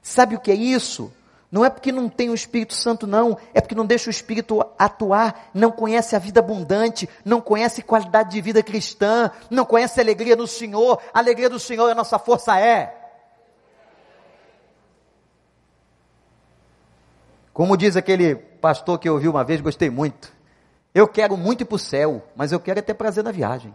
Sabe 0.00 0.34
o 0.34 0.40
que 0.40 0.50
é 0.50 0.54
isso? 0.54 1.12
Não 1.54 1.64
é 1.64 1.70
porque 1.70 1.92
não 1.92 2.08
tem 2.08 2.30
o 2.30 2.34
Espírito 2.34 2.74
Santo, 2.74 3.06
não. 3.06 3.38
É 3.54 3.60
porque 3.60 3.76
não 3.76 3.86
deixa 3.86 4.08
o 4.08 4.10
Espírito 4.10 4.60
atuar, 4.76 5.50
não 5.54 5.70
conhece 5.70 6.16
a 6.16 6.18
vida 6.18 6.40
abundante, 6.40 7.08
não 7.24 7.40
conhece 7.40 7.80
qualidade 7.80 8.32
de 8.32 8.40
vida 8.40 8.60
cristã, 8.60 9.30
não 9.48 9.64
conhece 9.64 10.00
a 10.00 10.02
alegria 10.02 10.34
do 10.34 10.48
Senhor. 10.48 11.00
A 11.12 11.20
alegria 11.20 11.48
do 11.48 11.60
Senhor, 11.60 11.88
a 11.88 11.94
nossa 11.94 12.18
força 12.18 12.58
é. 12.58 12.92
Como 17.52 17.76
diz 17.76 17.96
aquele 17.96 18.34
pastor 18.34 18.98
que 18.98 19.08
eu 19.08 19.12
ouvi 19.12 19.28
uma 19.28 19.44
vez, 19.44 19.60
gostei 19.60 19.88
muito. 19.88 20.32
Eu 20.92 21.06
quero 21.06 21.36
muito 21.36 21.60
ir 21.60 21.66
para 21.66 21.76
o 21.76 21.78
céu, 21.78 22.24
mas 22.34 22.50
eu 22.50 22.58
quero 22.58 22.80
é 22.80 22.82
ter 22.82 22.94
prazer 22.94 23.22
na 23.22 23.30
viagem. 23.30 23.72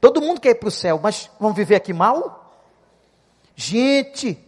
Todo 0.00 0.22
mundo 0.22 0.40
quer 0.40 0.50
ir 0.50 0.54
para 0.54 0.68
o 0.68 0.70
céu, 0.70 1.00
mas 1.02 1.28
vamos 1.40 1.56
viver 1.56 1.74
aqui 1.74 1.92
mal? 1.92 2.39
Gente, 3.62 4.42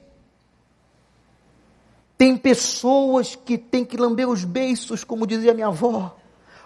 tem 2.16 2.34
pessoas 2.34 3.36
que 3.36 3.58
têm 3.58 3.84
que 3.84 3.98
lamber 3.98 4.26
os 4.26 4.42
beiços, 4.42 5.04
como 5.04 5.26
dizia 5.26 5.52
minha 5.52 5.66
avó. 5.66 6.16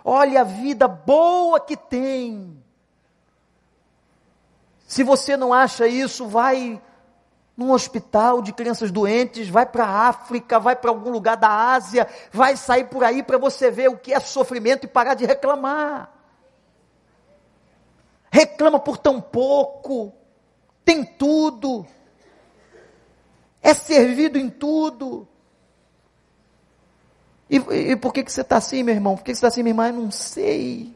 Olha 0.05 0.43
a 0.43 0.45
vida 0.45 0.87
boa 0.87 1.59
que 1.59 1.77
tem. 1.77 2.57
Se 4.87 5.03
você 5.03 5.37
não 5.37 5.53
acha 5.53 5.89
isso, 5.89 6.29
vai 6.29 6.81
num 7.57 7.73
hospital 7.73 8.41
de 8.41 8.53
crianças 8.53 8.93
doentes, 8.93 9.49
vai 9.49 9.67
para 9.67 9.85
a 9.85 10.09
África, 10.09 10.61
vai 10.61 10.77
para 10.77 10.93
algum 10.93 11.11
lugar 11.11 11.37
da 11.37 11.51
Ásia, 11.51 12.09
vai 12.31 12.57
sair 12.57 12.85
por 12.85 13.03
aí 13.03 13.25
para 13.25 13.39
você 13.39 13.73
ver 13.73 13.89
o 13.89 13.99
que 13.99 14.15
é 14.15 14.21
sofrimento 14.21 14.85
e 14.85 14.89
parar 14.89 15.15
de 15.15 15.27
reclamar. 15.27 16.13
Reclama 18.31 18.79
por 18.79 18.99
tão 18.99 19.21
pouco, 19.21 20.15
tem 20.85 21.05
tudo, 21.05 21.85
é 23.67 23.75
servido 23.75 24.39
em 24.39 24.49
tudo. 24.49 25.27
E, 27.51 27.57
e 27.57 27.97
por 27.97 28.13
que, 28.13 28.23
que 28.23 28.31
você 28.31 28.43
está 28.43 28.59
assim, 28.59 28.85
meu 28.85 28.95
irmão? 28.95 29.17
Por 29.17 29.25
que, 29.25 29.33
que 29.33 29.37
você 29.37 29.45
está 29.45 29.49
assim, 29.49 29.65
minha 29.65 29.73
irmã? 29.73 29.89
Eu 29.89 30.05
não 30.05 30.11
sei. 30.13 30.95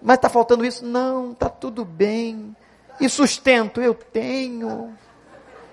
Mas 0.00 0.16
está 0.16 0.30
faltando 0.30 0.64
isso? 0.64 0.86
Não, 0.86 1.32
está 1.32 1.50
tudo 1.50 1.84
bem. 1.84 2.56
E 2.98 3.10
sustento 3.10 3.82
eu 3.82 3.92
tenho. 3.92 4.96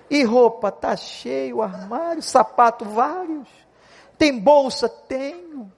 E 0.09 0.23
roupa 0.23 0.69
tá 0.73 0.93
cheio, 0.97 1.61
armário, 1.61 2.21
sapato 2.21 2.83
vários. 2.83 3.47
Tem 4.17 4.37
bolsa? 4.37 4.89
Tenho. 4.89 5.71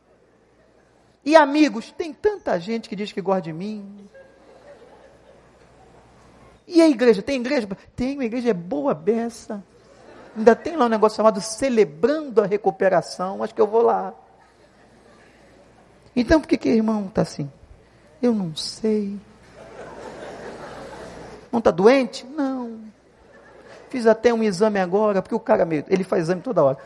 E 1.24 1.36
amigos? 1.36 1.92
Tem 1.92 2.12
tanta 2.12 2.60
gente 2.60 2.90
que 2.90 2.96
diz 2.96 3.12
que 3.12 3.22
gosta 3.22 3.44
de 3.44 3.54
mim. 3.54 4.10
E 6.68 6.82
a 6.82 6.88
igreja? 6.88 7.22
Tem 7.22 7.40
igreja? 7.40 7.68
Tem, 7.96 8.20
a 8.20 8.26
igreja 8.26 8.50
é 8.50 8.54
boa 8.54 8.94
beça. 8.94 9.64
Ainda 10.36 10.56
tem 10.56 10.76
lá 10.76 10.86
um 10.86 10.90
negócio 10.90 11.16
chamado 11.16 11.40
Celebrando 11.40 12.42
a 12.42 12.46
Recuperação. 12.46 13.42
Acho 13.42 13.56
que 13.56 13.62
eu 13.62 13.68
vou 13.68 13.82
lá. 13.82 14.14
Então 16.16 16.42
por 16.42 16.48
que 16.48 16.58
que 16.58 16.70
irmão 16.70 17.06
está 17.06 17.22
assim? 17.22 17.50
Eu 18.22 18.34
não 18.34 18.56
sei. 18.56 19.18
Não 21.52 21.60
está 21.60 21.72
doente? 21.72 22.26
Não. 22.26 22.82
Fiz 23.90 24.06
até 24.06 24.34
um 24.34 24.44
exame 24.44 24.80
agora, 24.80 25.22
porque 25.22 25.36
o 25.36 25.40
cara 25.40 25.64
meio, 25.64 25.86
ele 25.88 26.04
faz 26.04 26.24
exame 26.24 26.42
toda 26.42 26.64
hora. 26.64 26.78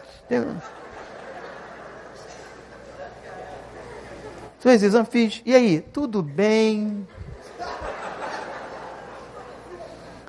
Fez 4.60 4.84
exame, 4.84 5.08
fiz. 5.10 5.42
E 5.44 5.56
aí? 5.56 5.82
Tudo 5.82 6.22
bem. 6.22 7.08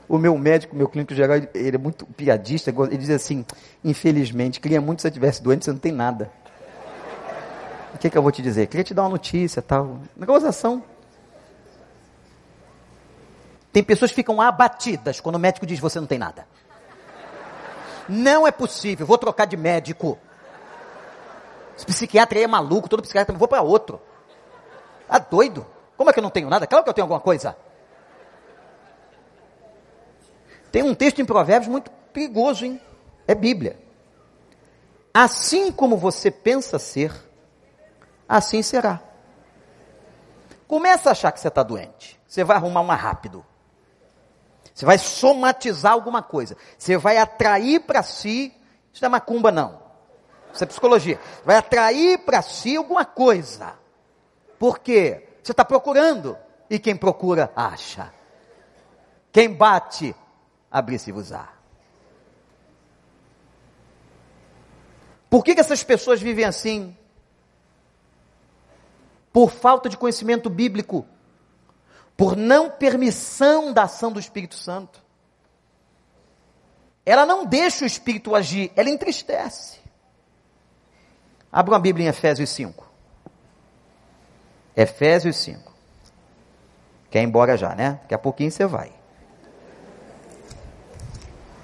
O 0.08 0.18
meu 0.18 0.36
médico, 0.36 0.74
meu 0.76 0.88
clínico 0.88 1.14
geral, 1.14 1.36
ele 1.54 1.76
é 1.76 1.78
muito 1.78 2.04
piadista. 2.06 2.70
Ele 2.70 2.96
diz 2.96 3.10
assim: 3.10 3.44
infelizmente, 3.84 4.60
queria 4.60 4.80
muito 4.80 5.00
se 5.00 5.02
você 5.02 5.08
estivesse 5.08 5.42
doente, 5.42 5.64
você 5.64 5.72
não 5.72 5.78
tem 5.78 5.92
nada. 5.92 6.30
O 7.94 7.98
que, 7.98 8.10
que 8.10 8.16
eu 8.16 8.22
vou 8.22 8.32
te 8.32 8.42
dizer? 8.42 8.66
Queria 8.66 8.84
te 8.84 8.94
dar 8.94 9.02
uma 9.02 9.10
notícia, 9.10 9.62
tal. 9.62 9.98
Negociação. 10.16 10.82
Tem 13.72 13.82
pessoas 13.82 14.10
que 14.10 14.16
ficam 14.16 14.40
abatidas 14.40 15.18
quando 15.20 15.36
o 15.36 15.38
médico 15.38 15.64
diz 15.64 15.80
você 15.80 15.98
não 15.98 16.06
tem 16.06 16.18
nada. 16.18 16.46
Não 18.08 18.46
é 18.46 18.50
possível, 18.50 19.06
vou 19.06 19.16
trocar 19.16 19.46
de 19.46 19.56
médico. 19.56 20.18
Esse 21.76 21.86
psiquiatra 21.86 22.38
aí 22.38 22.44
é 22.44 22.46
maluco, 22.46 22.88
todo 22.88 23.02
psiquiatra, 23.02 23.34
vou 23.36 23.48
para 23.48 23.62
outro. 23.62 24.00
Ah, 25.08 25.18
doido? 25.18 25.64
Como 25.96 26.10
é 26.10 26.12
que 26.12 26.18
eu 26.18 26.22
não 26.22 26.30
tenho 26.30 26.50
nada? 26.50 26.66
Claro 26.66 26.84
que 26.84 26.90
eu 26.90 26.94
tenho 26.94 27.04
alguma 27.04 27.20
coisa. 27.20 27.56
Tem 30.72 30.82
um 30.82 30.94
texto 30.94 31.20
em 31.20 31.24
Provérbios 31.24 31.70
muito 31.70 31.90
perigoso, 32.12 32.64
hein? 32.64 32.80
É 33.28 33.34
Bíblia. 33.34 33.78
Assim 35.14 35.70
como 35.70 35.96
você 35.98 36.30
pensa 36.30 36.78
ser, 36.78 37.12
assim 38.26 38.62
será. 38.62 39.00
Começa 40.66 41.10
a 41.10 41.12
achar 41.12 41.30
que 41.30 41.38
você 41.38 41.48
está 41.48 41.62
doente. 41.62 42.18
Você 42.26 42.42
vai 42.42 42.56
arrumar 42.56 42.80
uma 42.80 42.96
rápido. 42.96 43.44
Você 44.74 44.86
vai 44.86 44.96
somatizar 44.96 45.92
alguma 45.92 46.22
coisa. 46.22 46.56
Você 46.78 46.96
vai 46.96 47.18
atrair 47.18 47.80
para 47.80 48.02
si. 48.02 48.54
Isso 48.90 49.02
não 49.02 49.08
é 49.08 49.10
macumba, 49.10 49.52
não. 49.52 49.82
Isso 50.52 50.64
é 50.64 50.66
psicologia. 50.66 51.20
Vai 51.44 51.56
atrair 51.56 52.18
para 52.20 52.40
si 52.40 52.74
alguma 52.74 53.04
coisa. 53.04 53.74
Por 54.58 54.78
quê? 54.78 55.28
Você 55.42 55.52
está 55.52 55.62
procurando. 55.62 56.38
E 56.70 56.78
quem 56.78 56.96
procura, 56.96 57.52
acha. 57.54 58.10
Quem 59.30 59.52
bate, 59.52 60.14
abre-se-vos-á. 60.72 61.52
Por 65.28 65.44
que, 65.44 65.54
que 65.54 65.60
essas 65.60 65.84
pessoas 65.84 66.20
vivem 66.20 66.44
assim? 66.44 66.96
Por 69.32 69.50
falta 69.50 69.88
de 69.88 69.96
conhecimento 69.96 70.50
bíblico 70.50 71.06
por 72.16 72.36
não 72.36 72.70
permissão 72.70 73.72
da 73.72 73.84
ação 73.84 74.12
do 74.12 74.20
Espírito 74.20 74.54
Santo. 74.54 75.02
Ela 77.04 77.26
não 77.26 77.44
deixa 77.44 77.84
o 77.84 77.86
Espírito 77.86 78.34
agir, 78.34 78.70
ela 78.76 78.88
entristece. 78.88 79.80
Abra 81.50 81.74
uma 81.74 81.80
Bíblia 81.80 82.06
em 82.06 82.08
Efésios 82.08 82.50
5. 82.50 82.86
Efésios 84.76 85.36
5. 85.36 85.72
Quer 87.10 87.22
ir 87.22 87.24
embora 87.24 87.56
já, 87.56 87.74
né? 87.74 87.98
Daqui 88.02 88.14
a 88.14 88.18
pouquinho 88.18 88.50
você 88.50 88.66
vai. 88.66 89.01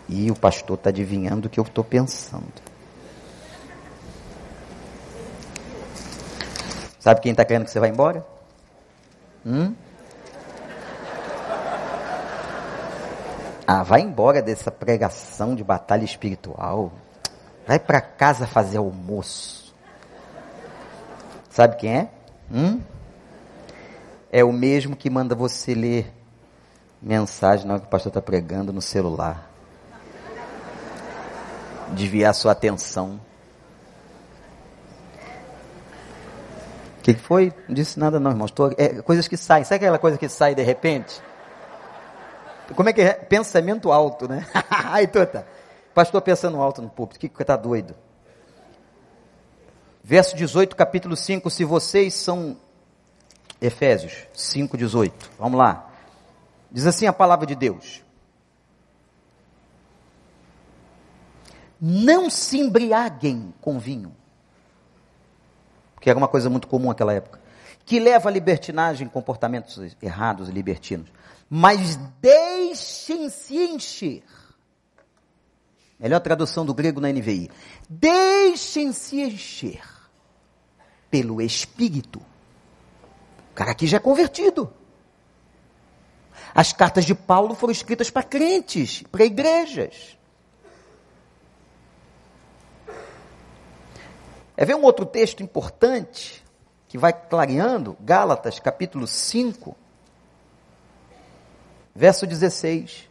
E 0.09 0.31
o 0.31 0.35
pastor 0.35 0.77
está 0.77 0.91
adivinhando 0.91 1.49
o 1.49 1.51
que 1.51 1.61
eu 1.61 1.65
estou 1.65 1.85
pensando. 1.85 2.53
Sabe 6.99 7.21
quem 7.21 7.33
está 7.33 7.45
querendo 7.45 7.65
que 7.65 7.71
você 7.71 7.79
vá 7.79 7.89
embora? 7.89 8.27
Hum? 9.45 9.75
Ah, 13.67 13.83
vai 13.83 14.01
embora 14.01 14.41
dessa 14.41 14.71
pregação 14.71 15.55
de 15.55 15.63
batalha 15.63 16.05
espiritual. 16.05 16.91
Vai 17.67 17.79
para 17.79 18.01
casa 18.01 18.47
fazer 18.47 18.79
almoço. 18.79 19.75
Sabe 21.51 21.77
quem 21.77 21.97
é? 21.97 22.09
Hum? 22.51 22.81
É 24.33 24.43
o 24.43 24.53
mesmo 24.53 24.97
que 24.97 25.11
manda 25.11 25.35
você 25.35 25.75
ler 25.75 26.13
mensagem 27.01 27.67
na 27.67 27.75
hora 27.75 27.83
que 27.83 27.89
o 27.89 27.91
pastor 27.91 28.11
está 28.11 28.23
pregando 28.23 28.73
no 28.73 28.81
celular. 28.81 29.48
Desviar 31.93 32.35
sua 32.35 32.53
atenção. 32.53 33.21
O 36.99 37.03
que, 37.03 37.15
que 37.15 37.21
foi? 37.21 37.53
Não 37.67 37.75
disse 37.75 37.99
nada 37.99 38.21
não, 38.21 38.31
irmão. 38.31 38.47
Estou, 38.47 38.73
é, 38.77 39.01
coisas 39.03 39.27
que 39.27 39.37
saem. 39.37 39.65
Sabe 39.65 39.77
aquela 39.77 39.99
coisa 39.99 40.19
que 40.19 40.29
sai 40.29 40.55
de 40.55 40.63
repente? 40.63 41.23
Como 42.75 42.89
é 42.89 42.93
que 42.93 43.01
é? 43.01 43.13
Pensamento 43.15 43.91
alto, 43.91 44.29
né? 44.29 44.47
Aí, 44.71 45.07
Tota. 45.07 45.47
Pastor 45.95 46.21
pensando 46.23 46.61
alto 46.61 46.83
no 46.83 46.89
púlpito. 46.89 47.19
Que 47.19 47.43
está 47.43 47.57
doido? 47.57 47.95
Verso 50.05 50.37
18, 50.37 50.77
capítulo 50.77 51.17
5. 51.17 51.51
Se 51.51 51.65
vocês 51.65 52.15
são. 52.15 52.57
Efésios 53.61 54.15
5, 54.33 54.77
18. 54.77 55.31
Vamos 55.39 55.59
lá. 55.59 55.91
Diz 56.71 56.87
assim 56.87 57.07
a 57.07 57.13
palavra 57.13 57.47
de 57.47 57.55
Deus. 57.55 58.05
Não 61.81 62.29
se 62.29 62.59
embriaguem 62.59 63.55
com 63.61 63.79
vinho, 63.79 64.15
que 66.01 66.11
era 66.11 66.19
uma 66.19 66.29
coisa 66.29 66.51
muito 66.51 66.67
comum 66.67 66.89
naquela 66.89 67.13
época, 67.13 67.41
que 67.85 68.01
leva 68.01 68.29
a 68.29 68.33
libertinagem, 68.33 69.09
comportamentos 69.09 69.97
errados 70.03 70.49
e 70.49 70.53
libertinos 70.53 71.11
mas 71.49 71.97
deixem-se 72.21 73.57
encher. 73.57 74.23
Melhor 75.99 76.21
tradução 76.21 76.65
do 76.65 76.75
grego 76.75 77.01
na 77.01 77.09
NVI. 77.09 77.51
Deixem-se 77.89 79.21
encher 79.21 79.83
pelo 81.11 81.41
Espírito. 81.41 82.21
O 83.51 83.55
cara 83.55 83.73
aqui 83.73 83.87
já 83.87 83.97
é 83.97 84.01
convertido. 84.01 84.73
As 86.55 86.73
cartas 86.73 87.05
de 87.05 87.15
Paulo 87.15 87.55
foram 87.55 87.73
escritas 87.73 88.11
para 88.11 88.23
crentes, 88.23 89.03
para 89.11 89.25
igrejas. 89.25 90.18
É 94.61 94.65
ver 94.65 94.75
um 94.75 94.83
outro 94.83 95.07
texto 95.07 95.41
importante 95.41 96.45
que 96.89 96.99
vai 96.99 97.13
clareando, 97.13 97.97
Gálatas 98.01 98.59
capítulo 98.59 99.07
5, 99.07 99.77
verso 101.95 102.27
16. 102.27 103.09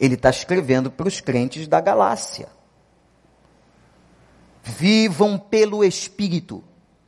Ele 0.00 0.14
está 0.14 0.30
escrevendo 0.30 0.90
para 0.90 1.06
os 1.06 1.20
crentes 1.20 1.68
da 1.68 1.82
Galácia. 1.82 2.48
Vivam 4.62 5.38
pelo 5.38 5.84
Espírito 5.84 6.64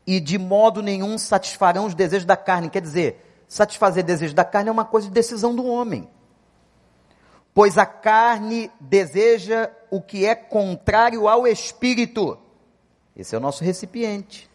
e 0.07 0.21
de 0.21 0.37
modo 0.37 0.83
nenhum 0.83 1.17
satisfarão 1.17 1.87
os 1.87 1.95
desejos 1.95 2.27
da 2.27 2.37
carne. 2.37 2.69
Quer 2.69 2.83
dizer, 2.83 3.45
satisfazer 3.49 4.05
desejos 4.05 4.35
da 4.35 4.45
carne 4.45 4.69
é 4.69 4.73
uma 4.73 4.85
coisa 4.85 5.09
de 5.09 5.15
decisão 5.15 5.57
do 5.57 5.65
homem. 5.65 6.07
Pois 7.55 7.79
a 7.79 7.87
carne 7.87 8.71
deseja 8.79 9.71
o 9.91 10.03
que 10.03 10.27
é 10.27 10.35
contrário 10.35 11.27
ao 11.27 11.47
Espírito. 11.47 12.44
Esse 13.17 13.35
é 13.35 13.39
o 13.39 13.41
nosso 13.41 13.63
recipiente 13.65 14.51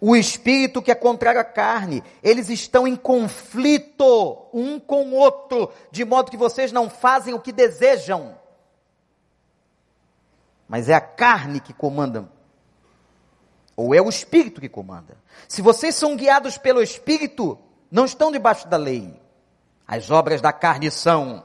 o 0.00 0.14
espírito 0.14 0.80
que 0.80 0.90
é 0.90 0.94
contrário 0.94 1.40
à 1.40 1.44
carne. 1.44 2.02
Eles 2.22 2.48
estão 2.48 2.86
em 2.86 2.96
conflito 2.96 4.48
um 4.52 4.78
com 4.78 5.08
o 5.08 5.14
outro, 5.14 5.72
de 5.90 6.04
modo 6.04 6.30
que 6.30 6.36
vocês 6.36 6.72
não 6.72 6.88
fazem 6.88 7.34
o 7.34 7.40
que 7.40 7.52
desejam. 7.52 8.38
Mas 10.68 10.88
é 10.88 10.94
a 10.94 11.00
carne 11.00 11.60
que 11.60 11.72
comanda. 11.72 12.30
Ou 13.76 13.94
é 13.94 14.00
o 14.00 14.08
espírito 14.08 14.60
que 14.60 14.68
comanda. 14.68 15.16
Se 15.48 15.62
vocês 15.62 15.94
são 15.94 16.16
guiados 16.16 16.58
pelo 16.58 16.82
espírito, 16.82 17.58
não 17.90 18.04
estão 18.04 18.30
debaixo 18.30 18.68
da 18.68 18.76
lei. 18.76 19.20
As 19.86 20.10
obras 20.10 20.40
da 20.40 20.52
carne 20.52 20.90
são 20.90 21.44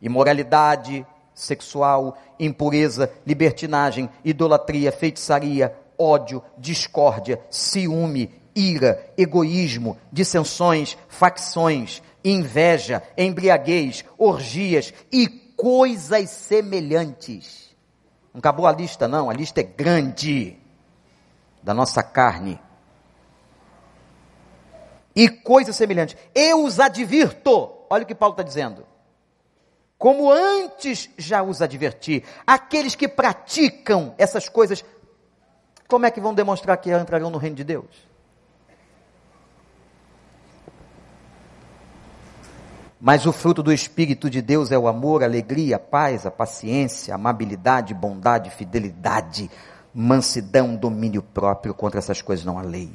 imoralidade 0.00 1.04
sexual, 1.38 2.18
impureza, 2.38 3.10
libertinagem, 3.26 4.10
idolatria, 4.24 4.90
feitiçaria, 4.90 5.74
ódio, 5.96 6.42
discórdia, 6.56 7.40
ciúme, 7.50 8.34
ira, 8.54 9.12
egoísmo, 9.16 9.96
dissensões, 10.12 10.98
facções, 11.08 12.02
inveja, 12.24 13.02
embriaguez, 13.16 14.04
orgias 14.18 14.92
e 15.12 15.28
coisas 15.56 16.28
semelhantes. 16.30 17.76
Não 18.34 18.40
acabou 18.40 18.66
a 18.66 18.72
lista, 18.72 19.06
não, 19.06 19.30
a 19.30 19.32
lista 19.32 19.60
é 19.60 19.64
grande 19.64 20.58
da 21.62 21.72
nossa 21.72 22.02
carne. 22.02 22.60
E 25.14 25.28
coisas 25.28 25.76
semelhantes. 25.76 26.16
Eu 26.34 26.64
os 26.64 26.78
advirto, 26.78 27.72
olha 27.90 28.04
o 28.04 28.06
que 28.06 28.14
Paulo 28.14 28.32
está 28.34 28.42
dizendo. 28.42 28.87
Como 29.98 30.30
antes 30.30 31.10
já 31.18 31.42
os 31.42 31.60
adverti, 31.60 32.24
aqueles 32.46 32.94
que 32.94 33.08
praticam 33.08 34.14
essas 34.16 34.48
coisas 34.48 34.84
como 35.88 36.04
é 36.04 36.10
que 36.10 36.20
vão 36.20 36.34
demonstrar 36.34 36.76
que 36.76 36.92
entrarão 36.94 37.30
no 37.30 37.38
reino 37.38 37.56
de 37.56 37.64
Deus? 37.64 38.06
Mas 43.00 43.24
o 43.24 43.32
fruto 43.32 43.62
do 43.62 43.72
Espírito 43.72 44.28
de 44.28 44.42
Deus 44.42 44.70
é 44.70 44.78
o 44.78 44.86
amor, 44.86 45.22
a 45.22 45.26
alegria, 45.26 45.76
a 45.76 45.78
paz, 45.78 46.26
a 46.26 46.30
paciência, 46.30 47.14
a 47.14 47.16
amabilidade, 47.16 47.94
bondade, 47.94 48.50
fidelidade, 48.50 49.50
mansidão, 49.94 50.76
domínio 50.76 51.22
próprio. 51.22 51.72
Contra 51.72 52.00
essas 52.00 52.20
coisas 52.20 52.44
não 52.44 52.58
há 52.58 52.62
lei. 52.62 52.92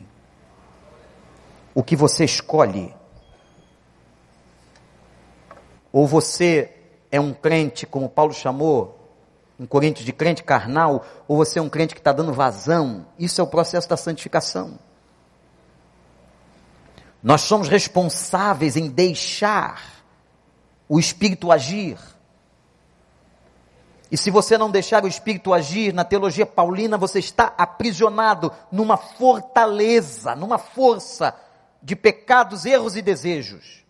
O 1.74 1.82
que 1.82 1.95
você 1.95 2.26
escolhe? 2.26 2.93
Ou 5.91 6.06
você 6.06 6.82
é 7.14 7.22
um 7.22 7.32
crente, 7.32 7.86
como 7.86 8.09
Paulo 8.09 8.34
chamou, 8.34 8.99
um 9.59 9.68
Coríntios 9.68 10.03
de 10.03 10.11
crente 10.11 10.43
carnal, 10.43 11.05
ou 11.28 11.38
você 11.38 11.59
é 11.59 11.61
um 11.61 11.70
crente 11.70 11.93
que 11.93 12.01
está 12.01 12.11
dando 12.11 12.34
vazão. 12.34 13.05
Isso 13.20 13.39
é 13.39 13.43
o 13.43 13.47
processo 13.47 13.88
da 13.88 13.95
santificação. 13.95 14.80
Nós 17.22 17.41
somos 17.41 17.70
responsáveis 17.70 18.76
em 18.76 18.89
deixar 18.89 20.03
o 20.89 20.99
Espírito 20.99 21.51
agir. 21.51 21.99
E 24.11 24.18
se 24.18 24.32
você 24.32 24.57
não 24.57 24.72
deixar 24.72 25.03
o 25.03 25.07
Espírito 25.07 25.53
agir, 25.53 25.93
na 25.93 26.03
teologia 26.03 26.47
paulina, 26.47 26.97
você 26.97 27.20
está 27.20 27.53
aprisionado 27.55 28.51
numa 28.72 28.97
fortaleza, 28.97 30.36
numa 30.36 30.57
força 30.57 31.36
de 31.80 31.95
pecados, 31.95 32.66
erros 32.66 32.97
e 32.97 33.03
desejos. 33.03 33.82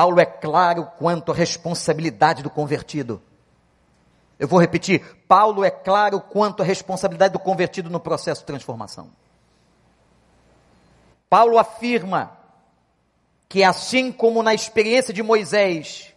Paulo 0.00 0.18
é 0.18 0.24
claro 0.24 0.86
quanto 0.96 1.30
à 1.30 1.34
responsabilidade 1.34 2.42
do 2.42 2.48
convertido. 2.48 3.20
Eu 4.38 4.48
vou 4.48 4.58
repetir: 4.58 5.04
Paulo 5.28 5.62
é 5.62 5.70
claro 5.70 6.18
quanto 6.22 6.62
à 6.62 6.64
responsabilidade 6.64 7.34
do 7.34 7.38
convertido 7.38 7.90
no 7.90 8.00
processo 8.00 8.40
de 8.40 8.46
transformação. 8.46 9.10
Paulo 11.28 11.58
afirma 11.58 12.34
que, 13.46 13.62
assim 13.62 14.10
como 14.10 14.42
na 14.42 14.54
experiência 14.54 15.12
de 15.12 15.22
Moisés, 15.22 16.14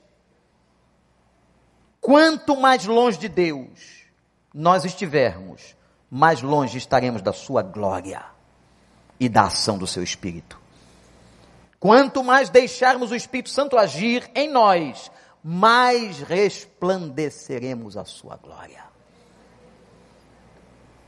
quanto 1.99 2.55
mais 2.55 2.86
longe 2.86 3.19
de 3.19 3.27
Deus 3.27 4.05
nós 4.53 4.86
estivermos, 4.86 5.75
mais 6.09 6.41
longe 6.41 6.77
estaremos 6.77 7.21
da 7.21 7.34
sua 7.34 7.61
glória 7.61 8.23
e 9.19 9.27
da 9.27 9.41
ação 9.41 9.77
do 9.77 9.86
seu 9.86 10.01
Espírito. 10.01 10.62
Quanto 11.84 12.23
mais 12.23 12.49
deixarmos 12.49 13.11
o 13.11 13.15
Espírito 13.15 13.49
Santo 13.49 13.77
agir 13.77 14.31
em 14.34 14.49
nós, 14.49 15.11
mais 15.43 16.19
resplandeceremos 16.19 17.97
a 17.97 18.05
sua 18.05 18.38
glória. 18.38 18.86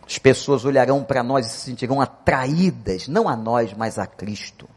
As 0.05 0.17
pessoas 0.17 0.65
olharão 0.65 1.01
para 1.01 1.23
nós 1.23 1.45
e 1.45 1.49
se 1.49 1.59
sentirão 1.59 2.01
atraídas, 2.01 3.07
não 3.07 3.29
a 3.29 3.37
nós, 3.37 3.71
mas 3.71 3.97
a 3.97 4.05
Cristo. 4.05 4.67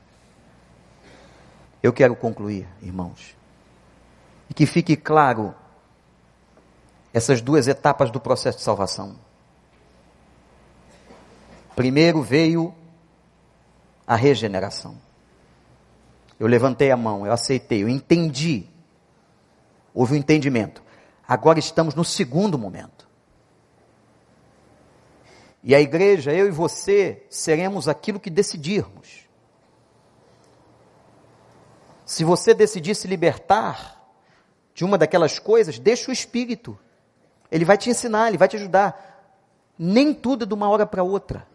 Eu 1.83 1.93
quero 1.93 2.15
concluir, 2.15 2.69
irmãos, 2.81 3.37
e 4.49 4.55
que 4.55 4.67
fique 4.67 4.97
claro 4.97 5.53
essas 7.13 7.41
duas 7.41 7.67
etapas 7.67 8.09
do 8.09 8.21
processo 8.21 8.59
de 8.59 8.63
salvação. 8.63 9.17
Primeiro 11.75 12.23
veio 12.23 12.73
a 14.07 14.15
regeneração. 14.15 15.08
Eu 16.39 16.47
levantei 16.47 16.91
a 16.91 16.97
mão, 16.97 17.27
eu 17.27 17.33
aceitei, 17.33 17.83
eu 17.83 17.89
entendi. 17.89 18.67
Houve 19.93 20.15
um 20.15 20.17
entendimento. 20.17 20.83
Agora 21.27 21.59
estamos 21.59 21.95
no 21.95 22.05
segundo 22.05 22.59
momento. 22.59 23.09
E 25.63 25.75
a 25.75 25.81
igreja, 25.81 26.33
eu 26.33 26.47
e 26.47 26.51
você, 26.51 27.27
seremos 27.29 27.89
aquilo 27.89 28.21
que 28.21 28.31
decidirmos. 28.31 29.29
Se 32.07 32.25
você 32.25 32.55
decidir 32.55 32.95
se 32.95 33.07
libertar 33.07 34.01
de 34.73 34.85
uma 34.85 34.97
daquelas 34.97 35.39
coisas, 35.39 35.79
deixa 35.79 36.11
o 36.11 36.13
Espírito. 36.13 36.79
Ele 37.51 37.65
vai 37.65 37.77
te 37.77 37.91
ensinar, 37.91 38.29
ele 38.29 38.39
vai 38.39 38.49
te 38.49 38.57
ajudar. 38.57 39.35
Nem 39.79 40.15
tudo 40.15 40.45
é 40.45 40.47
de 40.47 40.55
uma 40.55 40.71
hora 40.71 40.87
para 40.87 41.03
outra. 41.03 41.47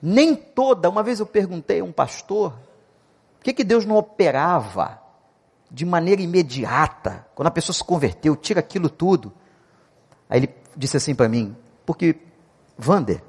Nem 0.00 0.34
toda. 0.34 0.88
Uma 0.88 1.02
vez 1.02 1.18
eu 1.18 1.26
perguntei 1.26 1.80
a 1.80 1.84
um 1.84 1.90
pastor, 1.90 2.54
por 3.38 3.44
que, 3.44 3.52
que 3.52 3.64
Deus 3.64 3.84
não 3.84 3.96
operava 3.96 5.00
de 5.70 5.84
maneira 5.84 6.20
imediata? 6.20 7.26
Quando 7.34 7.48
a 7.48 7.52
pessoa 7.52 7.74
se 7.74 7.84
converteu, 7.84 8.34
tira 8.34 8.60
aquilo 8.60 8.90
tudo. 8.90 9.32
Aí 10.28 10.40
ele 10.40 10.54
disse 10.76 10.96
assim 10.96 11.14
para 11.14 11.28
mim, 11.28 11.56
porque, 11.86 12.16
Vander, 12.76 13.22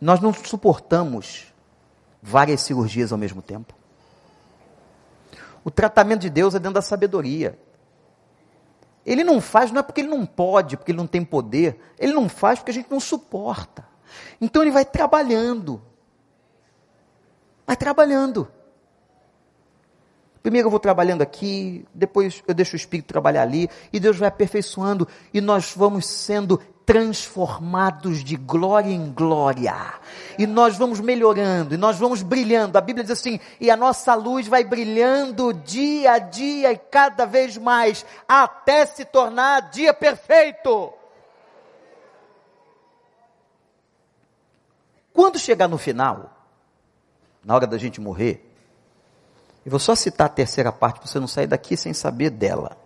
nós 0.00 0.20
não 0.20 0.32
suportamos 0.32 1.52
várias 2.22 2.60
cirurgias 2.60 3.12
ao 3.12 3.18
mesmo 3.18 3.42
tempo. 3.42 3.74
O 5.64 5.70
tratamento 5.70 6.20
de 6.20 6.30
Deus 6.30 6.54
é 6.54 6.58
dentro 6.58 6.74
da 6.74 6.82
sabedoria. 6.82 7.58
Ele 9.04 9.24
não 9.24 9.40
faz, 9.40 9.70
não 9.72 9.80
é 9.80 9.82
porque 9.82 10.00
ele 10.00 10.08
não 10.08 10.24
pode, 10.24 10.76
porque 10.76 10.92
ele 10.92 10.98
não 10.98 11.06
tem 11.06 11.24
poder. 11.24 11.80
Ele 11.98 12.12
não 12.12 12.28
faz 12.28 12.58
porque 12.58 12.70
a 12.70 12.74
gente 12.74 12.90
não 12.90 13.00
suporta. 13.00 13.86
Então 14.40 14.62
ele 14.62 14.70
vai 14.70 14.84
trabalhando. 14.84 15.82
Vai 17.68 17.76
trabalhando. 17.76 18.50
Primeiro 20.42 20.68
eu 20.68 20.70
vou 20.70 20.80
trabalhando 20.80 21.20
aqui, 21.20 21.86
depois 21.92 22.42
eu 22.48 22.54
deixo 22.54 22.72
o 22.72 22.76
Espírito 22.76 23.08
trabalhar 23.08 23.42
ali, 23.42 23.68
e 23.92 24.00
Deus 24.00 24.16
vai 24.16 24.28
aperfeiçoando, 24.28 25.06
e 25.34 25.40
nós 25.42 25.74
vamos 25.76 26.06
sendo 26.06 26.56
transformados 26.86 28.24
de 28.24 28.36
glória 28.36 28.90
em 28.90 29.12
glória. 29.12 29.74
E 30.38 30.46
nós 30.46 30.78
vamos 30.78 30.98
melhorando, 30.98 31.74
e 31.74 31.76
nós 31.76 31.98
vamos 31.98 32.22
brilhando. 32.22 32.78
A 32.78 32.80
Bíblia 32.80 33.04
diz 33.04 33.12
assim: 33.12 33.38
e 33.60 33.70
a 33.70 33.76
nossa 33.76 34.14
luz 34.14 34.48
vai 34.48 34.64
brilhando 34.64 35.52
dia 35.52 36.12
a 36.12 36.18
dia 36.18 36.72
e 36.72 36.78
cada 36.78 37.26
vez 37.26 37.58
mais, 37.58 38.06
até 38.26 38.86
se 38.86 39.04
tornar 39.04 39.68
dia 39.68 39.92
perfeito. 39.92 40.90
Quando 45.12 45.38
chegar 45.38 45.68
no 45.68 45.76
final, 45.76 46.37
na 47.44 47.54
hora 47.54 47.66
da 47.66 47.78
gente 47.78 48.00
morrer. 48.00 48.44
E 49.64 49.70
vou 49.70 49.78
só 49.78 49.94
citar 49.94 50.26
a 50.26 50.30
terceira 50.30 50.72
parte 50.72 51.00
para 51.00 51.08
você 51.08 51.20
não 51.20 51.28
sair 51.28 51.46
daqui 51.46 51.76
sem 51.76 51.92
saber 51.92 52.30
dela. 52.30 52.76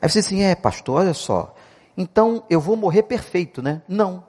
Aí 0.00 0.08
você 0.08 0.18
diz 0.20 0.26
assim, 0.26 0.42
é 0.42 0.54
pastor, 0.54 1.00
olha 1.00 1.14
só, 1.14 1.54
então 1.96 2.44
eu 2.48 2.60
vou 2.60 2.76
morrer 2.76 3.02
perfeito, 3.02 3.62
né? 3.62 3.82
Não. 3.88 4.24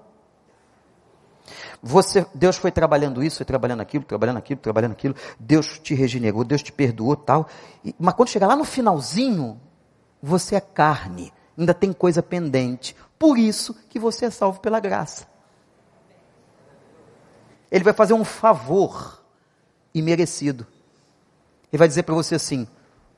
Você, 1.81 2.25
Deus 2.33 2.55
foi 2.55 2.71
trabalhando 2.71 3.23
isso, 3.23 3.37
foi 3.37 3.45
trabalhando 3.45 3.81
aquilo, 3.81 4.05
trabalhando 4.05 4.37
aquilo, 4.37 4.59
trabalhando 4.59 4.91
aquilo. 4.93 5.15
Deus 5.37 5.77
te 5.79 5.93
regenerou, 5.93 6.43
Deus 6.43 6.63
te 6.63 6.71
perdoou, 6.71 7.15
tal. 7.15 7.47
E, 7.83 7.93
mas 7.99 8.13
quando 8.13 8.29
chegar 8.29 8.47
lá 8.47 8.55
no 8.55 8.63
finalzinho, 8.63 9.59
você 10.21 10.55
é 10.55 10.61
carne, 10.61 11.33
ainda 11.57 11.73
tem 11.73 11.91
coisa 11.91 12.23
pendente. 12.23 12.95
Por 13.19 13.37
isso 13.37 13.75
que 13.89 13.99
você 13.99 14.25
é 14.25 14.29
salvo 14.29 14.61
pela 14.61 14.79
graça. 14.79 15.27
Ele 17.73 17.83
vai 17.83 17.93
fazer 17.93 18.13
um 18.13 18.23
favor 18.23 19.19
imerecido. 19.95 20.67
Ele 21.71 21.79
vai 21.79 21.87
dizer 21.87 22.03
para 22.03 22.13
você 22.13 22.35
assim: 22.35 22.67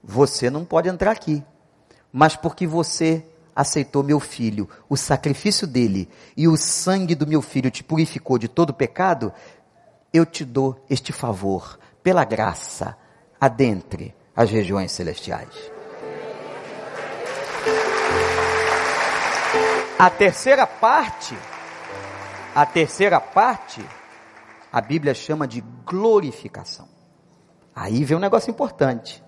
você 0.01 0.49
não 0.49 0.63
pode 0.63 0.87
entrar 0.87 1.11
aqui, 1.11 1.43
mas 2.09 2.37
porque 2.37 2.65
você 2.65 3.25
aceitou 3.53 4.01
meu 4.01 4.17
filho, 4.17 4.69
o 4.87 4.95
sacrifício 4.95 5.67
dele 5.67 6.09
e 6.37 6.47
o 6.47 6.55
sangue 6.55 7.15
do 7.15 7.27
meu 7.27 7.41
filho 7.41 7.69
te 7.69 7.83
purificou 7.83 8.37
de 8.37 8.47
todo 8.47 8.73
pecado, 8.73 9.33
eu 10.13 10.25
te 10.25 10.45
dou 10.45 10.85
este 10.89 11.11
favor, 11.11 11.77
pela 12.01 12.23
graça, 12.23 12.97
adentre 13.39 14.15
as 14.33 14.49
regiões 14.49 14.93
celestiais. 14.93 15.53
A 19.99 20.09
terceira 20.09 20.65
parte, 20.65 21.37
a 22.53 22.65
terceira 22.65 23.19
parte, 23.19 23.83
a 24.75 24.81
Bíblia 24.81 25.13
chama 25.13 25.47
de 25.47 25.61
glorificação. 25.85 26.85
Aí 27.73 28.03
vem 28.03 28.17
um 28.17 28.19
negócio 28.19 28.51
importante. 28.51 29.23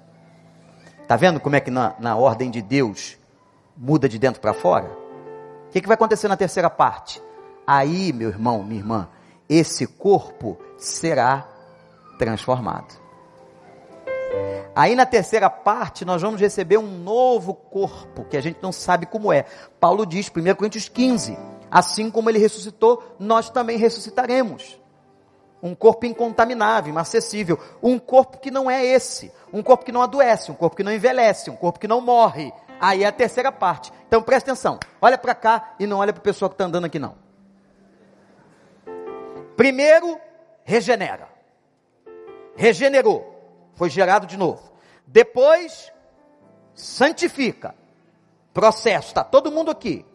Tá 1.08 1.16
vendo 1.16 1.40
como 1.40 1.56
é 1.56 1.62
que 1.62 1.72
na, 1.72 1.96
na 2.00 2.18
ordem 2.18 2.52
de 2.52 2.62
Deus 2.62 3.18
muda 3.78 4.10
de 4.10 4.20
dentro 4.20 4.42
para 4.42 4.54
fora? 4.54 4.92
O 5.68 5.70
que, 5.72 5.80
que 5.80 5.88
vai 5.88 5.96
acontecer 5.96 6.28
na 6.28 6.36
terceira 6.36 6.70
parte? 6.70 7.24
Aí, 7.66 8.12
meu 8.12 8.28
irmão, 8.28 8.62
minha 8.62 8.82
irmã, 8.82 9.08
esse 9.48 9.88
corpo 9.88 10.58
será 10.78 11.48
transformado. 12.20 13.00
Aí 14.76 14.98
na 14.98 15.06
terceira 15.06 15.50
parte 15.50 16.04
nós 16.04 16.22
vamos 16.22 16.42
receber 16.42 16.78
um 16.78 17.00
novo 17.00 17.54
corpo, 17.54 18.26
que 18.26 18.36
a 18.36 18.42
gente 18.42 18.60
não 18.62 18.74
sabe 18.74 19.06
como 19.06 19.32
é. 19.32 19.46
Paulo 19.80 20.06
diz, 20.06 20.28
1 20.28 20.56
Coríntios 20.56 20.90
15, 20.90 21.38
assim 21.72 22.12
como 22.12 22.30
ele 22.30 22.38
ressuscitou, 22.38 23.16
nós 23.18 23.50
também 23.50 23.78
ressuscitaremos. 23.78 24.78
Um 25.68 25.76
corpo 25.76 26.06
incontaminável, 26.06 26.92
inacessível. 26.92 27.60
Um 27.82 28.00
corpo 28.00 28.38
que 28.38 28.50
não 28.50 28.70
é 28.70 28.86
esse. 28.86 29.32
Um 29.52 29.62
corpo 29.62 29.84
que 29.84 29.92
não 29.92 30.02
adoece, 30.02 30.52
um 30.52 30.56
corpo 30.56 30.76
que 30.76 30.84
não 30.84 30.92
envelhece, 30.92 31.50
um 31.50 31.56
corpo 31.56 31.80
que 31.80 31.88
não 31.88 32.02
morre, 32.02 32.54
Aí 32.80 33.04
é 33.04 33.08
a 33.08 33.12
terceira 33.12 33.52
parte. 33.52 33.92
Então 34.08 34.22
presta 34.22 34.52
atenção. 34.52 34.80
Olha 35.02 35.18
para 35.18 35.36
cá 35.36 35.76
e 35.80 35.88
não 35.88 35.98
olha 35.98 36.14
para 36.14 36.20
o 36.20 36.24
pessoal 36.24 36.50
que 36.50 36.56
está 36.56 36.66
andando 36.66 36.86
aqui 36.86 37.00
não. 37.00 37.16
Primeiro, 39.56 40.20
regenera. 40.64 41.28
Regenerou. 42.56 43.36
Foi 43.74 43.90
gerado 43.90 44.28
de 44.28 44.38
novo. 44.38 44.72
Depois, 45.06 45.92
santifica. 46.74 47.76
Processo. 48.54 49.10
Está 49.10 49.24
todo 49.24 49.52
mundo 49.52 49.72
aqui. 49.72 50.06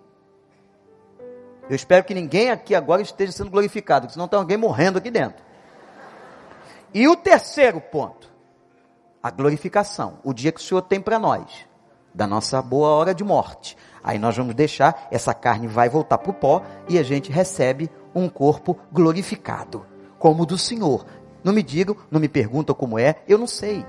Eu 1.73 1.77
espero 1.77 2.05
que 2.05 2.13
ninguém 2.13 2.51
aqui 2.51 2.75
agora 2.75 3.01
esteja 3.01 3.33
sendo 3.33 3.49
glorificado, 3.49 4.13
senão 4.13 4.27
está 4.27 4.37
alguém 4.37 4.59
morrendo 4.59 4.99
aqui 4.99 5.11
dentro. 5.11 5.43
E 6.93 7.09
o 7.09 7.17
terceiro 7.17 7.81
ponto, 7.81 8.31
a 9.23 9.31
glorificação, 9.31 10.19
o 10.23 10.35
dia 10.35 10.53
que 10.53 10.61
o 10.61 10.63
Senhor 10.63 10.83
tem 10.83 11.01
para 11.01 11.19
nós 11.19 11.67
da 12.15 12.27
nossa 12.27 12.61
boa 12.61 12.91
hora 12.91 13.15
de 13.15 13.25
morte. 13.25 13.75
Aí 14.05 14.19
nós 14.19 14.37
vamos 14.37 14.55
deixar, 14.55 15.09
essa 15.11 15.33
carne 15.33 15.67
vai 15.67 15.89
voltar 15.89 16.19
para 16.19 16.31
o 16.31 16.35
pó 16.35 16.63
e 16.91 16.99
a 16.99 17.03
gente 17.03 17.33
recebe 17.33 17.89
um 18.15 18.29
corpo 18.29 18.79
glorificado, 18.93 19.87
como 20.19 20.43
o 20.43 20.47
do 20.47 20.59
Senhor. 20.59 21.07
Não 21.43 21.55
me 21.55 21.63
digam, 21.63 21.97
não 22.11 22.21
me 22.21 22.29
perguntam 22.29 22.75
como 22.75 22.99
é, 22.99 23.23
eu 23.27 23.39
não 23.39 23.47
sei. 23.47 23.83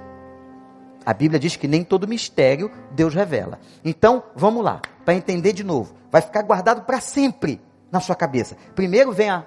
A 1.06 1.14
Bíblia 1.14 1.38
diz 1.38 1.58
que 1.58 1.68
nem 1.68 1.84
todo 1.84 2.08
mistério 2.08 2.72
Deus 2.92 3.14
revela. 3.14 3.60
Então, 3.84 4.24
vamos 4.34 4.64
lá, 4.64 4.82
para 5.04 5.16
entender 5.16 5.52
de 5.52 5.66
novo. 5.66 5.94
Vai 6.10 6.22
ficar 6.22 6.44
guardado 6.44 6.84
para 6.84 7.02
sempre 7.02 7.60
na 7.94 8.00
sua 8.00 8.16
cabeça. 8.16 8.58
Primeiro 8.74 9.12
vem 9.12 9.30
a 9.30 9.46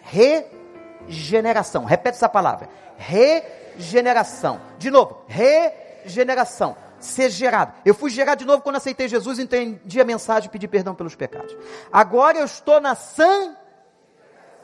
regeneração. 0.00 1.84
Repete 1.84 2.16
essa 2.16 2.28
palavra. 2.28 2.68
Regeneração. 2.96 4.60
De 4.78 4.92
novo, 4.92 5.24
regeneração 5.26 6.76
ser 7.00 7.28
gerado. 7.30 7.72
Eu 7.84 7.94
fui 7.94 8.10
gerado 8.10 8.38
de 8.38 8.46
novo 8.46 8.62
quando 8.62 8.76
aceitei 8.76 9.08
Jesus, 9.08 9.40
entendi 9.40 10.00
a 10.00 10.04
mensagem 10.04 10.46
e 10.48 10.50
pedi 10.50 10.68
perdão 10.68 10.94
pelos 10.94 11.16
pecados. 11.16 11.54
Agora 11.92 12.38
eu 12.38 12.44
estou 12.44 12.80
na 12.80 12.94
sã 12.94 13.56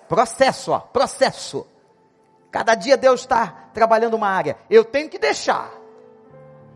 processo, 0.09 0.71
ó, 0.71 0.79
processo. 0.79 1.67
Cada 2.49 2.77
dia 2.77 2.97
Deus 2.97 3.23
está 3.23 3.71
trabalhando 3.75 4.15
uma 4.15 4.29
área. 4.29 4.57
Eu 4.71 4.85
tenho 4.85 5.09
que 5.09 5.19
deixar. 5.19 5.82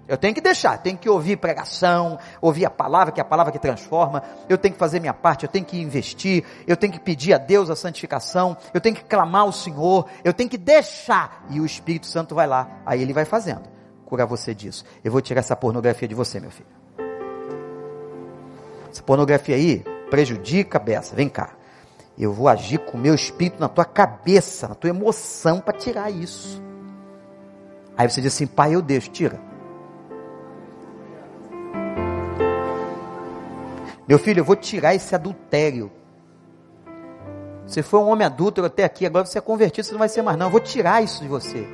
Eu 0.09 0.17
tenho 0.17 0.35
que 0.35 0.41
deixar, 0.41 0.79
tenho 0.79 0.97
que 0.97 1.09
ouvir 1.09 1.37
pregação, 1.37 2.19
ouvir 2.41 2.65
a 2.65 2.71
palavra, 2.71 3.13
que 3.13 3.21
é 3.21 3.23
a 3.23 3.25
palavra 3.25 3.53
que 3.53 3.59
transforma. 3.59 4.23
Eu 4.49 4.57
tenho 4.57 4.75
que 4.75 4.79
fazer 4.79 5.01
minha 5.01 5.15
parte, 5.15 5.45
eu 5.45 5.51
tenho 5.51 5.65
que 5.65 5.81
investir, 5.81 6.45
eu 6.67 6.77
tenho 6.77 6.93
que 6.93 7.01
pedir 7.01 7.35
a 7.35 7.39
Deus 7.39 7.71
a 7.71 7.77
santificação, 7.77 8.57
eu 8.73 8.81
tenho 8.81 8.95
que 8.95 9.05
clamar 9.05 9.43
ao 9.43 9.53
Senhor, 9.53 10.07
eu 10.23 10.33
tenho 10.33 10.49
que 10.49 10.59
deixar. 10.59 11.45
E 11.51 11.61
o 11.61 11.67
Espírito 11.67 12.07
Santo 12.07 12.35
vai 12.35 12.47
lá, 12.47 12.69
aí 12.87 13.03
ele 13.03 13.13
vai 13.13 13.25
fazendo 13.25 13.77
curar 14.07 14.25
você 14.25 14.55
disso. 14.55 14.85
Eu 15.05 15.13
vou 15.13 15.21
tirar 15.21 15.41
essa 15.41 15.57
pornografia 15.57 16.09
de 16.09 16.15
você, 16.15 16.41
meu 16.41 16.51
filho. 16.51 16.69
Essa 18.91 19.03
pornografia 19.03 19.57
aí 19.57 19.85
prejudica 20.09 20.79
a 20.79 20.81
beça. 20.81 21.15
Vem 21.15 21.29
cá. 21.29 21.51
Eu 22.17 22.33
vou 22.33 22.49
agir 22.49 22.79
com 22.79 22.97
o 22.97 23.01
meu 23.01 23.15
espírito 23.15 23.61
na 23.61 23.69
tua 23.69 23.85
cabeça, 23.85 24.69
na 24.69 24.75
tua 24.75 24.89
emoção 24.89 25.61
para 25.61 25.77
tirar 25.77 26.11
isso. 26.11 26.63
Aí 27.95 28.09
você 28.09 28.23
diz 28.23 28.33
assim, 28.33 28.47
pai, 28.47 28.75
eu 28.75 28.81
deixo, 28.81 29.11
tira. 29.11 29.39
Meu 34.09 34.19
filho, 34.19 34.41
eu 34.41 34.45
vou 34.45 34.57
tirar 34.57 34.95
esse 34.95 35.15
adultério. 35.15 35.91
Você 37.67 37.83
foi 37.83 37.99
um 37.99 38.09
homem 38.09 38.25
adulto 38.25 38.65
até 38.65 38.85
aqui, 38.85 39.05
agora 39.05 39.27
você 39.27 39.39
é 39.39 39.41
convertido, 39.41 39.85
você 39.87 39.93
não 39.93 39.99
vai 39.99 40.09
ser 40.09 40.23
mais 40.23 40.39
não. 40.39 40.47
Eu 40.47 40.51
vou 40.51 40.61
tirar 40.61 41.03
isso 41.03 41.21
de 41.23 41.29
você. 41.29 41.67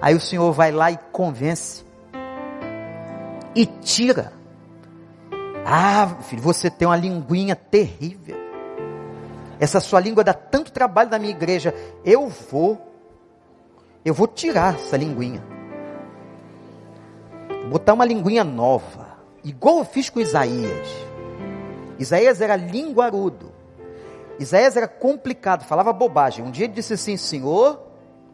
Aí 0.00 0.14
o 0.14 0.20
Senhor 0.20 0.52
vai 0.52 0.70
lá 0.70 0.92
e 0.92 0.96
convence. 1.10 1.84
E 3.54 3.66
tira. 3.66 4.32
Ah, 5.66 6.06
filho, 6.22 6.40
você 6.40 6.70
tem 6.70 6.86
uma 6.86 6.96
linguinha 6.96 7.56
terrível. 7.56 8.36
Essa 9.58 9.80
sua 9.80 9.98
língua 9.98 10.22
dá 10.22 10.32
tanto 10.32 10.70
trabalho 10.70 11.10
na 11.10 11.18
minha 11.18 11.32
igreja. 11.32 11.74
Eu 12.04 12.28
vou. 12.28 12.80
Eu 14.04 14.14
vou 14.14 14.28
tirar 14.28 14.74
essa 14.76 14.96
linguinha. 14.96 15.42
Botar 17.68 17.94
uma 17.94 18.04
linguinha 18.04 18.44
nova. 18.44 19.07
Igual 19.48 19.78
eu 19.78 19.84
fiz 19.86 20.10
com 20.10 20.20
Isaías. 20.20 20.86
Isaías 21.98 22.38
era 22.42 22.54
linguarudo. 22.54 23.50
Isaías 24.38 24.76
era 24.76 24.86
complicado, 24.86 25.64
falava 25.64 25.90
bobagem. 25.90 26.44
Um 26.44 26.50
dia 26.50 26.66
ele 26.66 26.74
disse 26.74 26.92
assim: 26.92 27.16
Senhor, 27.16 27.80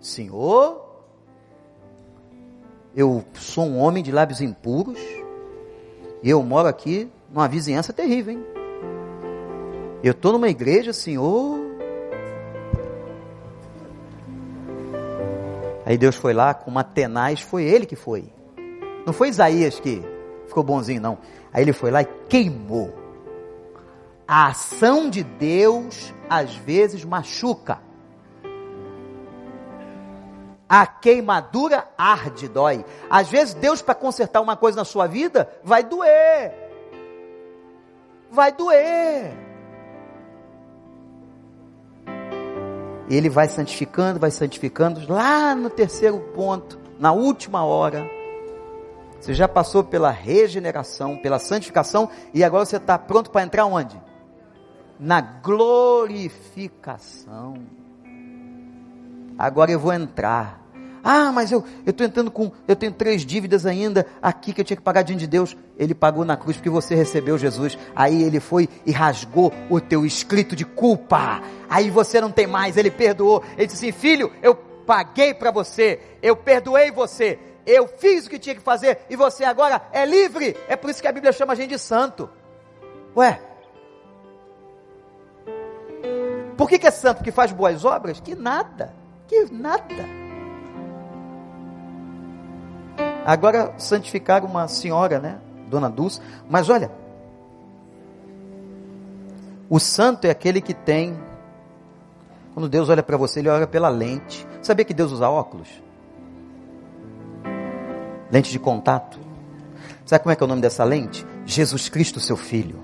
Senhor, 0.00 1.04
eu 2.96 3.24
sou 3.34 3.64
um 3.64 3.78
homem 3.78 4.02
de 4.02 4.10
lábios 4.10 4.40
impuros, 4.40 4.98
e 6.20 6.28
eu 6.28 6.42
moro 6.42 6.66
aqui 6.66 7.08
numa 7.30 7.46
vizinhança 7.46 7.92
terrível, 7.92 8.34
hein? 8.34 8.44
Eu 10.02 10.10
estou 10.10 10.32
numa 10.32 10.48
igreja, 10.48 10.92
Senhor. 10.92 11.60
Aí 15.86 15.96
Deus 15.96 16.16
foi 16.16 16.34
lá 16.34 16.54
com 16.54 16.72
uma 16.72 16.82
tenaz, 16.82 17.40
foi 17.40 17.62
ele 17.62 17.86
que 17.86 17.94
foi. 17.94 18.24
Não 19.06 19.12
foi 19.12 19.28
Isaías 19.28 19.78
que 19.78 20.13
ficou 20.54 20.62
bonzinho, 20.62 21.00
não. 21.00 21.18
Aí 21.52 21.62
ele 21.62 21.72
foi 21.72 21.90
lá 21.90 22.02
e 22.02 22.08
queimou. 22.28 22.94
A 24.26 24.46
ação 24.46 25.10
de 25.10 25.24
Deus 25.24 26.14
às 26.30 26.54
vezes 26.54 27.04
machuca. 27.04 27.80
A 30.68 30.86
queimadura 30.86 31.88
arde, 31.98 32.48
dói. 32.48 32.84
Às 33.10 33.28
vezes 33.28 33.52
Deus 33.54 33.82
para 33.82 33.94
consertar 33.94 34.40
uma 34.40 34.56
coisa 34.56 34.78
na 34.78 34.84
sua 34.84 35.06
vida 35.06 35.50
vai 35.64 35.82
doer. 35.82 36.54
Vai 38.30 38.52
doer. 38.52 39.36
Ele 43.10 43.28
vai 43.28 43.48
santificando, 43.48 44.18
vai 44.18 44.30
santificando. 44.30 45.12
Lá 45.12 45.54
no 45.54 45.68
terceiro 45.68 46.18
ponto, 46.34 46.78
na 46.98 47.12
última 47.12 47.64
hora, 47.64 48.08
você 49.24 49.32
já 49.32 49.48
passou 49.48 49.82
pela 49.82 50.10
regeneração, 50.10 51.16
pela 51.16 51.38
santificação 51.38 52.10
e 52.34 52.44
agora 52.44 52.66
você 52.66 52.76
está 52.76 52.98
pronto 52.98 53.30
para 53.30 53.42
entrar 53.42 53.64
onde? 53.64 53.98
Na 55.00 55.22
glorificação. 55.22 57.54
Agora 59.38 59.72
eu 59.72 59.80
vou 59.80 59.94
entrar. 59.94 60.62
Ah, 61.02 61.32
mas 61.32 61.50
eu 61.50 61.64
estou 61.86 62.06
entrando 62.06 62.30
com, 62.30 62.52
eu 62.68 62.76
tenho 62.76 62.92
três 62.92 63.24
dívidas 63.24 63.64
ainda 63.64 64.06
aqui 64.20 64.52
que 64.52 64.60
eu 64.60 64.64
tinha 64.64 64.76
que 64.76 64.82
pagar 64.82 65.00
diante 65.00 65.20
de 65.20 65.26
Deus. 65.26 65.56
Ele 65.78 65.94
pagou 65.94 66.26
na 66.26 66.36
cruz 66.36 66.58
porque 66.58 66.68
você 66.68 66.94
recebeu 66.94 67.38
Jesus. 67.38 67.78
Aí 67.96 68.22
ele 68.22 68.40
foi 68.40 68.68
e 68.84 68.92
rasgou 68.92 69.50
o 69.70 69.80
teu 69.80 70.04
escrito 70.04 70.54
de 70.54 70.66
culpa. 70.66 71.40
Aí 71.68 71.88
você 71.88 72.20
não 72.20 72.30
tem 72.30 72.46
mais, 72.46 72.76
ele 72.76 72.90
perdoou. 72.90 73.42
Ele 73.56 73.66
disse 73.66 73.86
assim, 73.86 73.98
filho, 73.98 74.30
eu 74.42 74.54
paguei 74.54 75.32
para 75.32 75.50
você, 75.50 75.98
eu 76.22 76.36
perdoei 76.36 76.90
você, 76.90 77.38
eu 77.66 77.86
fiz 77.86 78.26
o 78.26 78.30
que 78.30 78.38
tinha 78.38 78.54
que 78.54 78.60
fazer 78.60 79.00
e 79.08 79.16
você 79.16 79.44
agora 79.44 79.82
é 79.92 80.04
livre. 80.04 80.56
É 80.68 80.76
por 80.76 80.90
isso 80.90 81.00
que 81.00 81.08
a 81.08 81.12
Bíblia 81.12 81.32
chama 81.32 81.52
a 81.52 81.56
gente 81.56 81.70
de 81.70 81.78
santo. 81.78 82.28
Ué, 83.16 83.40
por 86.56 86.68
que, 86.68 86.78
que 86.78 86.86
é 86.86 86.90
santo? 86.90 87.22
Que 87.22 87.32
faz 87.32 87.52
boas 87.52 87.84
obras? 87.84 88.20
Que 88.20 88.34
nada, 88.34 88.94
que 89.26 89.44
nada. 89.50 90.24
Agora 93.24 93.72
santificaram 93.78 94.46
uma 94.46 94.68
senhora, 94.68 95.18
né? 95.18 95.40
Dona 95.68 95.88
Dulce. 95.88 96.20
Mas 96.48 96.68
olha, 96.68 96.90
o 99.68 99.80
santo 99.80 100.26
é 100.26 100.30
aquele 100.30 100.60
que 100.60 100.74
tem. 100.74 101.18
Quando 102.52 102.68
Deus 102.68 102.88
olha 102.88 103.02
para 103.02 103.16
você, 103.16 103.40
ele 103.40 103.48
olha 103.48 103.66
pela 103.66 103.88
lente. 103.88 104.46
Sabia 104.62 104.84
que 104.84 104.94
Deus 104.94 105.10
usa 105.10 105.28
óculos? 105.28 105.83
Lente 108.34 108.50
de 108.50 108.58
contato. 108.58 109.16
Sabe 110.04 110.24
como 110.24 110.32
é 110.32 110.34
que 110.34 110.42
é 110.42 110.44
o 110.44 110.48
nome 110.48 110.60
dessa 110.60 110.82
lente? 110.82 111.24
Jesus 111.46 111.88
Cristo, 111.88 112.18
seu 112.18 112.36
Filho. 112.36 112.82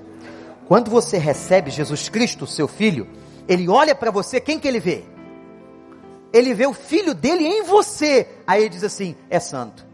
Quando 0.69 0.93
você 0.93 1.19
recebe 1.19 1.73
Jesus 1.73 2.09
Cristo, 2.09 2.47
seu 2.47 2.69
Filho, 2.69 3.09
ele 3.49 3.69
olha 3.69 3.93
para 3.93 4.13
você, 4.13 4.39
quem 4.39 4.61
que 4.61 4.69
ele 4.69 4.79
vê? 4.79 5.03
Ele 6.33 6.55
vê 6.55 6.69
o 6.69 6.73
filho 6.73 7.13
dele 7.15 7.45
em 7.45 7.65
você. 7.65 8.29
Aí 8.47 8.61
ele 8.61 8.69
diz 8.69 8.85
assim: 8.85 9.17
é 9.29 9.41
santo. 9.41 9.85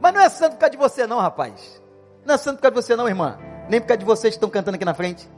Mas 0.00 0.14
não 0.14 0.22
é 0.22 0.30
santo 0.30 0.52
por 0.52 0.60
causa 0.60 0.70
de 0.70 0.78
você, 0.78 1.06
não, 1.06 1.20
rapaz. 1.20 1.82
Não 2.24 2.34
é 2.34 2.38
santo 2.38 2.56
por 2.56 2.62
causa 2.62 2.76
de 2.76 2.86
você, 2.86 2.96
não, 2.96 3.06
irmã. 3.06 3.38
Nem 3.68 3.78
por 3.78 3.88
causa 3.88 3.98
de 3.98 4.06
vocês 4.06 4.32
que 4.32 4.38
estão 4.38 4.48
cantando 4.48 4.76
aqui 4.76 4.86
na 4.86 4.94
frente. 4.94 5.28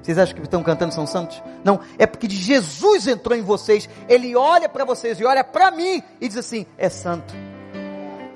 Vocês 0.00 0.16
acham 0.16 0.36
que 0.36 0.42
estão 0.42 0.62
cantando 0.62 0.94
são 0.94 1.04
santos? 1.04 1.42
Não, 1.64 1.80
é 1.98 2.06
porque 2.06 2.30
Jesus 2.30 3.08
entrou 3.08 3.36
em 3.36 3.42
vocês. 3.42 3.88
Ele 4.08 4.36
olha 4.36 4.68
para 4.68 4.84
vocês 4.84 5.18
e 5.18 5.24
olha 5.24 5.42
para 5.42 5.72
mim 5.72 6.00
e 6.20 6.28
diz 6.28 6.36
assim: 6.36 6.64
é 6.78 6.88
santo. 6.88 7.34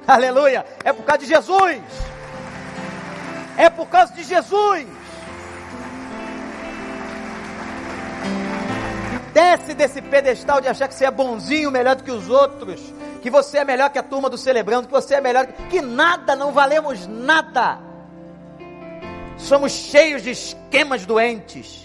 Aleluia! 0.06 0.64
É 0.84 0.92
por 0.92 1.04
causa 1.04 1.22
de 1.22 1.26
Jesus. 1.26 1.80
É 3.56 3.70
por 3.70 3.86
causa 3.88 4.12
de 4.12 4.22
Jesus. 4.24 4.86
Desce 9.32 9.72
desse 9.74 10.02
pedestal 10.02 10.60
de 10.60 10.68
achar 10.68 10.88
que 10.88 10.94
você 10.94 11.06
é 11.06 11.10
bonzinho, 11.10 11.70
melhor 11.70 11.96
do 11.96 12.04
que 12.04 12.10
os 12.10 12.28
outros, 12.28 12.80
que 13.22 13.30
você 13.30 13.58
é 13.58 13.64
melhor 13.64 13.88
que 13.88 13.98
a 13.98 14.02
turma 14.02 14.28
do 14.28 14.36
celebrando, 14.36 14.86
que 14.88 14.92
você 14.92 15.14
é 15.14 15.20
melhor 15.20 15.46
que 15.70 15.80
nada, 15.80 16.36
não 16.36 16.52
valemos 16.52 17.06
nada. 17.06 17.78
Somos 19.38 19.72
cheios 19.72 20.22
de 20.22 20.30
esquemas 20.30 21.06
doentes. 21.06 21.82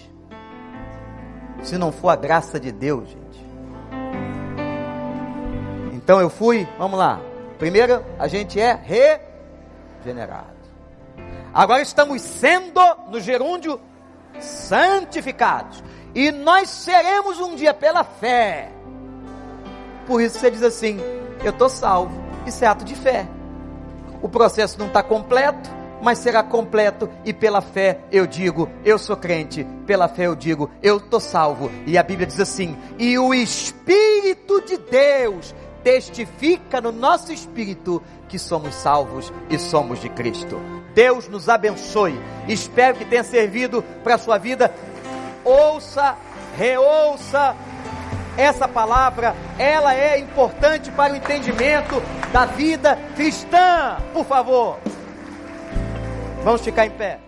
Se 1.62 1.78
não 1.78 1.90
for 1.90 2.10
a 2.10 2.16
graça 2.16 2.60
de 2.60 2.70
Deus, 2.70 3.08
gente. 3.08 3.18
Então 5.94 6.20
eu 6.20 6.28
fui, 6.28 6.68
vamos 6.78 6.98
lá. 6.98 7.18
Primeiro, 7.58 8.04
a 8.18 8.28
gente 8.28 8.60
é 8.60 8.78
regenerado. 10.04 10.58
Agora 11.52 11.82
estamos 11.82 12.22
sendo, 12.22 12.80
no 13.10 13.20
gerúndio, 13.20 13.80
santificados. 14.38 15.82
E 16.14 16.30
nós 16.30 16.68
seremos 16.68 17.40
um 17.40 17.54
dia 17.54 17.74
pela 17.74 18.04
fé. 18.04 18.70
Por 20.06 20.22
isso 20.22 20.38
você 20.38 20.50
diz 20.50 20.62
assim: 20.62 21.00
eu 21.42 21.50
estou 21.50 21.68
salvo. 21.68 22.22
Isso 22.46 22.64
é 22.64 22.68
ato 22.68 22.84
de 22.84 22.94
fé. 22.94 23.26
O 24.22 24.28
processo 24.28 24.78
não 24.78 24.86
está 24.86 25.02
completo, 25.02 25.68
mas 26.00 26.18
será 26.18 26.42
completo. 26.42 27.10
E 27.24 27.32
pela 27.32 27.60
fé 27.60 27.98
eu 28.10 28.26
digo: 28.26 28.68
eu 28.84 28.98
sou 28.98 29.16
crente. 29.16 29.66
Pela 29.86 30.08
fé 30.08 30.26
eu 30.26 30.34
digo: 30.34 30.70
eu 30.82 30.98
estou 30.98 31.20
salvo. 31.20 31.70
E 31.86 31.98
a 31.98 32.02
Bíblia 32.02 32.26
diz 32.26 32.40
assim: 32.40 32.76
e 32.98 33.18
o 33.18 33.34
Espírito 33.34 34.62
de 34.62 34.78
Deus 34.78 35.54
testifica 35.82 36.80
no 36.80 36.92
nosso 36.92 37.32
espírito 37.32 38.02
que 38.28 38.38
somos 38.38 38.74
salvos 38.74 39.32
e 39.48 39.58
somos 39.58 40.00
de 40.00 40.08
Cristo. 40.08 40.60
Deus 40.94 41.28
nos 41.28 41.48
abençoe. 41.48 42.20
Espero 42.48 42.98
que 42.98 43.04
tenha 43.04 43.24
servido 43.24 43.82
para 44.02 44.16
a 44.16 44.18
sua 44.18 44.38
vida 44.38 44.72
ouça, 45.48 46.16
reouça 46.56 47.56
essa 48.36 48.68
palavra, 48.68 49.34
ela 49.58 49.94
é 49.94 50.18
importante 50.18 50.92
para 50.92 51.12
o 51.12 51.16
entendimento 51.16 52.00
da 52.32 52.44
vida 52.44 52.96
cristã. 53.16 53.96
Por 54.12 54.24
favor, 54.24 54.78
vamos 56.44 56.60
ficar 56.60 56.86
em 56.86 56.90
pé. 56.90 57.27